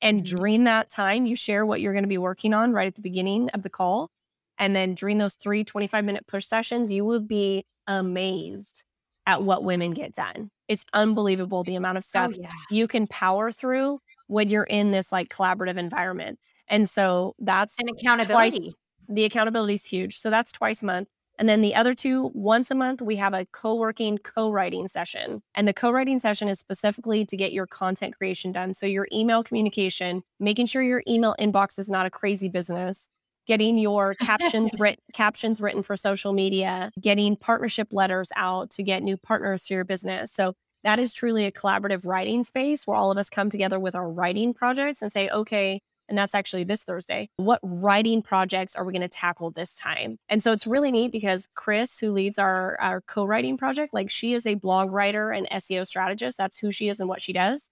And 0.02 0.18
mm-hmm. 0.18 0.36
during 0.36 0.64
that 0.64 0.90
time, 0.90 1.24
you 1.24 1.36
share 1.36 1.64
what 1.64 1.80
you're 1.80 1.92
going 1.92 2.04
to 2.04 2.08
be 2.08 2.18
working 2.18 2.52
on 2.52 2.72
right 2.72 2.88
at 2.88 2.96
the 2.96 3.02
beginning 3.02 3.48
of 3.50 3.62
the 3.62 3.70
call. 3.70 4.10
And 4.58 4.74
then 4.74 4.94
during 4.94 5.18
those 5.18 5.34
three 5.34 5.64
25 5.64 6.04
minute 6.04 6.26
push 6.26 6.46
sessions, 6.46 6.92
you 6.92 7.04
will 7.04 7.20
be 7.20 7.64
amazed 7.86 8.82
at 9.26 9.42
what 9.42 9.64
women 9.64 9.92
get 9.92 10.14
done. 10.14 10.50
It's 10.68 10.84
unbelievable 10.92 11.62
the 11.64 11.74
amount 11.74 11.98
of 11.98 12.02
oh, 12.02 12.08
stuff 12.08 12.32
oh, 12.34 12.40
yeah. 12.40 12.50
you 12.70 12.86
can 12.86 13.06
power 13.06 13.50
through 13.50 13.98
when 14.28 14.48
you're 14.48 14.64
in 14.64 14.90
this 14.90 15.12
like 15.12 15.28
collaborative 15.28 15.76
environment. 15.76 16.38
And 16.68 16.88
so 16.88 17.34
that's 17.38 17.78
an 17.78 17.86
accountability. 17.88 18.58
Twice, 18.60 18.74
the 19.08 19.24
accountability 19.24 19.74
is 19.74 19.84
huge. 19.84 20.18
So 20.18 20.30
that's 20.30 20.52
twice 20.52 20.82
a 20.82 20.86
month. 20.86 21.08
And 21.38 21.48
then 21.48 21.60
the 21.60 21.74
other 21.74 21.92
two, 21.92 22.30
once 22.34 22.70
a 22.70 22.74
month, 22.74 23.02
we 23.02 23.16
have 23.16 23.34
a 23.34 23.44
co 23.46 23.74
working, 23.74 24.18
co 24.18 24.50
writing 24.50 24.88
session. 24.88 25.42
And 25.54 25.68
the 25.68 25.74
co 25.74 25.90
writing 25.90 26.18
session 26.18 26.48
is 26.48 26.58
specifically 26.58 27.26
to 27.26 27.36
get 27.36 27.52
your 27.52 27.66
content 27.66 28.16
creation 28.16 28.52
done. 28.52 28.72
So, 28.72 28.86
your 28.86 29.06
email 29.12 29.42
communication, 29.42 30.22
making 30.40 30.66
sure 30.66 30.82
your 30.82 31.02
email 31.06 31.34
inbox 31.38 31.78
is 31.78 31.90
not 31.90 32.06
a 32.06 32.10
crazy 32.10 32.48
business, 32.48 33.08
getting 33.46 33.78
your 33.78 34.14
captions 34.14 34.74
written 34.78 35.02
captions 35.12 35.60
written 35.60 35.82
for 35.82 35.96
social 35.96 36.32
media, 36.32 36.90
getting 37.00 37.36
partnership 37.36 37.88
letters 37.92 38.30
out 38.36 38.70
to 38.70 38.82
get 38.82 39.02
new 39.02 39.16
partners 39.16 39.66
to 39.66 39.74
your 39.74 39.84
business. 39.84 40.32
So 40.32 40.54
that 40.84 40.98
is 40.98 41.12
truly 41.12 41.46
a 41.46 41.52
collaborative 41.52 42.06
writing 42.06 42.44
space 42.44 42.86
where 42.86 42.96
all 42.96 43.10
of 43.10 43.18
us 43.18 43.28
come 43.28 43.50
together 43.50 43.80
with 43.80 43.94
our 43.94 44.08
writing 44.08 44.54
projects 44.54 45.02
and 45.02 45.10
say, 45.10 45.28
okay, 45.30 45.80
and 46.08 46.16
that's 46.16 46.34
actually 46.34 46.64
this 46.64 46.84
Thursday. 46.84 47.28
What 47.36 47.60
writing 47.62 48.22
projects 48.22 48.76
are 48.76 48.84
we 48.84 48.92
going 48.92 49.02
to 49.02 49.08
tackle 49.08 49.50
this 49.50 49.74
time? 49.74 50.18
And 50.28 50.42
so 50.42 50.52
it's 50.52 50.66
really 50.66 50.92
neat 50.92 51.10
because 51.10 51.48
Chris, 51.54 51.98
who 51.98 52.12
leads 52.12 52.38
our, 52.38 52.78
our 52.80 53.00
co 53.00 53.24
writing 53.24 53.56
project, 53.56 53.92
like 53.92 54.10
she 54.10 54.32
is 54.32 54.46
a 54.46 54.54
blog 54.54 54.92
writer 54.92 55.30
and 55.30 55.48
SEO 55.50 55.86
strategist. 55.86 56.38
That's 56.38 56.58
who 56.58 56.70
she 56.70 56.88
is 56.88 57.00
and 57.00 57.08
what 57.08 57.20
she 57.20 57.32
does. 57.32 57.68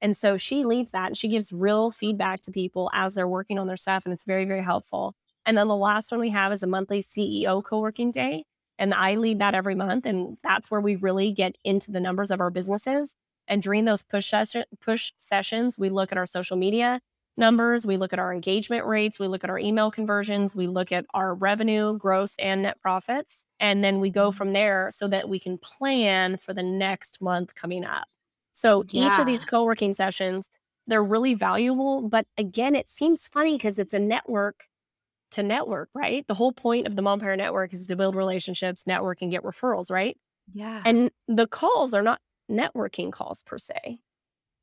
And 0.00 0.16
so 0.16 0.36
she 0.36 0.64
leads 0.64 0.92
that 0.92 1.06
and 1.08 1.16
she 1.16 1.28
gives 1.28 1.52
real 1.52 1.90
feedback 1.90 2.42
to 2.42 2.52
people 2.52 2.90
as 2.92 3.14
they're 3.14 3.28
working 3.28 3.58
on 3.58 3.66
their 3.66 3.76
stuff. 3.76 4.04
And 4.04 4.12
it's 4.12 4.24
very, 4.24 4.44
very 4.44 4.62
helpful. 4.62 5.14
And 5.44 5.56
then 5.56 5.68
the 5.68 5.76
last 5.76 6.10
one 6.10 6.20
we 6.20 6.30
have 6.30 6.52
is 6.52 6.62
a 6.62 6.66
monthly 6.66 7.02
CEO 7.02 7.62
co 7.64 7.80
working 7.80 8.10
day. 8.10 8.44
And 8.78 8.94
I 8.94 9.16
lead 9.16 9.40
that 9.40 9.54
every 9.54 9.74
month. 9.74 10.06
And 10.06 10.36
that's 10.42 10.70
where 10.70 10.80
we 10.80 10.94
really 10.96 11.32
get 11.32 11.56
into 11.64 11.90
the 11.90 12.00
numbers 12.00 12.30
of 12.30 12.40
our 12.40 12.50
businesses. 12.50 13.16
And 13.48 13.62
during 13.62 13.86
those 13.86 14.04
push, 14.04 14.26
session, 14.26 14.64
push 14.80 15.10
sessions, 15.18 15.76
we 15.78 15.88
look 15.88 16.12
at 16.12 16.18
our 16.18 16.26
social 16.26 16.56
media 16.56 17.00
numbers, 17.38 17.86
we 17.86 17.96
look 17.96 18.12
at 18.12 18.18
our 18.18 18.32
engagement 18.32 18.84
rates, 18.84 19.18
we 19.18 19.28
look 19.28 19.44
at 19.44 19.50
our 19.50 19.58
email 19.58 19.90
conversions, 19.90 20.54
we 20.54 20.66
look 20.66 20.92
at 20.92 21.06
our 21.14 21.34
revenue, 21.34 21.96
gross 21.96 22.34
and 22.38 22.62
net 22.62 22.80
profits. 22.80 23.44
And 23.60 23.82
then 23.82 24.00
we 24.00 24.10
go 24.10 24.28
mm-hmm. 24.28 24.36
from 24.36 24.52
there 24.52 24.90
so 24.90 25.08
that 25.08 25.28
we 25.28 25.38
can 25.38 25.56
plan 25.56 26.36
for 26.36 26.52
the 26.52 26.62
next 26.62 27.22
month 27.22 27.54
coming 27.54 27.84
up. 27.84 28.08
So 28.58 28.84
yeah. 28.88 29.08
each 29.08 29.18
of 29.18 29.26
these 29.26 29.44
co 29.44 29.64
working 29.64 29.94
sessions, 29.94 30.50
they're 30.86 31.04
really 31.04 31.34
valuable. 31.34 32.08
But 32.08 32.26
again, 32.36 32.74
it 32.74 32.90
seems 32.90 33.26
funny 33.26 33.56
because 33.56 33.78
it's 33.78 33.94
a 33.94 33.98
network 33.98 34.66
to 35.32 35.42
network, 35.42 35.90
right? 35.94 36.26
The 36.26 36.34
whole 36.34 36.52
point 36.52 36.86
of 36.86 36.96
the 36.96 37.02
Mompire 37.02 37.36
Network 37.36 37.72
is 37.72 37.86
to 37.86 37.96
build 37.96 38.16
relationships, 38.16 38.86
network, 38.86 39.22
and 39.22 39.30
get 39.30 39.42
referrals, 39.42 39.90
right? 39.90 40.16
Yeah. 40.52 40.82
And 40.84 41.10
the 41.28 41.46
calls 41.46 41.92
are 41.92 42.02
not 42.02 42.20
networking 42.50 43.12
calls 43.12 43.42
per 43.42 43.58
se, 43.58 44.00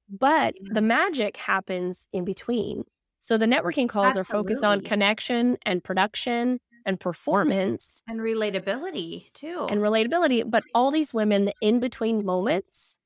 but 0.09 0.55
yeah. 0.59 0.69
the 0.73 0.81
magic 0.81 1.37
happens 1.37 2.07
in 2.11 2.25
between. 2.25 2.83
So 3.19 3.37
the 3.37 3.45
networking 3.45 3.87
calls 3.87 4.17
Absolutely. 4.17 4.21
are 4.21 4.43
focused 4.43 4.63
on 4.63 4.81
connection 4.81 5.57
and 5.65 5.83
production 5.83 6.59
and 6.85 6.99
performance 6.99 8.03
and 8.07 8.19
relatability 8.19 9.31
too. 9.33 9.67
And 9.69 9.81
relatability. 9.81 10.47
But 10.49 10.63
all 10.75 10.91
these 10.91 11.13
women, 11.13 11.45
the 11.45 11.53
in 11.61 11.79
between 11.79 12.25
moments, 12.25 12.99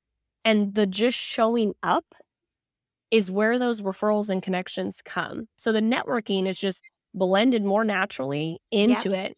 And 0.44 0.74
the 0.74 0.86
just 0.86 1.18
showing 1.18 1.74
up 1.82 2.14
is 3.10 3.30
where 3.30 3.58
those 3.58 3.80
referrals 3.80 4.30
and 4.30 4.42
connections 4.42 5.02
come. 5.04 5.48
So 5.56 5.72
the 5.72 5.80
networking 5.80 6.46
is 6.46 6.58
just 6.58 6.80
blended 7.12 7.64
more 7.64 7.84
naturally 7.84 8.60
into 8.70 9.12
it. 9.12 9.36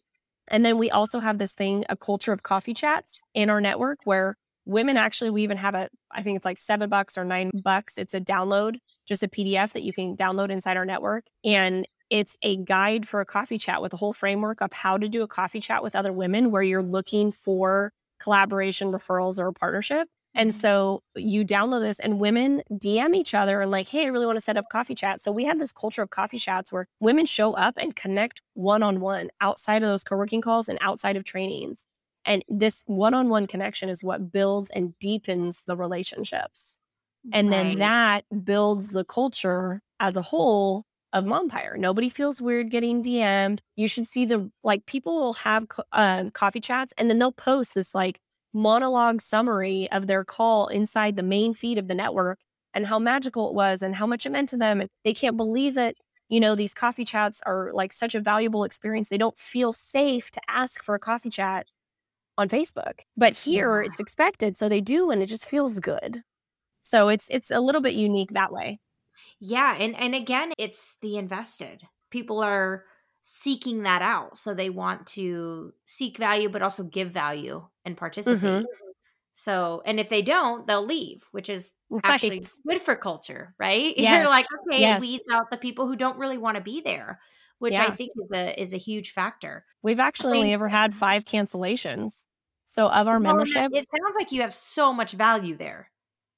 And 0.49 0.65
then 0.65 0.77
we 0.77 0.91
also 0.91 1.19
have 1.19 1.37
this 1.37 1.53
thing, 1.53 1.85
a 1.89 1.95
culture 1.95 2.31
of 2.31 2.43
coffee 2.43 2.73
chats 2.73 3.21
in 3.33 3.49
our 3.49 3.61
network 3.61 3.99
where 4.03 4.35
women 4.65 4.97
actually, 4.97 5.29
we 5.29 5.43
even 5.43 5.57
have 5.57 5.75
a, 5.75 5.89
I 6.11 6.21
think 6.21 6.37
it's 6.37 6.45
like 6.45 6.57
seven 6.57 6.89
bucks 6.89 7.17
or 7.17 7.25
nine 7.25 7.49
bucks. 7.63 7.97
It's 7.97 8.13
a 8.13 8.21
download, 8.21 8.75
just 9.07 9.23
a 9.23 9.27
PDF 9.27 9.73
that 9.73 9.83
you 9.83 9.93
can 9.93 10.15
download 10.15 10.49
inside 10.49 10.77
our 10.77 10.85
network. 10.85 11.25
And 11.43 11.87
it's 12.09 12.37
a 12.43 12.57
guide 12.57 13.07
for 13.07 13.21
a 13.21 13.25
coffee 13.25 13.57
chat 13.57 13.81
with 13.81 13.93
a 13.93 13.97
whole 13.97 14.13
framework 14.13 14.61
of 14.61 14.71
how 14.71 14.97
to 14.97 15.09
do 15.09 15.23
a 15.23 15.27
coffee 15.27 15.59
chat 15.59 15.81
with 15.81 15.95
other 15.95 16.13
women 16.13 16.51
where 16.51 16.61
you're 16.61 16.83
looking 16.83 17.31
for 17.31 17.91
collaboration, 18.19 18.91
referrals, 18.91 19.39
or 19.39 19.47
a 19.47 19.53
partnership. 19.53 20.07
And 20.35 20.53
so 20.53 21.03
you 21.15 21.45
download 21.45 21.81
this, 21.81 21.99
and 21.99 22.19
women 22.19 22.63
DM 22.71 23.15
each 23.15 23.33
other 23.33 23.61
and, 23.61 23.69
like, 23.69 23.87
hey, 23.89 24.05
I 24.05 24.07
really 24.07 24.25
want 24.25 24.37
to 24.37 24.41
set 24.41 24.57
up 24.57 24.65
coffee 24.71 24.95
chat. 24.95 25.21
So 25.21 25.31
we 25.31 25.45
have 25.45 25.59
this 25.59 25.71
culture 25.71 26.01
of 26.01 26.09
coffee 26.09 26.39
chats 26.39 26.71
where 26.71 26.87
women 26.99 27.25
show 27.25 27.53
up 27.53 27.75
and 27.77 27.95
connect 27.95 28.41
one 28.53 28.81
on 28.81 28.99
one 28.99 29.29
outside 29.41 29.83
of 29.83 29.89
those 29.89 30.03
co 30.03 30.15
working 30.15 30.41
calls 30.41 30.67
and 30.67 30.79
outside 30.81 31.15
of 31.15 31.23
trainings. 31.23 31.85
And 32.25 32.43
this 32.47 32.83
one 32.85 33.13
on 33.13 33.29
one 33.29 33.47
connection 33.47 33.89
is 33.89 34.03
what 34.03 34.31
builds 34.31 34.69
and 34.69 34.97
deepens 34.99 35.63
the 35.65 35.75
relationships. 35.75 36.77
And 37.31 37.49
right. 37.49 37.57
then 37.57 37.75
that 37.79 38.25
builds 38.43 38.89
the 38.89 39.05
culture 39.05 39.81
as 39.99 40.17
a 40.17 40.21
whole 40.21 40.85
of 41.13 41.25
Mompire. 41.25 41.77
Nobody 41.77 42.09
feels 42.09 42.41
weird 42.41 42.71
getting 42.71 43.03
DM'd. 43.03 43.61
You 43.75 43.87
should 43.87 44.07
see 44.07 44.25
the 44.25 44.51
like 44.63 44.85
people 44.85 45.19
will 45.19 45.33
have 45.33 45.67
uh, 45.91 46.25
coffee 46.33 46.59
chats 46.59 46.93
and 46.97 47.09
then 47.09 47.19
they'll 47.19 47.31
post 47.31 47.75
this 47.75 47.93
like 47.93 48.19
monologue 48.53 49.21
summary 49.21 49.89
of 49.91 50.07
their 50.07 50.23
call 50.23 50.67
inside 50.67 51.15
the 51.15 51.23
main 51.23 51.53
feed 51.53 51.77
of 51.77 51.87
the 51.87 51.95
network 51.95 52.39
and 52.73 52.87
how 52.87 52.99
magical 52.99 53.49
it 53.49 53.53
was 53.53 53.81
and 53.81 53.95
how 53.95 54.07
much 54.07 54.25
it 54.25 54.31
meant 54.31 54.49
to 54.49 54.57
them. 54.57 54.81
And 54.81 54.89
they 55.03 55.13
can't 55.13 55.37
believe 55.37 55.75
that, 55.75 55.95
you 56.29 56.39
know, 56.39 56.55
these 56.55 56.73
coffee 56.73 57.05
chats 57.05 57.41
are 57.45 57.71
like 57.73 57.93
such 57.93 58.15
a 58.15 58.19
valuable 58.19 58.63
experience. 58.63 59.09
They 59.09 59.17
don't 59.17 59.37
feel 59.37 59.73
safe 59.73 60.31
to 60.31 60.41
ask 60.47 60.83
for 60.83 60.95
a 60.95 60.99
coffee 60.99 61.29
chat 61.29 61.71
on 62.37 62.49
Facebook. 62.49 63.01
But 63.17 63.37
here 63.37 63.81
yeah. 63.81 63.87
it's 63.87 63.99
expected. 63.99 64.57
So 64.57 64.69
they 64.69 64.81
do 64.81 65.11
and 65.11 65.21
it 65.21 65.27
just 65.27 65.45
feels 65.45 65.79
good. 65.79 66.23
So 66.81 67.07
it's 67.07 67.27
it's 67.29 67.49
a 67.49 67.59
little 67.59 67.81
bit 67.81 67.93
unique 67.93 68.31
that 68.33 68.51
way. 68.51 68.79
Yeah, 69.39 69.75
and 69.79 69.95
and 69.95 70.13
again, 70.13 70.51
it's 70.57 70.95
the 71.01 71.17
invested. 71.17 71.81
People 72.11 72.39
are 72.39 72.83
seeking 73.23 73.83
that 73.83 74.01
out. 74.01 74.37
So 74.37 74.53
they 74.53 74.69
want 74.69 75.07
to 75.07 75.73
seek 75.85 76.17
value, 76.17 76.49
but 76.49 76.61
also 76.61 76.83
give 76.83 77.09
value 77.09 77.65
and 77.85 77.97
participate. 77.97 78.41
Mm-hmm. 78.41 78.65
So, 79.31 79.81
and 79.85 79.99
if 79.99 80.09
they 80.09 80.21
don't, 80.21 80.67
they'll 80.67 80.85
leave, 80.85 81.23
which 81.31 81.49
is 81.49 81.73
right. 81.89 82.01
actually 82.05 82.43
good 82.67 82.81
for 82.81 82.95
culture, 82.95 83.55
right? 83.57 83.95
Yes. 83.97 84.17
You're 84.17 84.29
like, 84.29 84.45
okay, 84.67 84.81
yes. 84.81 85.01
it 85.01 85.07
weeds 85.07 85.23
out 85.31 85.49
the 85.49 85.57
people 85.57 85.87
who 85.87 85.95
don't 85.95 86.19
really 86.19 86.37
want 86.37 86.57
to 86.57 86.63
be 86.63 86.81
there, 86.81 87.19
which 87.57 87.73
yeah. 87.73 87.85
I 87.85 87.89
think 87.89 88.11
is 88.15 88.29
a 88.31 88.61
is 88.61 88.73
a 88.73 88.77
huge 88.77 89.11
factor. 89.11 89.65
We've 89.81 89.99
actually 89.99 90.39
only 90.39 90.53
ever 90.53 90.67
had 90.67 90.93
five 90.93 91.25
cancellations. 91.25 92.23
So 92.65 92.89
of 92.89 93.07
our 93.07 93.19
membership, 93.19 93.71
it 93.73 93.87
sounds 93.89 94.15
like 94.15 94.31
you 94.31 94.41
have 94.41 94.53
so 94.53 94.93
much 94.93 95.13
value 95.13 95.55
there. 95.55 95.89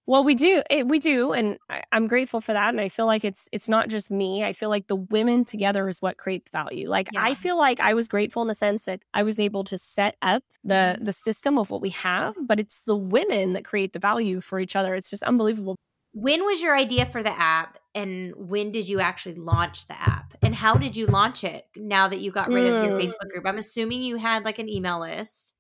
Well, 0.07 0.23
we 0.23 0.35
do. 0.35 0.61
It, 0.69 0.81
eh, 0.81 0.83
we 0.83 0.99
do, 0.99 1.33
and 1.33 1.57
I, 1.69 1.81
I'm 1.91 2.07
grateful 2.07 2.39
for 2.39 2.53
that. 2.53 2.69
And 2.69 2.79
I 2.79 2.89
feel 2.89 3.07
like 3.07 3.23
it's 3.23 3.49
it's 3.51 3.67
not 3.67 3.89
just 3.89 4.11
me. 4.11 4.43
I 4.43 4.53
feel 4.53 4.69
like 4.69 4.87
the 4.87 4.95
women 4.95 5.45
together 5.45 5.89
is 5.89 6.01
what 6.01 6.17
creates 6.17 6.51
value. 6.51 6.89
Like 6.89 7.09
I 7.17 7.33
feel 7.33 7.57
like 7.57 7.79
I 7.79 7.93
was 7.95 8.07
grateful 8.07 8.41
in 8.43 8.47
the 8.47 8.55
sense 8.55 8.83
that 8.83 9.01
I 9.13 9.23
was 9.23 9.39
able 9.39 9.63
to 9.63 9.77
set 9.77 10.15
up 10.21 10.43
the 10.63 10.95
mm-hmm. 10.95 11.03
the 11.05 11.13
system 11.13 11.57
of 11.57 11.71
what 11.71 11.81
we 11.81 11.89
have, 11.89 12.35
but 12.39 12.59
it's 12.59 12.81
the 12.81 12.95
women 12.95 13.53
that 13.53 13.65
create 13.65 13.93
the 13.93 13.99
value 13.99 14.41
for 14.41 14.59
each 14.59 14.75
other. 14.75 14.93
It's 14.93 15.09
just 15.09 15.23
unbelievable. 15.23 15.75
When 16.13 16.45
was 16.45 16.61
your 16.61 16.77
idea 16.77 17.07
for 17.07 17.23
the 17.23 17.37
app, 17.37 17.77
and 17.93 18.33
when 18.37 18.71
did 18.71 18.87
you 18.87 19.01
actually 19.01 19.35
launch 19.35 19.87
the 19.87 19.99
app, 19.99 20.35
and 20.41 20.53
how 20.53 20.75
did 20.75 20.95
you 20.95 21.07
launch 21.07 21.43
it? 21.43 21.67
Now 21.75 22.07
that 22.07 22.21
you 22.21 22.31
got 22.31 22.47
rid 22.47 22.71
of 22.71 22.85
your 22.85 22.97
mm. 22.97 23.03
Facebook 23.03 23.31
group, 23.33 23.45
I'm 23.45 23.57
assuming 23.57 24.01
you 24.01 24.17
had 24.17 24.45
like 24.45 24.59
an 24.59 24.69
email 24.69 25.01
list. 25.01 25.54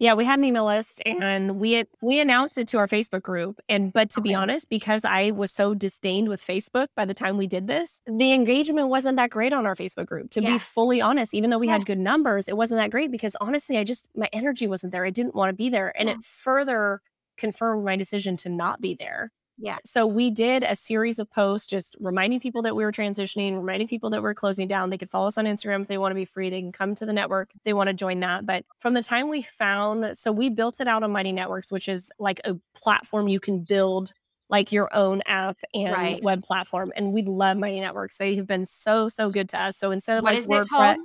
Yeah, 0.00 0.14
we 0.14 0.24
had 0.24 0.38
an 0.38 0.46
email 0.46 0.64
list 0.64 1.02
and 1.04 1.60
we 1.60 1.72
had, 1.72 1.86
we 2.00 2.20
announced 2.20 2.56
it 2.56 2.66
to 2.68 2.78
our 2.78 2.88
Facebook 2.88 3.20
group. 3.20 3.60
And 3.68 3.92
but 3.92 4.08
to 4.10 4.22
be 4.22 4.34
honest, 4.34 4.70
because 4.70 5.04
I 5.04 5.30
was 5.30 5.52
so 5.52 5.74
disdained 5.74 6.30
with 6.30 6.40
Facebook 6.40 6.86
by 6.96 7.04
the 7.04 7.12
time 7.12 7.36
we 7.36 7.46
did 7.46 7.66
this, 7.66 8.00
the 8.06 8.32
engagement 8.32 8.88
wasn't 8.88 9.16
that 9.16 9.28
great 9.28 9.52
on 9.52 9.66
our 9.66 9.76
Facebook 9.76 10.06
group. 10.06 10.30
To 10.30 10.42
yeah. 10.42 10.52
be 10.52 10.58
fully 10.58 11.02
honest, 11.02 11.34
even 11.34 11.50
though 11.50 11.58
we 11.58 11.66
yeah. 11.66 11.74
had 11.74 11.84
good 11.84 11.98
numbers, 11.98 12.48
it 12.48 12.56
wasn't 12.56 12.80
that 12.80 12.90
great 12.90 13.12
because 13.12 13.36
honestly, 13.42 13.76
I 13.76 13.84
just 13.84 14.08
my 14.16 14.30
energy 14.32 14.66
wasn't 14.66 14.92
there. 14.92 15.04
I 15.04 15.10
didn't 15.10 15.34
want 15.34 15.50
to 15.50 15.54
be 15.54 15.68
there, 15.68 15.92
and 15.98 16.08
yeah. 16.08 16.14
it 16.14 16.24
further 16.24 17.02
confirmed 17.36 17.84
my 17.84 17.96
decision 17.96 18.38
to 18.38 18.48
not 18.48 18.80
be 18.80 18.94
there. 18.94 19.32
Yeah. 19.62 19.76
So 19.84 20.06
we 20.06 20.30
did 20.30 20.62
a 20.62 20.74
series 20.74 21.18
of 21.18 21.30
posts 21.30 21.66
just 21.66 21.94
reminding 22.00 22.40
people 22.40 22.62
that 22.62 22.74
we 22.74 22.82
were 22.82 22.90
transitioning, 22.90 23.56
reminding 23.56 23.88
people 23.88 24.08
that 24.10 24.22
we're 24.22 24.34
closing 24.34 24.66
down. 24.66 24.88
They 24.88 24.96
could 24.96 25.10
follow 25.10 25.28
us 25.28 25.36
on 25.36 25.44
Instagram 25.44 25.82
if 25.82 25.88
they 25.88 25.98
want 25.98 26.12
to 26.12 26.16
be 26.16 26.24
free. 26.24 26.48
They 26.48 26.62
can 26.62 26.72
come 26.72 26.94
to 26.94 27.04
the 27.04 27.12
network 27.12 27.50
if 27.54 27.62
they 27.62 27.74
want 27.74 27.88
to 27.88 27.94
join 27.94 28.20
that. 28.20 28.46
But 28.46 28.64
from 28.78 28.94
the 28.94 29.02
time 29.02 29.28
we 29.28 29.42
found, 29.42 30.16
so 30.16 30.32
we 30.32 30.48
built 30.48 30.80
it 30.80 30.88
out 30.88 31.02
on 31.02 31.12
Mighty 31.12 31.32
Networks, 31.32 31.70
which 31.70 31.88
is 31.88 32.10
like 32.18 32.40
a 32.44 32.56
platform 32.74 33.28
you 33.28 33.38
can 33.38 33.60
build 33.60 34.14
like 34.48 34.72
your 34.72 34.88
own 34.94 35.20
app 35.26 35.58
and 35.74 35.92
right. 35.92 36.22
web 36.22 36.42
platform. 36.42 36.90
And 36.96 37.12
we 37.12 37.22
love 37.22 37.58
Mighty 37.58 37.80
Networks. 37.80 38.16
They 38.16 38.36
have 38.36 38.46
been 38.46 38.64
so, 38.64 39.10
so 39.10 39.28
good 39.28 39.50
to 39.50 39.62
us. 39.62 39.76
So 39.76 39.90
instead 39.90 40.16
of 40.16 40.24
what 40.24 40.34
like 40.34 40.44
WordPress, 40.44 40.96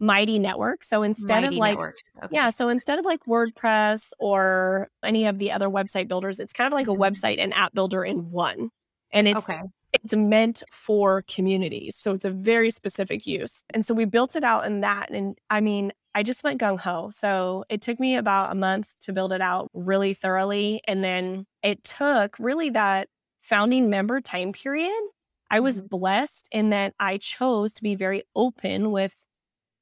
Mighty 0.00 0.38
Network. 0.38 0.84
So 0.84 1.02
instead 1.02 1.42
Mighty 1.42 1.56
of 1.56 1.60
like, 1.60 1.78
okay. 1.78 2.28
yeah, 2.30 2.50
so 2.50 2.68
instead 2.68 2.98
of 2.98 3.04
like 3.04 3.24
WordPress 3.26 4.10
or 4.18 4.88
any 5.02 5.26
of 5.26 5.38
the 5.38 5.52
other 5.52 5.68
website 5.68 6.08
builders, 6.08 6.38
it's 6.38 6.52
kind 6.52 6.72
of 6.72 6.76
like 6.76 6.86
a 6.86 6.90
mm-hmm. 6.90 7.02
website 7.02 7.36
and 7.38 7.52
app 7.54 7.74
builder 7.74 8.04
in 8.04 8.30
one. 8.30 8.70
And 9.12 9.28
it's 9.28 9.48
okay. 9.48 9.60
it's 9.92 10.14
meant 10.14 10.62
for 10.72 11.22
communities. 11.28 11.96
So 11.96 12.12
it's 12.12 12.24
a 12.24 12.30
very 12.30 12.70
specific 12.70 13.26
use. 13.26 13.62
And 13.70 13.86
so 13.86 13.94
we 13.94 14.04
built 14.04 14.34
it 14.36 14.44
out 14.44 14.66
in 14.66 14.80
that. 14.80 15.10
And 15.10 15.38
I 15.50 15.60
mean, 15.60 15.92
I 16.14 16.22
just 16.22 16.44
went 16.44 16.60
gung 16.60 16.80
ho. 16.80 17.10
So 17.10 17.64
it 17.68 17.80
took 17.80 17.98
me 17.98 18.16
about 18.16 18.52
a 18.52 18.54
month 18.54 18.94
to 19.02 19.12
build 19.12 19.32
it 19.32 19.40
out 19.40 19.70
really 19.74 20.14
thoroughly. 20.14 20.80
And 20.86 21.02
then 21.02 21.46
it 21.62 21.84
took 21.84 22.36
really 22.38 22.70
that 22.70 23.08
founding 23.40 23.90
member 23.90 24.20
time 24.20 24.52
period. 24.52 25.02
I 25.50 25.60
was 25.60 25.78
mm-hmm. 25.78 25.86
blessed 25.88 26.48
in 26.50 26.70
that 26.70 26.94
I 26.98 27.18
chose 27.18 27.72
to 27.74 27.82
be 27.82 27.94
very 27.94 28.22
open 28.34 28.90
with 28.90 29.26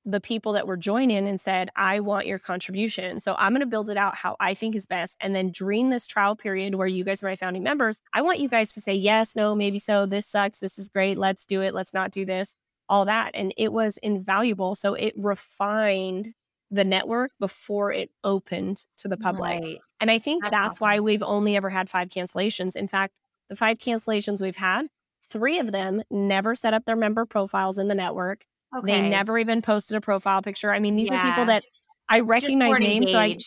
the 0.05 0.21
people 0.21 0.53
that 0.53 0.67
were 0.67 0.77
joining 0.77 1.29
and 1.29 1.41
said, 1.41 1.71
I 1.77 2.01
want 2.01 2.27
your 2.27 2.39
contribution. 2.39 3.21
So 3.21 3.37
I'm 3.39 3.53
going 3.53 3.61
to 3.61 3.67
build 3.67 3.89
it 3.89 3.97
out 3.97 4.17
how 4.17 4.37
I 4.41 4.55
think 4.55 4.75
is 4.75 4.85
best. 4.85 5.17
And 5.21 5.35
then 5.35 5.51
during 5.51 5.91
this 5.91 6.07
trial 6.07 6.35
period 6.35 6.75
where 6.75 6.89
you 6.89 7.05
guys 7.05 7.23
are 7.23 7.29
my 7.29 7.37
founding 7.37 7.63
members, 7.63 8.03
I 8.13 8.23
want 8.23 8.41
you 8.41 8.49
guys 8.49 8.73
to 8.75 8.81
say, 8.81 8.95
yes, 8.95 9.37
no, 9.37 9.55
maybe 9.55 9.79
so. 9.79 10.07
This 10.07 10.27
sucks. 10.27 10.59
This 10.59 10.79
is 10.79 10.89
great. 10.89 11.19
Let's 11.19 11.47
do 11.47 11.63
it. 11.63 11.73
Let's 11.73 11.95
not 11.95 12.11
do 12.11 12.25
this, 12.25 12.57
all 12.89 13.05
that. 13.05 13.31
And 13.35 13.55
it 13.57 13.73
was 13.73 13.99
invaluable. 13.99 14.75
So 14.75 14.95
it 14.95 15.15
refined 15.17 16.35
the 16.71 16.85
network 16.85 17.31
before 17.39 17.93
it 17.93 18.11
opened 18.25 18.85
to 18.97 19.07
the 19.07 19.17
public. 19.17 19.63
Right. 19.63 19.79
And 20.01 20.11
I 20.11 20.19
think 20.19 20.43
that's, 20.43 20.53
that's 20.53 20.77
awesome. 20.77 20.85
why 20.85 21.01
we've 21.01 21.23
only 21.23 21.55
ever 21.55 21.71
had 21.71 21.89
five 21.89 22.09
cancellations. 22.09 22.75
In 22.75 22.89
fact, 22.89 23.15
the 23.49 23.57
five 23.57 23.79
cancellations 23.79 24.41
we've 24.41 24.57
had, 24.57 24.87
three 25.29 25.61
of 25.61 25.71
them 25.71 26.03
never 26.11 26.57
set 26.57 26.75
up 26.75 26.87
their 26.87 26.97
member 26.97 27.25
profiles 27.25 27.79
in 27.79 27.87
the 27.87 27.95
network 27.95 28.47
Okay. 28.77 29.01
They 29.01 29.09
never 29.09 29.39
even 29.39 29.63
posted 29.63 29.97
a 29.97 30.01
profile 30.01 30.43
picture. 30.43 30.73
I 30.73 30.79
mean, 30.79 30.97
these 30.97 31.11
yeah. 31.11 31.19
are 31.19 31.31
people 31.31 31.45
that 31.47 31.65
I 32.09 32.21
recognize 32.21 32.79
names, 32.79 33.11
so 33.11 33.19
I 33.19 33.39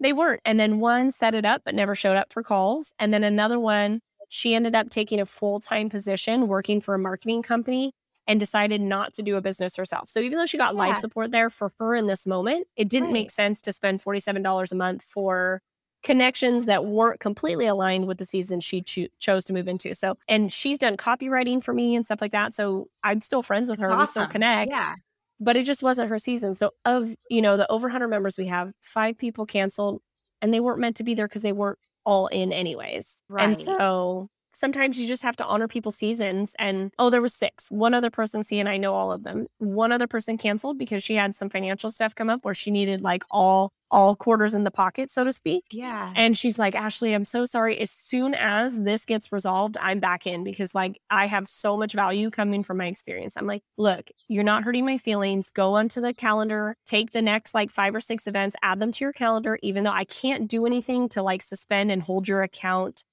they 0.00 0.12
weren't. 0.12 0.40
And 0.44 0.58
then 0.58 0.80
one 0.80 1.12
set 1.12 1.34
it 1.34 1.44
up 1.44 1.62
but 1.64 1.74
never 1.74 1.94
showed 1.94 2.16
up 2.16 2.32
for 2.32 2.42
calls, 2.42 2.94
and 2.98 3.12
then 3.12 3.24
another 3.24 3.58
one 3.58 4.00
she 4.32 4.54
ended 4.54 4.76
up 4.76 4.88
taking 4.88 5.20
a 5.20 5.26
full-time 5.26 5.90
position 5.90 6.46
working 6.46 6.80
for 6.80 6.94
a 6.94 6.98
marketing 6.98 7.42
company 7.42 7.92
and 8.28 8.38
decided 8.38 8.80
not 8.80 9.12
to 9.12 9.22
do 9.22 9.34
a 9.34 9.40
business 9.40 9.74
herself. 9.74 10.08
So 10.08 10.20
even 10.20 10.38
though 10.38 10.46
she 10.46 10.56
got 10.56 10.74
yeah. 10.74 10.80
life 10.80 10.96
support 10.96 11.32
there 11.32 11.50
for 11.50 11.72
her 11.80 11.96
in 11.96 12.06
this 12.06 12.28
moment, 12.28 12.68
it 12.76 12.88
didn't 12.88 13.06
right. 13.06 13.14
make 13.14 13.30
sense 13.32 13.60
to 13.62 13.72
spend 13.72 13.98
$47 13.98 14.70
a 14.70 14.74
month 14.76 15.02
for 15.02 15.62
connections 16.02 16.66
that 16.66 16.86
weren't 16.86 17.20
completely 17.20 17.66
aligned 17.66 18.06
with 18.06 18.18
the 18.18 18.24
season 18.24 18.60
she 18.60 18.80
cho- 18.82 19.06
chose 19.18 19.44
to 19.44 19.52
move 19.52 19.68
into. 19.68 19.94
So, 19.94 20.16
and 20.28 20.52
she's 20.52 20.78
done 20.78 20.96
copywriting 20.96 21.62
for 21.62 21.74
me 21.74 21.94
and 21.94 22.06
stuff 22.06 22.20
like 22.20 22.32
that. 22.32 22.54
So 22.54 22.88
I'm 23.04 23.20
still 23.20 23.42
friends 23.42 23.68
with 23.68 23.80
her. 23.80 23.90
Awesome. 23.90 24.00
We 24.00 24.06
still 24.06 24.26
connect. 24.26 24.72
Yeah. 24.72 24.94
But 25.38 25.56
it 25.56 25.64
just 25.64 25.82
wasn't 25.82 26.10
her 26.10 26.18
season. 26.18 26.54
So, 26.54 26.70
of, 26.84 27.14
you 27.28 27.42
know, 27.42 27.56
the 27.56 27.70
over 27.70 27.86
100 27.88 28.08
members 28.08 28.36
we 28.38 28.46
have, 28.46 28.72
five 28.80 29.16
people 29.16 29.46
canceled 29.46 30.00
and 30.42 30.52
they 30.52 30.60
weren't 30.60 30.80
meant 30.80 30.96
to 30.96 31.04
be 31.04 31.14
there 31.14 31.28
because 31.28 31.42
they 31.42 31.52
weren't 31.52 31.78
all 32.04 32.26
in 32.28 32.52
anyways. 32.52 33.22
Right. 33.28 33.44
And 33.44 33.58
so 33.58 34.28
sometimes 34.52 34.98
you 34.98 35.06
just 35.06 35.22
have 35.22 35.36
to 35.36 35.44
honor 35.44 35.68
people's 35.68 35.96
seasons. 35.96 36.54
And 36.58 36.92
oh, 36.98 37.10
there 37.10 37.22
was 37.22 37.34
six. 37.34 37.70
One 37.70 37.94
other 37.94 38.10
person, 38.10 38.42
see, 38.44 38.60
and 38.60 38.68
I 38.68 38.76
know 38.76 38.94
all 38.94 39.12
of 39.12 39.24
them. 39.24 39.46
One 39.58 39.92
other 39.92 40.06
person 40.06 40.38
canceled 40.38 40.78
because 40.78 41.02
she 41.02 41.14
had 41.14 41.34
some 41.34 41.50
financial 41.50 41.90
stuff 41.90 42.14
come 42.14 42.30
up 42.30 42.44
where 42.44 42.54
she 42.54 42.70
needed 42.70 43.02
like 43.02 43.24
all 43.30 43.72
all 43.90 44.14
quarters 44.14 44.54
in 44.54 44.64
the 44.64 44.70
pocket, 44.70 45.10
so 45.10 45.24
to 45.24 45.32
speak. 45.32 45.64
Yeah. 45.72 46.12
And 46.14 46.36
she's 46.36 46.58
like, 46.58 46.74
Ashley, 46.74 47.12
I'm 47.12 47.24
so 47.24 47.44
sorry. 47.44 47.78
As 47.78 47.90
soon 47.90 48.34
as 48.34 48.80
this 48.80 49.04
gets 49.04 49.32
resolved, 49.32 49.76
I'm 49.80 49.98
back 49.98 50.26
in 50.26 50.44
because 50.44 50.74
like 50.74 51.00
I 51.10 51.26
have 51.26 51.48
so 51.48 51.76
much 51.76 51.92
value 51.94 52.30
coming 52.30 52.62
from 52.62 52.76
my 52.76 52.86
experience. 52.86 53.36
I'm 53.36 53.46
like, 53.46 53.62
look, 53.76 54.10
you're 54.28 54.44
not 54.44 54.62
hurting 54.62 54.86
my 54.86 54.96
feelings. 54.96 55.50
Go 55.50 55.74
onto 55.74 56.00
the 56.00 56.14
calendar, 56.14 56.76
take 56.86 57.12
the 57.12 57.22
next 57.22 57.54
like 57.54 57.70
five 57.70 57.94
or 57.94 58.00
six 58.00 58.26
events, 58.26 58.56
add 58.62 58.78
them 58.78 58.92
to 58.92 59.04
your 59.04 59.12
calendar, 59.12 59.58
even 59.62 59.84
though 59.84 59.90
I 59.90 60.04
can't 60.04 60.48
do 60.48 60.66
anything 60.66 61.08
to 61.10 61.22
like 61.22 61.42
suspend 61.42 61.90
and 61.90 62.02
hold 62.02 62.28
your 62.28 62.42
account 62.42 63.04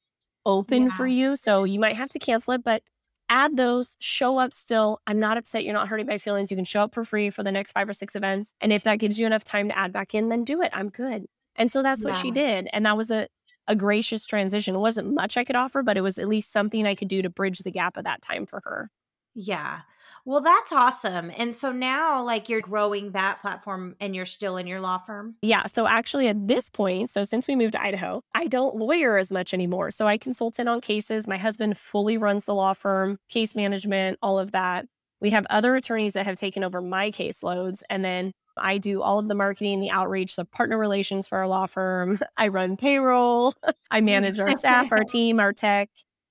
open 0.48 0.84
Yeah. 0.84 0.90
for 0.96 1.06
you. 1.06 1.36
So 1.36 1.64
you 1.66 1.80
might 1.80 1.96
have 1.96 2.10
to 2.10 2.20
cancel 2.20 2.54
it, 2.54 2.64
but 2.64 2.82
add 3.30 3.58
those, 3.58 3.96
show 4.00 4.38
up 4.38 4.54
still. 4.54 5.02
I'm 5.06 5.20
not 5.20 5.38
upset. 5.38 5.64
You're 5.66 5.74
not 5.74 5.90
hurting 5.90 6.08
my 6.08 6.18
feelings. 6.18 6.50
You 6.50 6.58
can 6.58 6.66
show 6.66 6.84
up 6.84 6.94
for 6.94 7.04
free 7.04 7.30
for 7.30 7.44
the 7.44 7.52
next 7.52 7.74
five 7.74 7.88
or 7.90 7.94
six 7.94 8.16
events. 8.16 8.54
And 8.62 8.72
if 8.72 8.84
that 8.84 9.00
gives 9.00 9.20
you 9.20 9.26
enough 9.28 9.44
time 9.44 9.68
to 9.68 9.78
add 9.78 9.92
back 9.92 10.16
in, 10.16 10.30
then 10.30 10.44
do 10.46 10.62
it. 10.62 10.72
I'm 10.74 10.90
good. 10.90 11.26
And 11.56 11.72
so 11.72 11.84
that's 11.84 12.06
what 12.06 12.16
she 12.16 12.32
did. 12.32 12.70
And 12.72 12.86
that 12.86 12.96
was 12.96 13.12
a, 13.12 13.28
a 13.68 13.76
gracious 13.76 14.26
transition. 14.26 14.76
It 14.76 14.80
wasn't 14.80 15.14
much 15.14 15.36
I 15.36 15.44
could 15.44 15.56
offer, 15.58 15.84
but 15.84 15.98
it 15.98 16.02
was 16.02 16.18
at 16.18 16.28
least 16.30 16.52
something 16.54 16.88
I 16.88 16.96
could 16.96 17.10
do 17.10 17.22
to 17.22 17.30
bridge 17.30 17.60
the 17.60 17.72
gap 17.72 17.98
of 17.98 18.06
that 18.06 18.22
time 18.22 18.46
for 18.46 18.62
her. 18.64 18.90
Yeah. 19.38 19.82
Well, 20.26 20.42
that's 20.42 20.72
awesome. 20.72 21.32
And 21.38 21.56
so 21.56 21.72
now, 21.72 22.24
like, 22.24 22.50
you're 22.50 22.60
growing 22.60 23.12
that 23.12 23.40
platform 23.40 23.96
and 24.02 24.16
you're 24.16 24.26
still 24.26 24.58
in 24.58 24.66
your 24.66 24.82
law 24.82 24.98
firm. 24.98 25.36
Yeah. 25.42 25.68
So 25.68 25.88
actually, 25.88 26.28
at 26.28 26.48
this 26.48 26.70
point, 26.70 27.12
so 27.12 27.24
since 27.24 27.48
we 27.48 27.56
moved 27.56 27.74
to 27.74 27.82
Idaho, 27.82 28.24
I 28.34 28.48
don't 28.48 28.76
lawyer 28.76 29.18
as 29.18 29.32
much 29.32 29.54
anymore. 29.54 29.92
So 29.92 30.08
I 30.08 30.18
consult 30.18 30.60
in 30.60 30.68
on 30.68 30.82
cases. 30.82 31.28
My 31.28 31.38
husband 31.38 31.78
fully 31.78 32.18
runs 32.18 32.46
the 32.46 32.56
law 32.56 32.74
firm, 32.74 33.20
case 33.30 33.56
management, 33.56 34.18
all 34.22 34.40
of 34.40 34.52
that. 34.54 34.88
We 35.22 35.30
have 35.30 35.46
other 35.52 35.76
attorneys 35.76 36.14
that 36.14 36.26
have 36.26 36.38
taken 36.38 36.64
over 36.64 36.82
my 36.82 37.12
caseloads. 37.12 37.84
And 37.90 38.04
then 38.04 38.32
I 38.58 38.80
do 38.80 39.04
all 39.04 39.20
of 39.20 39.28
the 39.28 39.36
marketing, 39.36 39.80
the 39.80 39.92
outreach, 39.92 40.36
the 40.36 40.46
partner 40.46 40.80
relations 40.80 41.28
for 41.28 41.38
our 41.38 41.48
law 41.48 41.68
firm. 41.68 42.20
I 42.38 42.48
run 42.48 42.76
payroll. 42.76 43.54
I 43.92 44.02
manage 44.02 44.40
our 44.40 44.52
staff, 44.54 44.92
our 44.92 45.04
team, 45.08 45.40
our 45.40 45.54
tech. 45.54 45.90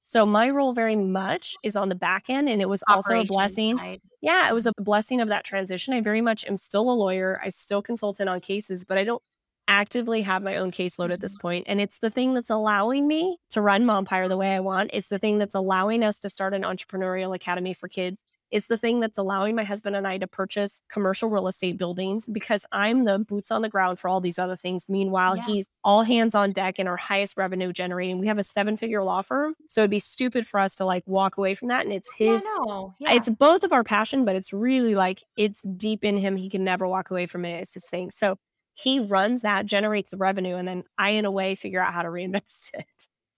So 0.08 0.24
my 0.24 0.50
role 0.50 0.72
very 0.72 0.94
much 0.94 1.56
is 1.64 1.74
on 1.74 1.88
the 1.88 1.96
back 1.96 2.30
end. 2.30 2.48
And 2.48 2.62
it 2.62 2.68
was 2.68 2.84
also 2.88 3.20
a 3.20 3.24
blessing 3.24 3.76
side. 3.76 4.00
yeah, 4.22 4.48
it 4.48 4.54
was 4.54 4.66
a 4.66 4.72
blessing 4.78 5.20
of 5.20 5.28
that 5.28 5.44
transition. 5.44 5.94
I 5.94 6.00
very 6.00 6.20
much 6.20 6.44
am 6.46 6.56
still 6.56 6.88
a 6.88 6.94
lawyer. 6.94 7.40
I 7.42 7.48
still 7.48 7.82
consult 7.82 8.20
in 8.20 8.28
on 8.28 8.40
cases, 8.40 8.84
but 8.84 8.98
I 8.98 9.04
don't 9.04 9.22
actively 9.66 10.22
have 10.22 10.44
my 10.44 10.56
own 10.56 10.70
caseload 10.70 11.10
at 11.10 11.20
this 11.20 11.32
mm-hmm. 11.32 11.48
point. 11.48 11.64
And 11.66 11.80
it's 11.80 11.98
the 11.98 12.10
thing 12.10 12.34
that's 12.34 12.50
allowing 12.50 13.08
me 13.08 13.38
to 13.50 13.60
run 13.60 13.84
Mompire 13.84 14.28
the 14.28 14.36
way 14.36 14.54
I 14.54 14.60
want. 14.60 14.90
It's 14.92 15.08
the 15.08 15.18
thing 15.18 15.38
that's 15.38 15.56
allowing 15.56 16.04
us 16.04 16.20
to 16.20 16.30
start 16.30 16.54
an 16.54 16.62
entrepreneurial 16.62 17.34
academy 17.34 17.74
for 17.74 17.88
kids. 17.88 18.20
It's 18.50 18.68
the 18.68 18.78
thing 18.78 19.00
that's 19.00 19.18
allowing 19.18 19.56
my 19.56 19.64
husband 19.64 19.96
and 19.96 20.06
I 20.06 20.18
to 20.18 20.26
purchase 20.26 20.80
commercial 20.88 21.28
real 21.28 21.48
estate 21.48 21.76
buildings 21.76 22.28
because 22.28 22.64
I'm 22.70 23.04
the 23.04 23.18
boots 23.18 23.50
on 23.50 23.62
the 23.62 23.68
ground 23.68 23.98
for 23.98 24.08
all 24.08 24.20
these 24.20 24.38
other 24.38 24.54
things. 24.56 24.88
Meanwhile, 24.88 25.36
Yeah. 25.38 25.44
he's 25.46 25.66
all 25.82 26.02
hands 26.04 26.34
on 26.34 26.52
deck 26.52 26.78
and 26.78 26.88
our 26.88 26.96
highest 26.96 27.36
revenue 27.36 27.72
generating. 27.72 28.18
We 28.18 28.28
have 28.28 28.38
a 28.38 28.44
seven 28.44 28.76
figure 28.76 29.02
law 29.02 29.22
firm. 29.22 29.54
So 29.68 29.80
it'd 29.80 29.90
be 29.90 29.98
stupid 29.98 30.46
for 30.46 30.60
us 30.60 30.74
to 30.76 30.84
like 30.84 31.02
walk 31.06 31.36
away 31.38 31.54
from 31.54 31.68
that. 31.68 31.84
And 31.84 31.92
it's 31.92 32.12
his 32.12 32.42
yeah, 32.44 32.50
no. 32.66 32.94
Yeah. 33.00 33.12
it's 33.14 33.28
both 33.28 33.64
of 33.64 33.72
our 33.72 33.82
passion, 33.84 34.24
but 34.24 34.36
it's 34.36 34.52
really 34.52 34.94
like 34.94 35.22
it's 35.36 35.62
deep 35.76 36.04
in 36.04 36.16
him. 36.16 36.36
He 36.36 36.48
can 36.48 36.62
never 36.62 36.86
walk 36.86 37.10
away 37.10 37.26
from 37.26 37.44
it. 37.44 37.60
It's 37.62 37.74
his 37.74 37.84
thing. 37.86 38.10
So 38.12 38.38
he 38.74 39.00
runs 39.00 39.42
that, 39.42 39.66
generates 39.66 40.10
the 40.10 40.18
revenue, 40.18 40.54
and 40.56 40.68
then 40.68 40.84
I, 40.98 41.10
in 41.10 41.24
a 41.24 41.30
way, 41.30 41.54
figure 41.54 41.80
out 41.82 41.92
how 41.94 42.02
to 42.02 42.10
reinvest 42.10 42.70
it. 42.74 42.86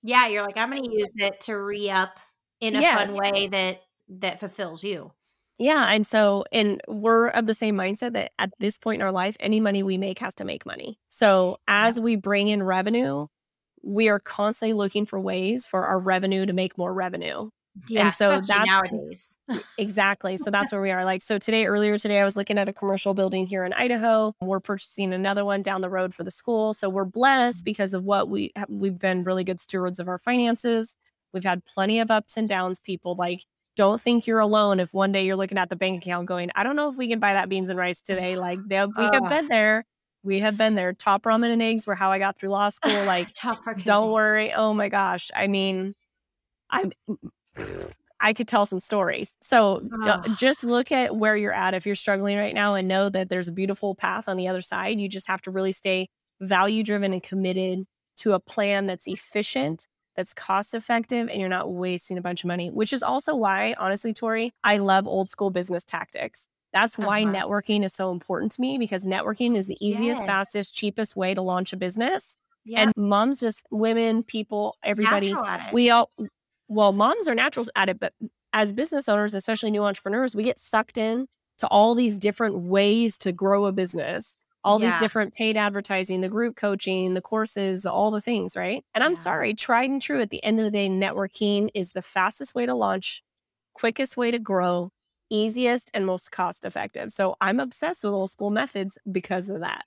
yeah. 0.03 0.27
You're 0.27 0.43
like, 0.45 0.57
I'm 0.57 0.69
going 0.71 0.83
to 0.83 0.91
use 0.93 1.11
it 1.17 1.41
to 1.43 1.55
re 1.55 1.89
up 1.91 2.19
in 2.61 2.75
a 2.77 2.81
Yes. 2.81 3.09
fun 3.09 3.17
way 3.17 3.47
that 3.47 3.81
that 4.09 4.41
fulfills 4.41 4.83
you. 4.83 5.13
Yeah. 5.59 5.89
And 5.91 6.07
so, 6.07 6.45
and 6.53 6.81
we're 6.87 7.29
of 7.29 7.47
the 7.47 7.55
same 7.55 7.77
mindset 7.77 8.13
that 8.13 8.31
at 8.39 8.53
this 8.61 8.79
point 8.79 9.01
in 9.01 9.05
our 9.05 9.13
life, 9.13 9.37
any 9.41 9.59
money 9.59 9.83
we 9.83 9.99
make 9.99 10.21
has 10.21 10.35
to 10.37 10.45
make 10.45 10.65
money. 10.65 10.99
So 11.09 11.59
as 11.67 11.99
we 11.99 12.15
bring 12.15 12.49
in 12.49 12.63
revenue, 12.63 13.27
we 13.83 14.09
are 14.09 14.21
constantly 14.21 14.73
looking 14.73 15.05
for 15.05 15.19
ways 15.19 15.67
for 15.67 15.85
our 15.85 16.01
revenue 16.01 16.47
to 16.47 16.53
make 16.53 16.79
more 16.79 16.95
revenue. 16.95 17.51
Yeah. 17.89 18.09
so 18.11 18.33
especially 18.33 18.47
that's- 18.47 18.67
nowadays. 18.69 19.39
Exactly. 19.79 20.37
So 20.37 20.51
that's 20.51 20.73
where 20.73 20.83
we 20.83 20.91
are. 20.91 21.05
Like, 21.05 21.23
so 21.23 21.39
today, 21.39 21.67
earlier 21.67 21.99
today, 21.99 22.21
I 22.21 22.25
was 22.25 22.37
looking 22.37 22.59
at 22.59 22.69
a 22.69 22.73
commercial 22.73 23.15
building 23.15 23.47
here 23.47 23.65
in 23.65 23.73
Idaho. 23.73 24.35
We're 24.41 24.59
purchasing 24.61 25.13
another 25.13 25.45
one 25.45 25.63
down 25.63 25.81
the 25.81 25.91
road 25.91 26.15
for 26.15 26.25
the 26.25 26.31
school. 26.33 26.75
So 26.75 26.89
we're 26.89 27.05
blessed 27.05 27.59
mm-hmm. 27.59 27.65
because 27.65 27.95
of 27.95 28.03
what 28.03 28.29
we 28.29 28.51
have. 28.57 28.69
We've 28.69 28.99
been 28.99 29.23
really 29.23 29.45
good 29.45 29.61
stewards 29.61 30.01
of 30.01 30.09
our 30.09 30.19
finances. 30.19 30.97
We've 31.33 31.45
had 31.45 31.65
plenty 31.65 32.01
of 32.01 32.11
ups 32.11 32.37
and 32.37 32.49
downs. 32.49 32.81
People 32.81 33.15
like, 33.15 33.45
don't 33.79 34.01
think 34.01 34.27
you're 34.27 34.41
alone 34.41 34.81
if 34.81 34.93
one 34.93 35.13
day 35.13 35.25
you're 35.25 35.37
looking 35.37 35.57
at 35.57 35.69
the 35.69 35.77
bank 35.77 36.03
account 36.03 36.27
going, 36.27 36.51
I 36.57 36.65
don't 36.65 36.75
know 36.75 36.91
if 36.91 36.97
we 36.97 37.07
can 37.09 37.21
buy 37.21 37.33
that 37.35 37.49
beans 37.49 37.71
and 37.71 37.79
rice 37.79 38.01
today. 38.03 38.37
Like, 38.37 38.59
they, 38.67 38.85
we 38.85 39.05
have 39.13 39.23
been 39.29 39.47
there. 39.49 39.85
We 40.25 40.41
have 40.41 40.59
been 40.59 40.75
there. 40.75 40.93
Top 40.93 41.23
ramen 41.23 41.53
and 41.53 41.63
eggs 41.63 41.87
were 41.87 41.95
how 41.95 42.11
I 42.11 42.19
got 42.19 42.37
through 42.37 42.49
law 42.51 42.69
school. 42.71 42.91
Like, 43.07 43.29
don't 43.85 44.11
worry. 44.13 44.53
Oh 44.53 44.75
my 44.75 44.89
gosh. 44.89 45.31
I 45.35 45.47
mean, 45.47 45.95
I'm 46.71 46.91
I 48.21 48.33
could 48.33 48.49
tell 48.49 48.67
some 48.67 48.81
stories. 48.81 49.33
So 49.41 49.81
d- 50.25 50.35
just 50.37 50.65
look 50.65 50.91
at 50.91 51.15
where 51.15 51.37
you're 51.37 51.53
at 51.53 51.73
if 51.75 51.87
you're 51.87 51.95
struggling 51.95 52.37
right 52.37 52.55
now 52.55 52.75
and 52.75 52.89
know 52.89 53.09
that 53.09 53.29
there's 53.31 53.47
a 53.47 53.53
beautiful 53.53 53.95
path 53.95 54.29
on 54.29 54.37
the 54.37 54.49
other 54.49 54.61
side. 54.61 55.01
You 55.01 55.09
just 55.09 55.29
have 55.29 55.41
to 55.43 55.53
really 55.53 55.71
stay 55.73 56.09
value 56.41 56.83
driven 56.83 57.13
and 57.13 57.23
committed 57.23 57.87
to 58.17 58.33
a 58.33 58.41
plan 58.41 58.87
that's 58.87 59.07
efficient, 59.07 59.87
that's 60.19 60.35
cost 60.35 60.75
effective, 60.75 61.29
and 61.29 61.39
you're 61.41 61.49
not 61.49 61.73
wasting 61.73 62.19
a 62.19 62.21
bunch 62.21 62.43
of 62.43 62.49
money, 62.49 62.71
which 62.71 62.93
is 62.93 63.05
also 63.05 63.37
why, 63.37 63.75
honestly, 63.79 64.13
Tori, 64.13 64.53
I 64.65 64.79
love 64.79 65.07
old 65.07 65.31
school 65.31 65.51
business 65.51 65.85
tactics. 65.85 66.49
That's 66.73 66.99
why 66.99 67.23
Uh-huh. 67.23 67.33
networking 67.33 67.85
is 67.85 67.95
so 67.95 68.11
important 68.11 68.51
to 68.53 68.61
me 68.61 68.79
because 68.79 69.05
networking 69.05 69.57
is 69.57 69.67
the 69.69 69.77
easiest, 69.81 70.23
Yes. 70.23 70.27
fastest, 70.27 70.75
cheapest 70.75 71.15
way 71.15 71.35
to 71.35 71.41
launch 71.41 71.73
a 71.73 71.77
business. 71.77 72.37
Yeah. 72.65 72.81
And 72.83 72.93
moms, 72.97 73.39
just 73.39 73.61
women, 73.71 74.25
people, 74.25 74.75
everybody, 74.83 75.29
natural 75.33 75.47
at 75.47 75.69
it. 75.69 75.73
we 75.73 75.89
all 75.91 76.11
well 76.69 76.93
moms 76.93 77.29
are 77.29 77.35
naturals 77.35 77.71
at 77.77 77.89
it 77.89 77.99
but 77.99 78.13
as 78.53 78.73
business 78.75 79.09
owners 79.09 79.33
especially 79.33 79.71
new 79.71 79.83
entrepreneurs 79.85 80.35
we 80.35 80.43
get 80.43 80.59
sucked 80.59 80.99
in 80.99 81.27
to 81.57 81.67
all 81.69 81.95
these 81.95 82.19
different 82.19 82.61
ways 82.61 83.17
to 83.17 83.33
grow 83.33 83.65
a 83.65 83.73
business 83.73 84.37
all 84.69 84.79
these 84.79 84.97
different 84.99 85.35
paid 85.35 85.57
advertising 85.57 86.21
the 86.21 86.29
group 86.29 86.57
coaching 86.57 87.15
the 87.15 87.21
courses 87.23 87.87
all 87.87 88.11
the 88.11 88.21
things 88.21 88.57
right 88.57 88.85
and 88.95 89.03
i'm 89.05 89.13
Yeah. 89.13 89.17
sorry 89.21 89.55
tried 89.55 89.91
and 89.91 90.01
true 90.03 90.21
at 90.21 90.31
the 90.31 90.43
end 90.45 90.59
of 90.61 90.65
the 90.65 90.71
day 90.71 90.89
networking 90.89 91.69
is 91.75 91.91
the 91.93 92.03
fastest 92.03 92.55
way 92.55 92.67
to 92.67 92.75
launch 92.75 93.23
quickest 93.75 94.17
way 94.17 94.31
to 94.31 94.39
grow 94.39 94.91
easiest 95.31 95.91
and 95.95 96.07
most 96.07 96.31
cost 96.33 96.65
effective 96.65 97.11
so 97.13 97.37
i'm 97.41 97.61
obsessed 97.61 98.05
with 98.05 98.13
old 98.13 98.31
school 98.31 98.51
methods 98.51 98.99
because 99.11 99.49
of 99.49 99.61
that 99.61 99.85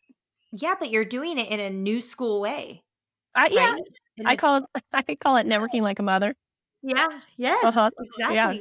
yeah, 0.53 0.75
but 0.77 0.89
you're 0.91 1.05
doing 1.05 1.37
it 1.37 1.49
in 1.49 1.61
a 1.61 1.69
new 1.69 2.01
school 2.01 2.41
way. 2.41 2.83
I, 3.33 3.47
yeah 3.51 3.71
right? 3.71 3.81
And 4.17 4.27
i 4.27 4.33
it's- 4.33 4.39
call 4.41 4.57
it 4.57 4.83
i 4.93 5.15
call 5.15 5.37
it 5.37 5.47
networking 5.47 5.81
like 5.81 5.99
a 5.99 6.03
mother 6.03 6.35
Yeah. 6.83 7.07
Yes. 7.37 7.63
Uh-huh. 7.63 7.89
Exactly. 7.99 8.35
yeah 8.35 8.53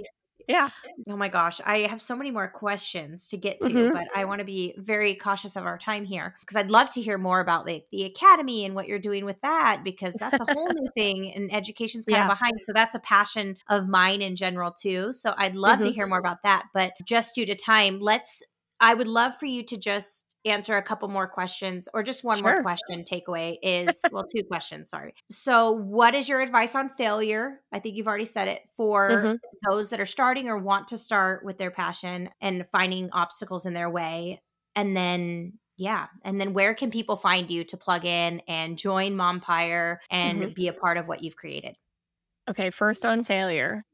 Oh 1.08 1.16
my 1.16 1.28
gosh, 1.28 1.60
I 1.64 1.78
have 1.80 2.02
so 2.02 2.14
many 2.14 2.30
more 2.30 2.48
questions 2.48 3.28
to 3.28 3.36
get 3.38 3.60
to, 3.62 3.74
Mhm. 3.74 3.90
but 3.92 4.02
I 4.14 4.24
want 4.26 4.40
to 4.40 4.44
be 4.44 4.74
very 4.78 5.14
cautious 5.16 5.56
of 5.56 5.64
our 5.64 5.78
time 5.78 6.04
here 6.04 6.36
because 6.40 6.56
I'd 6.56 6.70
love 6.70 6.90
to 6.90 7.00
hear 7.00 7.16
more 7.18 7.40
about 7.40 7.66
like 7.66 7.86
the 7.90 8.04
academy 8.04 8.64
and 8.66 8.74
what 8.74 8.86
you're 8.86 8.98
doing 8.98 9.24
with 9.24 9.40
that 9.40 9.80
because 9.82 10.18
that's 10.18 10.40
a 10.40 10.44
whole 10.44 10.72
new 10.72 10.88
thing 10.94 11.32
and 11.34 11.52
education's 11.52 12.06
kind 12.06 12.20
Yeah. 12.20 12.28
of 12.28 12.28
behind. 12.28 12.58
So 12.62 12.72
that's 12.74 12.94
a 12.94 12.98
passion 13.00 13.56
of 13.68 13.88
mine 13.88 14.20
in 14.22 14.36
general 14.36 14.72
too. 14.72 15.12
So 15.12 15.34
I'd 15.38 15.56
love 15.56 15.82
to 15.82 15.90
Mhm. 15.90 15.92
hear 15.92 16.06
more 16.06 16.18
about 16.18 16.42
that, 16.44 16.66
but 16.74 16.92
just 17.04 17.34
due 17.34 17.46
to 17.46 17.54
time, 17.54 17.98
let's 18.00 18.42
I 18.80 18.94
would 18.94 19.08
love 19.08 19.36
for 19.38 19.46
you 19.46 19.62
to 19.64 19.76
just 19.76 20.29
answer 20.44 20.76
a 20.76 20.82
couple 20.82 21.08
more 21.08 21.28
questions 21.28 21.88
or 21.94 22.02
just 22.02 22.24
one 22.24 22.40
more 22.40 22.54
question 22.54 23.04
takeaway 23.04 23.56
is 23.62 24.06
well 24.10 24.26
two 24.34 24.42
questions 24.44 24.88
sorry 24.90 25.14
so 25.30 25.70
what 25.70 26.14
is 26.14 26.28
your 26.28 26.40
advice 26.40 26.74
on 26.74 26.88
failure 26.88 27.62
i 27.72 27.78
think 27.78 27.96
you've 27.96 28.08
already 28.08 28.24
said 28.24 28.48
it 28.48 28.62
for 28.76 28.96
Mhm. 29.08 29.40
those 29.68 29.90
that 29.90 30.00
are 30.00 30.06
starting 30.06 30.48
or 30.48 30.58
want 30.58 30.88
to 30.88 30.96
start 30.98 31.44
with 31.44 31.58
their 31.58 31.70
passion 31.70 32.30
and 32.40 32.66
finding 32.72 33.10
obstacles 33.12 33.66
in 33.66 33.74
their 33.74 33.90
way 33.90 34.42
and 34.74 34.96
then 34.96 35.58
yeah 35.76 36.06
and 36.24 36.40
then 36.40 36.54
where 36.54 36.74
can 36.74 36.90
people 36.90 37.16
find 37.16 37.50
you 37.50 37.62
to 37.64 37.76
plug 37.76 38.04
in 38.04 38.40
and 38.48 38.78
join 38.78 39.14
mompire 39.16 40.00
and 40.10 40.52
Mhm. 40.52 40.54
be 40.54 40.68
a 40.68 40.72
part 40.72 40.96
of 40.96 41.08
what 41.08 41.22
you've 41.22 41.36
created 41.36 41.76
Okay, 42.48 42.70
first 42.70 43.04
on 43.04 43.24
failure. 43.24 43.84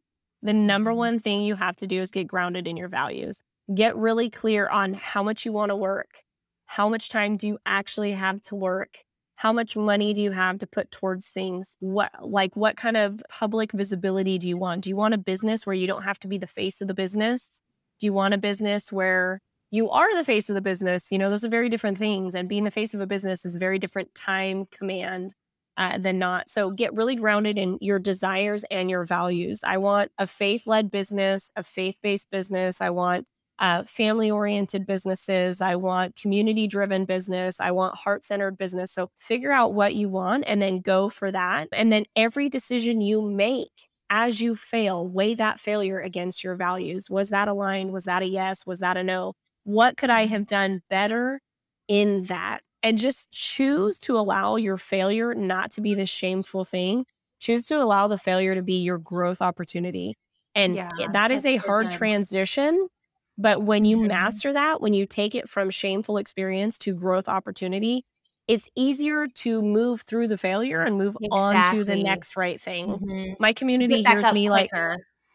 The 0.42 0.52
number 0.54 0.94
Mhm. 0.94 0.94
one 0.94 1.18
thing 1.18 1.42
you 1.42 1.56
have 1.56 1.76
to 1.78 1.86
do 1.86 2.00
is 2.00 2.10
get 2.10 2.26
grounded 2.28 2.68
in 2.68 2.76
your 2.76 2.88
values. 2.88 3.42
Get 3.74 3.96
really 3.96 4.30
clear 4.30 4.68
on 4.68 4.94
how 4.94 5.22
much 5.22 5.44
you 5.44 5.52
want 5.52 5.70
to 5.70 5.76
work. 5.76 6.22
How 6.66 6.88
much 6.88 7.08
time 7.08 7.36
do 7.36 7.46
you 7.46 7.58
actually 7.64 8.12
have 8.12 8.40
to 8.42 8.54
work? 8.54 9.04
How 9.36 9.52
much 9.52 9.76
money 9.76 10.14
do 10.14 10.22
you 10.22 10.32
have 10.32 10.58
to 10.58 10.66
put 10.66 10.90
towards 10.90 11.28
things? 11.28 11.76
What 11.80 12.10
like 12.20 12.56
what 12.56 12.76
kind 12.76 12.96
of 12.96 13.22
public 13.28 13.72
visibility 13.72 14.38
do 14.38 14.48
you 14.48 14.56
want? 14.56 14.82
Do 14.82 14.90
you 14.90 14.96
want 14.96 15.14
a 15.14 15.18
business 15.18 15.66
where 15.66 15.74
you 15.74 15.86
don't 15.86 16.04
have 16.04 16.18
to 16.20 16.28
be 16.28 16.38
the 16.38 16.46
face 16.46 16.80
of 16.80 16.88
the 16.88 16.94
business? 16.94 17.60
Do 18.00 18.06
you 18.06 18.12
want 18.12 18.34
a 18.34 18.38
business 18.38 18.92
where 18.92 19.40
you 19.70 19.90
are 19.90 20.16
the 20.16 20.24
face 20.24 20.48
of 20.48 20.54
the 20.54 20.62
business? 20.62 21.10
You 21.12 21.18
know, 21.18 21.30
those 21.30 21.44
are 21.44 21.50
very 21.50 21.68
different 21.68 21.98
things 21.98 22.34
and 22.34 22.48
being 22.48 22.64
the 22.64 22.70
face 22.70 22.94
of 22.94 23.00
a 23.00 23.06
business 23.06 23.44
is 23.44 23.56
very 23.56 23.78
different 23.78 24.14
time 24.14 24.66
command 24.70 25.34
uh, 25.76 25.98
than 25.98 26.18
not. 26.18 26.48
So 26.48 26.70
get 26.70 26.94
really 26.94 27.16
grounded 27.16 27.58
in 27.58 27.78
your 27.80 27.98
desires 27.98 28.64
and 28.70 28.88
your 28.90 29.04
values. 29.04 29.60
I 29.64 29.76
want 29.76 30.10
a 30.18 30.26
faith 30.26 30.66
led 30.66 30.90
business, 30.90 31.50
a 31.56 31.62
faith 31.62 31.98
based 32.02 32.30
business. 32.30 32.80
I 32.80 32.90
want 32.90 33.26
uh, 33.58 33.82
family 33.84 34.30
oriented 34.30 34.86
businesses. 34.86 35.60
I 35.60 35.76
want 35.76 36.16
community 36.16 36.66
driven 36.66 37.04
business. 37.04 37.60
I 37.60 37.70
want 37.70 37.96
heart 37.96 38.24
centered 38.24 38.58
business. 38.58 38.92
So 38.92 39.10
figure 39.16 39.52
out 39.52 39.74
what 39.74 39.94
you 39.94 40.08
want 40.08 40.44
and 40.46 40.60
then 40.60 40.80
go 40.80 41.08
for 41.08 41.30
that. 41.32 41.68
And 41.72 41.92
then 41.92 42.04
every 42.14 42.48
decision 42.48 43.00
you 43.00 43.22
make 43.22 43.88
as 44.10 44.40
you 44.40 44.54
fail, 44.54 45.08
weigh 45.08 45.34
that 45.34 45.58
failure 45.58 45.98
against 45.98 46.44
your 46.44 46.54
values. 46.54 47.10
Was 47.10 47.30
that 47.30 47.48
aligned? 47.48 47.92
Was 47.92 48.04
that 48.04 48.22
a 48.22 48.26
yes? 48.28 48.64
Was 48.66 48.78
that 48.80 48.96
a 48.96 49.02
no? 49.02 49.34
What 49.64 49.96
could 49.96 50.10
I 50.10 50.26
have 50.26 50.46
done 50.46 50.82
better 50.88 51.40
in 51.88 52.24
that? 52.24 52.62
And 52.82 52.98
just 52.98 53.32
choose 53.32 53.98
to 54.00 54.16
allow 54.16 54.56
your 54.56 54.76
failure 54.76 55.34
not 55.34 55.72
to 55.72 55.80
be 55.80 55.94
the 55.94 56.06
shameful 56.06 56.64
thing 56.64 57.04
Choose 57.38 57.66
to 57.66 57.76
allow 57.82 58.08
the 58.08 58.16
failure 58.16 58.54
to 58.54 58.62
be 58.62 58.82
your 58.82 58.96
growth 58.98 59.42
opportunity. 59.42 60.14
And 60.54 60.74
Yeah, 60.74 60.90
that 61.12 61.30
is 61.30 61.44
a 61.44 61.56
hard 61.56 61.90
good. 61.90 61.90
transition. 61.90 62.88
But 63.38 63.62
when 63.62 63.84
you 63.84 63.98
master 63.98 64.52
that, 64.52 64.80
when 64.80 64.94
you 64.94 65.06
take 65.06 65.34
it 65.34 65.48
from 65.48 65.70
shameful 65.70 66.16
experience 66.18 66.78
to 66.78 66.94
growth 66.94 67.28
opportunity, 67.28 68.04
it's 68.48 68.68
easier 68.76 69.26
to 69.26 69.62
move 69.62 70.02
through 70.02 70.28
the 70.28 70.38
failure 70.38 70.82
and 70.82 70.96
move 70.96 71.16
on 71.30 71.62
to 71.64 71.84
the 71.84 71.96
next 71.96 72.36
right 72.36 72.60
thing. 72.60 73.00
Mhm. 73.00 73.36
My 73.38 73.52
community 73.52 74.02
hears 74.02 74.32
me 74.32 74.48
like, 74.50 74.70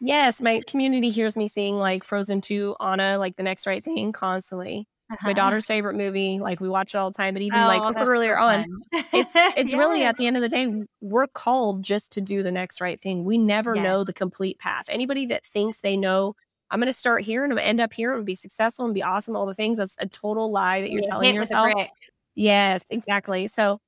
yes, 0.00 0.40
my 0.40 0.62
community 0.66 1.10
hears 1.10 1.36
me 1.36 1.48
sing 1.48 1.76
like 1.78 2.04
Frozen 2.04 2.40
2, 2.42 2.76
Anna, 2.80 3.18
like 3.18 3.36
the 3.36 3.42
next 3.44 3.66
right 3.66 3.84
thing 3.84 4.12
constantly. 4.12 4.86
It's 5.14 5.24
my 5.24 5.32
Uh-huh. 5.32 5.34
daughter's 5.34 5.66
favorite 5.66 5.96
movie. 5.96 6.40
Like 6.40 6.60
we 6.60 6.68
watch 6.68 6.94
it 6.94 6.98
all 6.98 7.10
the 7.10 7.16
time, 7.16 7.34
but 7.34 7.42
even 7.42 7.64
like 7.66 7.84
Oh, 7.84 7.92
that's 7.92 8.10
earlier 8.10 8.38
so 8.38 8.38
on, 8.38 8.66
it's 9.12 9.32
it's 9.54 9.74
really 9.74 10.04
at 10.04 10.16
the 10.16 10.26
end 10.26 10.36
of 10.36 10.42
the 10.42 10.48
day, 10.48 10.68
we're 11.00 11.26
called 11.28 11.82
just 11.84 12.12
to 12.12 12.20
do 12.20 12.42
the 12.42 12.52
next 12.52 12.80
right 12.80 13.00
thing. 13.00 13.24
We 13.24 13.38
never 13.38 13.76
Yes. 13.76 13.78
know 13.78 14.04
the 14.04 14.12
complete 14.14 14.58
path. 14.58 14.86
Anybody 14.88 15.26
that 15.26 15.44
thinks 15.46 15.80
they 15.80 15.96
know, 15.96 16.34
I'm 16.72 16.80
going 16.80 16.88
to 16.88 16.92
start 16.92 17.22
here 17.22 17.44
and 17.44 17.52
I'm 17.52 17.56
going 17.56 17.64
to 17.64 17.68
end 17.68 17.80
up 17.80 17.92
here 17.92 18.14
and 18.14 18.26
be 18.26 18.34
successful 18.34 18.84
and 18.86 18.94
be 18.94 19.02
awesome, 19.02 19.36
all 19.36 19.46
the 19.46 19.54
things, 19.54 19.78
that's 19.78 19.96
a 20.00 20.08
total 20.08 20.50
lie 20.50 20.80
that 20.80 20.90
you're 20.90 21.02
Get 21.02 21.10
telling 21.10 21.26
hit 21.28 21.38
with 21.38 21.50
a 21.52 21.54
yourself. 21.54 21.88
Yes, 22.34 22.84
exactly. 22.90 23.46
So 23.48 23.78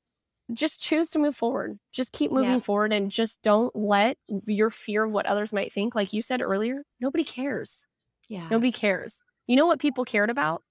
just 0.53 0.83
choose 0.83 1.11
to 1.11 1.19
move 1.19 1.35
forward. 1.37 1.79
Just 1.93 2.13
keep 2.13 2.31
moving 2.31 2.55
Yep. 2.55 2.65
forward 2.65 2.93
and 2.93 3.11
just 3.11 3.41
don't 3.43 3.75
let 3.75 4.19
your 4.47 4.71
fear 4.71 5.05
of 5.05 5.13
what 5.13 5.27
others 5.27 5.53
might 5.53 5.73
think, 5.73 5.95
like 5.95 6.13
you 6.13 6.23
said 6.23 6.43
earlier, 6.43 6.85
nobody 7.01 7.25
cares. 7.25 7.83
Yeah. 8.29 8.49
Nobody 8.51 8.73
cares. 8.73 9.21
You 9.47 9.57
know 9.57 9.67
what 9.67 9.81
people 9.81 10.05
cared 10.05 10.31
about? 10.31 10.63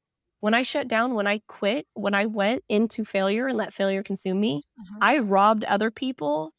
When 0.42 0.54
I 0.54 0.62
shut 0.62 0.88
down, 0.88 1.14
when 1.16 1.26
I 1.28 1.40
quit, 1.48 1.88
when 1.94 2.14
I 2.14 2.26
went 2.28 2.64
into 2.70 3.06
failure 3.06 3.48
and 3.48 3.58
let 3.58 3.74
failure 3.74 4.04
consume 4.04 4.40
me, 4.40 4.64
Uh-huh. 4.80 4.98
I 5.02 5.18
robbed 5.20 5.64
other 5.66 5.90
people 5.90 6.54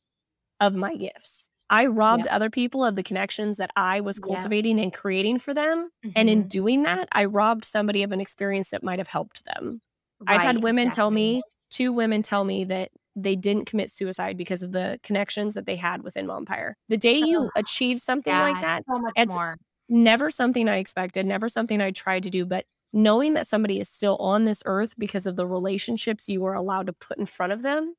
of 0.61 0.75
my 0.75 0.97
gifts. 0.97 1.51
I 1.71 1.87
robbed 1.87 2.27
other 2.27 2.51
people 2.51 2.85
of 2.85 2.97
the 2.97 3.03
connections 3.03 3.57
that 3.57 3.71
I 3.77 4.01
was 4.01 4.19
cultivating 4.19 4.79
and 4.81 4.93
creating 4.93 5.39
for 5.39 5.55
them. 5.55 5.91
And 6.15 6.29
in 6.29 6.43
Mhm. 6.43 6.49
doing 6.49 6.83
that, 6.85 7.09
I 7.13 7.25
robbed 7.25 7.65
somebody 7.65 8.03
of 8.03 8.13
an 8.13 8.21
experience 8.21 8.71
that 8.71 8.83
might 8.85 8.99
have 9.01 9.09
helped 9.09 9.45
them. 9.45 9.81
I've 10.27 10.43
had 10.43 10.59
Right, 10.59 10.63
women 10.63 10.91
tell 10.91 11.11
me, 11.11 11.43
two 11.71 11.93
women 11.93 12.23
tell 12.23 12.45
me 12.45 12.65
that 12.65 12.91
they 13.17 13.37
didn't 13.37 13.67
commit 13.67 13.91
suicide 13.91 14.37
because 14.37 14.63
of 14.63 14.73
the 14.73 14.99
connections 15.03 15.55
that 15.55 15.67
they 15.67 15.77
had 15.77 16.03
within 16.03 16.27
Mompire. 16.27 16.77
The 16.89 16.97
day 16.99 17.19
you 17.19 17.51
achieve 17.55 18.01
something 18.01 18.39
Yeah, 18.39 18.41
like 18.41 18.61
that, 18.61 18.85
so 18.89 18.99
it's 19.17 19.39
more. 19.39 19.57
never 19.89 20.31
something 20.31 20.69
I 20.69 20.77
expected, 20.79 21.27
never 21.27 21.49
something 21.49 21.81
I 21.81 21.91
tried 21.91 22.23
to 22.25 22.31
do, 22.31 22.47
but 22.47 22.67
knowing 22.93 23.35
that 23.35 23.47
somebody 23.47 23.81
is 23.81 23.89
still 23.89 24.17
on 24.17 24.45
this 24.45 24.63
earth 24.67 24.95
because 24.99 25.27
of 25.27 25.37
the 25.37 25.47
relationships 25.47 26.29
you 26.29 26.41
were 26.41 26.55
allowed 26.55 26.87
to 26.87 26.93
put 26.93 27.19
in 27.19 27.27
front 27.27 27.53
of 27.53 27.63
them, 27.63 27.95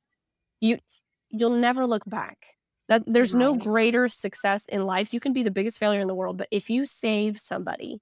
you 0.62 0.80
you'll 1.32 1.52
never 1.58 1.88
look 1.88 2.04
back. 2.08 2.55
That 2.88 3.04
there's 3.08 3.34
no 3.34 3.56
greater 3.56 4.08
success 4.08 4.66
in 4.68 4.86
life. 4.86 5.14
You 5.14 5.20
can 5.20 5.34
be 5.34 5.42
the 5.44 5.52
biggest 5.52 5.80
failure 5.80 6.00
in 6.02 6.08
the 6.08 6.14
world, 6.16 6.38
but 6.38 6.48
if 6.52 6.70
you 6.70 6.86
save 6.86 7.40
somebody, 7.40 8.00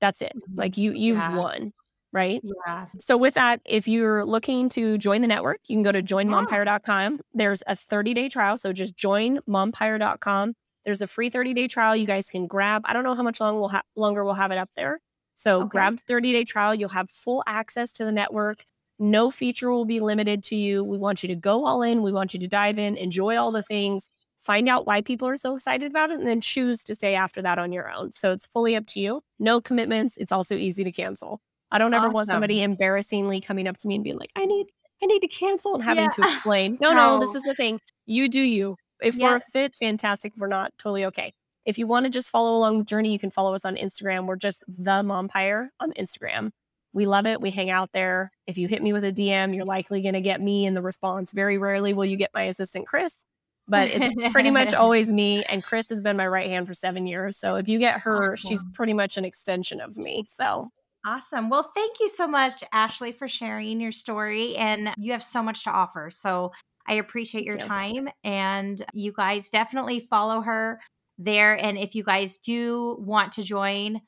that's 0.00 0.22
it. 0.22 0.32
Mhm. 0.36 0.56
Like 0.56 0.76
you 0.76 0.92
you've 0.92 1.16
Yeah. 1.18 1.36
won, 1.36 1.72
right? 2.12 2.40
Yeah. 2.66 2.86
So 3.00 3.16
with 3.16 3.34
that, 3.34 3.60
if 3.64 3.88
you're 3.88 4.24
looking 4.24 4.68
to 4.70 4.96
join 4.98 5.22
the 5.22 5.26
network, 5.28 5.58
you 5.66 5.74
can 5.76 5.82
go 5.82 5.90
to 5.92 6.00
joinmompire.com. 6.02 7.20
There's 7.32 7.62
a 7.66 7.74
30-day 7.74 8.28
trial, 8.28 8.56
so 8.56 8.72
just 8.72 8.96
joinmompire.com. 8.96 10.54
There's 10.84 11.00
a 11.02 11.06
free 11.06 11.30
30-day 11.30 11.66
trial 11.68 11.96
you 11.96 12.06
guys 12.06 12.28
can 12.30 12.46
grab. 12.46 12.82
I 12.84 12.92
don't 12.92 13.04
know 13.04 13.14
how 13.14 13.22
much 13.22 13.40
long 13.40 13.58
we'll 13.58 13.70
ha- 13.70 13.82
longer 13.96 14.24
we'll 14.24 14.34
have 14.34 14.50
it 14.52 14.58
up 14.58 14.70
there. 14.76 15.00
So 15.34 15.62
Okay. 15.62 15.68
grab 15.70 15.96
the 15.96 16.02
30-day 16.04 16.44
trial. 16.44 16.74
You'll 16.74 16.90
have 16.90 17.10
full 17.10 17.42
access 17.46 17.92
to 17.94 18.04
the 18.04 18.12
network. 18.12 18.64
No 18.98 19.30
feature 19.30 19.70
will 19.72 19.84
be 19.84 20.00
limited 20.00 20.42
to 20.44 20.56
you. 20.56 20.84
We 20.84 20.98
want 20.98 21.22
you 21.22 21.28
to 21.28 21.34
go 21.36 21.66
all 21.66 21.82
in. 21.82 22.02
We 22.02 22.12
want 22.12 22.32
you 22.34 22.40
to 22.40 22.48
dive 22.48 22.78
in, 22.78 22.96
enjoy 22.96 23.36
all 23.36 23.50
the 23.50 23.62
things, 23.62 24.08
find 24.40 24.68
out 24.68 24.86
why 24.86 25.00
people 25.02 25.26
are 25.28 25.36
so 25.36 25.54
excited 25.56 25.90
about 25.90 26.10
it, 26.10 26.18
and 26.20 26.28
then 26.28 26.40
choose 26.40 26.84
to 26.84 26.94
stay 26.94 27.14
after 27.14 27.42
that 27.42 27.58
on 27.58 27.72
your 27.72 27.90
own. 27.90 28.12
So 28.12 28.30
it's 28.32 28.46
fully 28.46 28.76
up 28.76 28.86
to 28.88 29.00
you. 29.00 29.22
No 29.38 29.60
commitments. 29.60 30.16
It's 30.16 30.32
also 30.32 30.54
easy 30.54 30.84
to 30.84 30.92
cancel. 30.92 31.40
I 31.70 31.78
don't 31.78 31.92
ever 31.94 32.08
want 32.08 32.28
somebody 32.30 32.62
embarrassingly 32.62 33.40
coming 33.40 33.66
up 33.66 33.76
to 33.78 33.88
me 33.88 33.96
and 33.96 34.04
being 34.04 34.18
like, 34.18 34.30
I 34.36 34.46
need, 34.46 34.66
I 35.02 35.06
need 35.06 35.20
to 35.20 35.28
cancel 35.28 35.74
and 35.74 35.82
having 35.82 36.04
Yeah. 36.04 36.10
to 36.10 36.20
explain. 36.22 36.78
No, 36.80 36.92
no, 36.92 37.18
this 37.18 37.34
is 37.34 37.42
the 37.42 37.54
thing. 37.54 37.80
You 38.06 38.28
do 38.28 38.40
you. 38.40 38.76
If 39.02 39.16
we're 39.16 39.36
a 39.36 39.40
fit, 39.40 39.74
fantastic. 39.74 40.34
If 40.36 40.40
we're 40.40 40.46
not, 40.46 40.72
totally 40.78 41.04
okay. 41.06 41.32
If 41.66 41.78
you 41.78 41.86
want 41.88 42.04
to 42.04 42.10
just 42.10 42.30
follow 42.30 42.54
along 42.56 42.78
the 42.78 42.84
journey, 42.84 43.10
you 43.12 43.18
can 43.18 43.30
follow 43.30 43.54
us 43.54 43.64
on 43.64 43.74
Instagram. 43.76 44.26
We're 44.26 44.36
just 44.36 44.62
the 44.68 45.02
Mompire 45.02 45.72
on 45.80 45.92
Instagram. 45.94 46.50
We 46.94 47.06
love 47.06 47.26
it. 47.26 47.40
We 47.40 47.50
hang 47.50 47.70
out 47.70 47.92
there. 47.92 48.30
If 48.46 48.56
you 48.56 48.68
hit 48.68 48.82
me 48.82 48.92
with 48.92 49.04
a 49.04 49.12
DM, 49.12 49.54
you're 49.54 49.64
likely 49.64 50.00
going 50.00 50.14
to 50.14 50.20
get 50.20 50.40
me 50.40 50.64
in 50.64 50.74
the 50.74 50.82
response. 50.82 51.32
Very 51.32 51.58
rarely 51.58 51.92
will 51.92 52.04
you 52.04 52.16
get 52.16 52.30
my 52.32 52.44
assistant, 52.44 52.86
Chris, 52.86 53.22
but 53.68 53.88
it's 53.88 54.32
pretty 54.32 54.50
much 54.50 54.72
always 54.74 55.12
me. 55.12 55.42
And 55.44 55.62
Chris 55.62 55.88
has 55.90 56.00
been 56.00 56.16
my 56.16 56.26
right 56.26 56.48
hand 56.48 56.66
for 56.66 56.74
seven 56.74 57.06
years. 57.06 57.36
So 57.36 57.56
if 57.56 57.68
you 57.68 57.78
get 57.78 58.00
her, 58.00 58.36
she's 58.36 58.64
pretty 58.72 58.94
much 58.94 59.16
an 59.16 59.24
extension 59.24 59.80
of 59.80 59.98
me. 59.98 60.24
So 60.28 60.70
Awesome. 61.06 61.50
Well, 61.50 61.70
thank 61.74 62.00
you 62.00 62.08
so 62.08 62.26
much, 62.26 62.64
Ashley, 62.72 63.12
for 63.12 63.28
sharing 63.28 63.78
your 63.78 63.92
story. 63.92 64.56
And 64.56 64.94
you 64.96 65.12
have 65.12 65.22
so 65.22 65.42
much 65.42 65.64
to 65.64 65.70
offer. 65.70 66.08
So 66.10 66.52
I 66.88 66.94
appreciate 66.94 67.44
your 67.44 67.58
time. 67.58 68.08
And 68.24 68.82
you 68.94 69.12
guys 69.12 69.50
definitely 69.50 70.00
follow 70.00 70.40
her 70.40 70.80
there. 71.18 71.62
And 71.62 71.76
if 71.76 71.94
you 71.94 72.04
guys 72.04 72.38
do 72.38 72.96
want 73.00 73.32
to 73.32 73.42
join, 73.42 74.00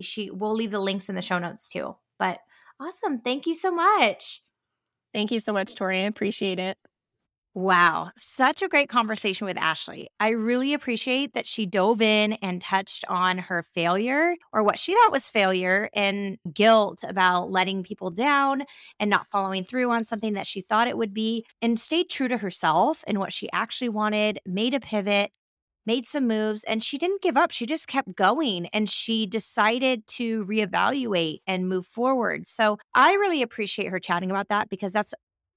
she 0.00 0.30
we'll 0.30 0.54
leave 0.54 0.72
the 0.72 0.80
links 0.80 1.08
in 1.08 1.14
the 1.14 1.22
show 1.22 1.38
notes 1.38 1.68
too. 1.68 1.94
But 2.20 2.38
awesome. 2.78 3.20
Thank 3.20 3.46
you 3.48 3.54
so 3.54 3.72
much. 3.72 4.42
thank 5.12 5.32
you 5.32 5.40
so 5.40 5.52
much, 5.52 5.74
Tori. 5.74 6.02
I 6.02 6.06
appreciate 6.06 6.60
it. 6.60 6.78
Wow, 7.52 8.12
such 8.16 8.62
a 8.62 8.68
great 8.68 8.88
conversation 8.88 9.44
with 9.44 9.58
Ashley. 9.58 10.08
I 10.20 10.28
really 10.30 10.72
appreciate 10.72 11.34
that 11.34 11.48
she 11.48 11.66
dove 11.66 12.00
in 12.00 12.34
and 12.34 12.62
touched 12.62 13.04
on 13.08 13.38
her 13.38 13.64
failure 13.74 14.36
or 14.52 14.62
what 14.62 14.78
she 14.78 14.94
thought 14.94 15.10
was 15.10 15.28
failure 15.28 15.90
and 15.92 16.38
guilt 16.54 17.02
about 17.02 17.50
letting 17.50 17.82
people 17.82 18.12
down 18.12 18.62
and 19.00 19.10
not 19.10 19.26
following 19.26 19.64
through 19.64 19.90
on 19.90 20.04
something 20.04 20.34
that 20.34 20.46
she 20.46 20.60
thought 20.60 20.86
it 20.86 20.96
would 20.96 21.12
be 21.12 21.44
and 21.60 21.80
stayed 21.80 22.08
true 22.08 22.28
to 22.28 22.36
herself 22.36 23.02
and 23.08 23.18
what 23.18 23.32
she 23.32 23.50
actually 23.52 23.88
wanted, 23.88 24.38
made 24.46 24.72
a 24.74 24.78
pivot, 24.78 25.32
made 25.90 26.06
some 26.06 26.28
moves, 26.28 26.62
and 26.68 26.84
she 26.84 26.98
didn't 26.98 27.20
give 27.20 27.36
up. 27.36 27.50
She 27.50 27.66
just 27.66 27.88
kept 27.88 28.14
going 28.14 28.66
and 28.66 28.88
she 28.88 29.26
decided 29.26 30.06
to 30.06 30.44
reevaluate 30.44 31.40
and 31.48 31.68
move 31.68 31.84
forward. 31.84 32.46
So 32.46 32.78
I 32.94 33.14
really 33.14 33.42
appreciate 33.42 33.88
her 33.88 33.98
chatting 33.98 34.30
about 34.30 34.50
that 34.50 34.68
because 34.68 34.92
that's 34.92 35.12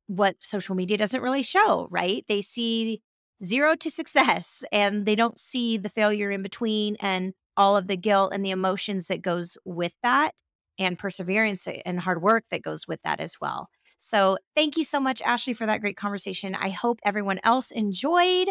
what 0.07 0.35
social 0.39 0.73
media 0.73 0.97
doesn't 0.97 1.21
really 1.21 1.43
show, 1.43 1.87
right? 1.91 2.25
They 2.27 2.41
see 2.41 3.03
zero 3.43 3.75
to 3.75 3.91
success 3.91 4.63
and 4.71 5.05
they 5.05 5.13
don't 5.13 5.39
see 5.39 5.77
the 5.77 5.89
failure 5.89 6.31
in 6.31 6.41
between 6.41 6.95
and 6.99 7.33
all 7.55 7.77
of 7.77 7.87
the 7.87 7.95
guilt 7.95 8.33
and 8.33 8.43
the 8.43 8.49
emotions 8.49 9.09
that 9.09 9.21
goes 9.21 9.55
with 9.65 9.93
that 10.01 10.33
and 10.79 10.97
perseverance 10.97 11.67
and 11.85 11.99
hard 11.99 12.23
work 12.23 12.45
that 12.49 12.63
goes 12.63 12.87
with 12.87 13.01
that 13.03 13.19
as 13.19 13.35
well. 13.39 13.67
So, 13.99 14.39
thank 14.55 14.77
you 14.77 14.83
so 14.83 14.99
much 14.99 15.21
Ashley 15.21 15.53
for 15.53 15.67
that 15.67 15.79
great 15.81 15.95
conversation. 15.95 16.55
I 16.55 16.69
hope 16.69 16.99
everyone 17.05 17.39
else 17.43 17.69
enjoyed 17.69 18.49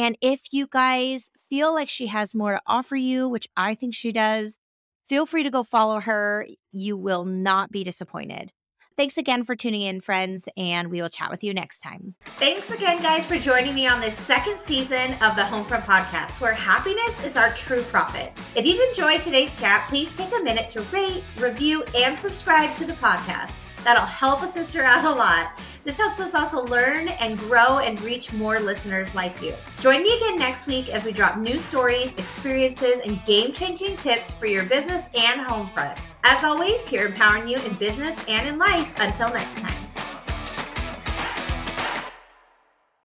and 0.00 0.16
if 0.22 0.50
you 0.50 0.66
guys 0.66 1.30
feel 1.50 1.74
like 1.74 1.90
she 1.90 2.06
has 2.06 2.34
more 2.34 2.54
to 2.54 2.62
offer 2.66 2.96
you, 2.96 3.28
which 3.28 3.46
I 3.54 3.74
think 3.74 3.94
she 3.94 4.12
does, 4.12 4.58
feel 5.10 5.26
free 5.26 5.42
to 5.42 5.50
go 5.50 5.62
follow 5.62 6.00
her. 6.00 6.46
You 6.72 6.96
will 6.96 7.26
not 7.26 7.70
be 7.70 7.84
disappointed. 7.84 8.50
Thanks 8.96 9.18
again 9.18 9.44
for 9.44 9.54
tuning 9.54 9.82
in, 9.82 10.00
friends, 10.00 10.48
and 10.56 10.90
we 10.90 11.02
will 11.02 11.10
chat 11.10 11.30
with 11.30 11.44
you 11.44 11.52
next 11.52 11.80
time. 11.80 12.14
Thanks 12.38 12.70
again, 12.70 13.02
guys, 13.02 13.26
for 13.26 13.38
joining 13.38 13.74
me 13.74 13.86
on 13.86 14.00
this 14.00 14.16
second 14.16 14.58
season 14.58 15.12
of 15.20 15.36
the 15.36 15.42
Homefront 15.42 15.84
Podcast, 15.84 16.40
where 16.40 16.54
happiness 16.54 17.22
is 17.22 17.36
our 17.36 17.50
true 17.50 17.82
profit. 17.82 18.32
If 18.54 18.64
you've 18.64 18.80
enjoyed 18.88 19.20
today's 19.20 19.58
chat, 19.60 19.86
please 19.90 20.16
take 20.16 20.34
a 20.34 20.42
minute 20.42 20.70
to 20.70 20.80
rate, 20.84 21.24
review, 21.36 21.82
and 21.94 22.18
subscribe 22.18 22.74
to 22.78 22.86
the 22.86 22.94
podcast. 22.94 23.58
That'll 23.84 24.04
help 24.04 24.42
us 24.42 24.54
sister 24.54 24.82
out 24.82 25.04
a 25.04 25.10
lot. 25.10 25.58
This 25.84 25.96
helps 25.96 26.20
us 26.20 26.34
also 26.34 26.64
learn 26.64 27.08
and 27.08 27.38
grow 27.38 27.78
and 27.78 28.00
reach 28.02 28.32
more 28.32 28.60
listeners 28.60 29.14
like 29.14 29.40
you. 29.40 29.54
Join 29.78 30.02
me 30.02 30.14
again 30.16 30.38
next 30.38 30.66
week 30.66 30.88
as 30.90 31.04
we 31.04 31.12
drop 31.12 31.38
new 31.38 31.58
stories, 31.58 32.16
experiences, 32.18 33.00
and 33.00 33.24
game 33.24 33.52
changing 33.52 33.96
tips 33.96 34.30
for 34.30 34.46
your 34.46 34.64
business 34.64 35.08
and 35.14 35.40
home 35.40 35.68
front. 35.68 35.98
As 36.22 36.44
always, 36.44 36.86
here 36.86 37.06
empowering 37.06 37.48
you 37.48 37.56
in 37.58 37.74
business 37.74 38.22
and 38.28 38.46
in 38.46 38.58
life. 38.58 38.88
Until 38.98 39.30
next 39.30 39.60
time. 39.60 39.89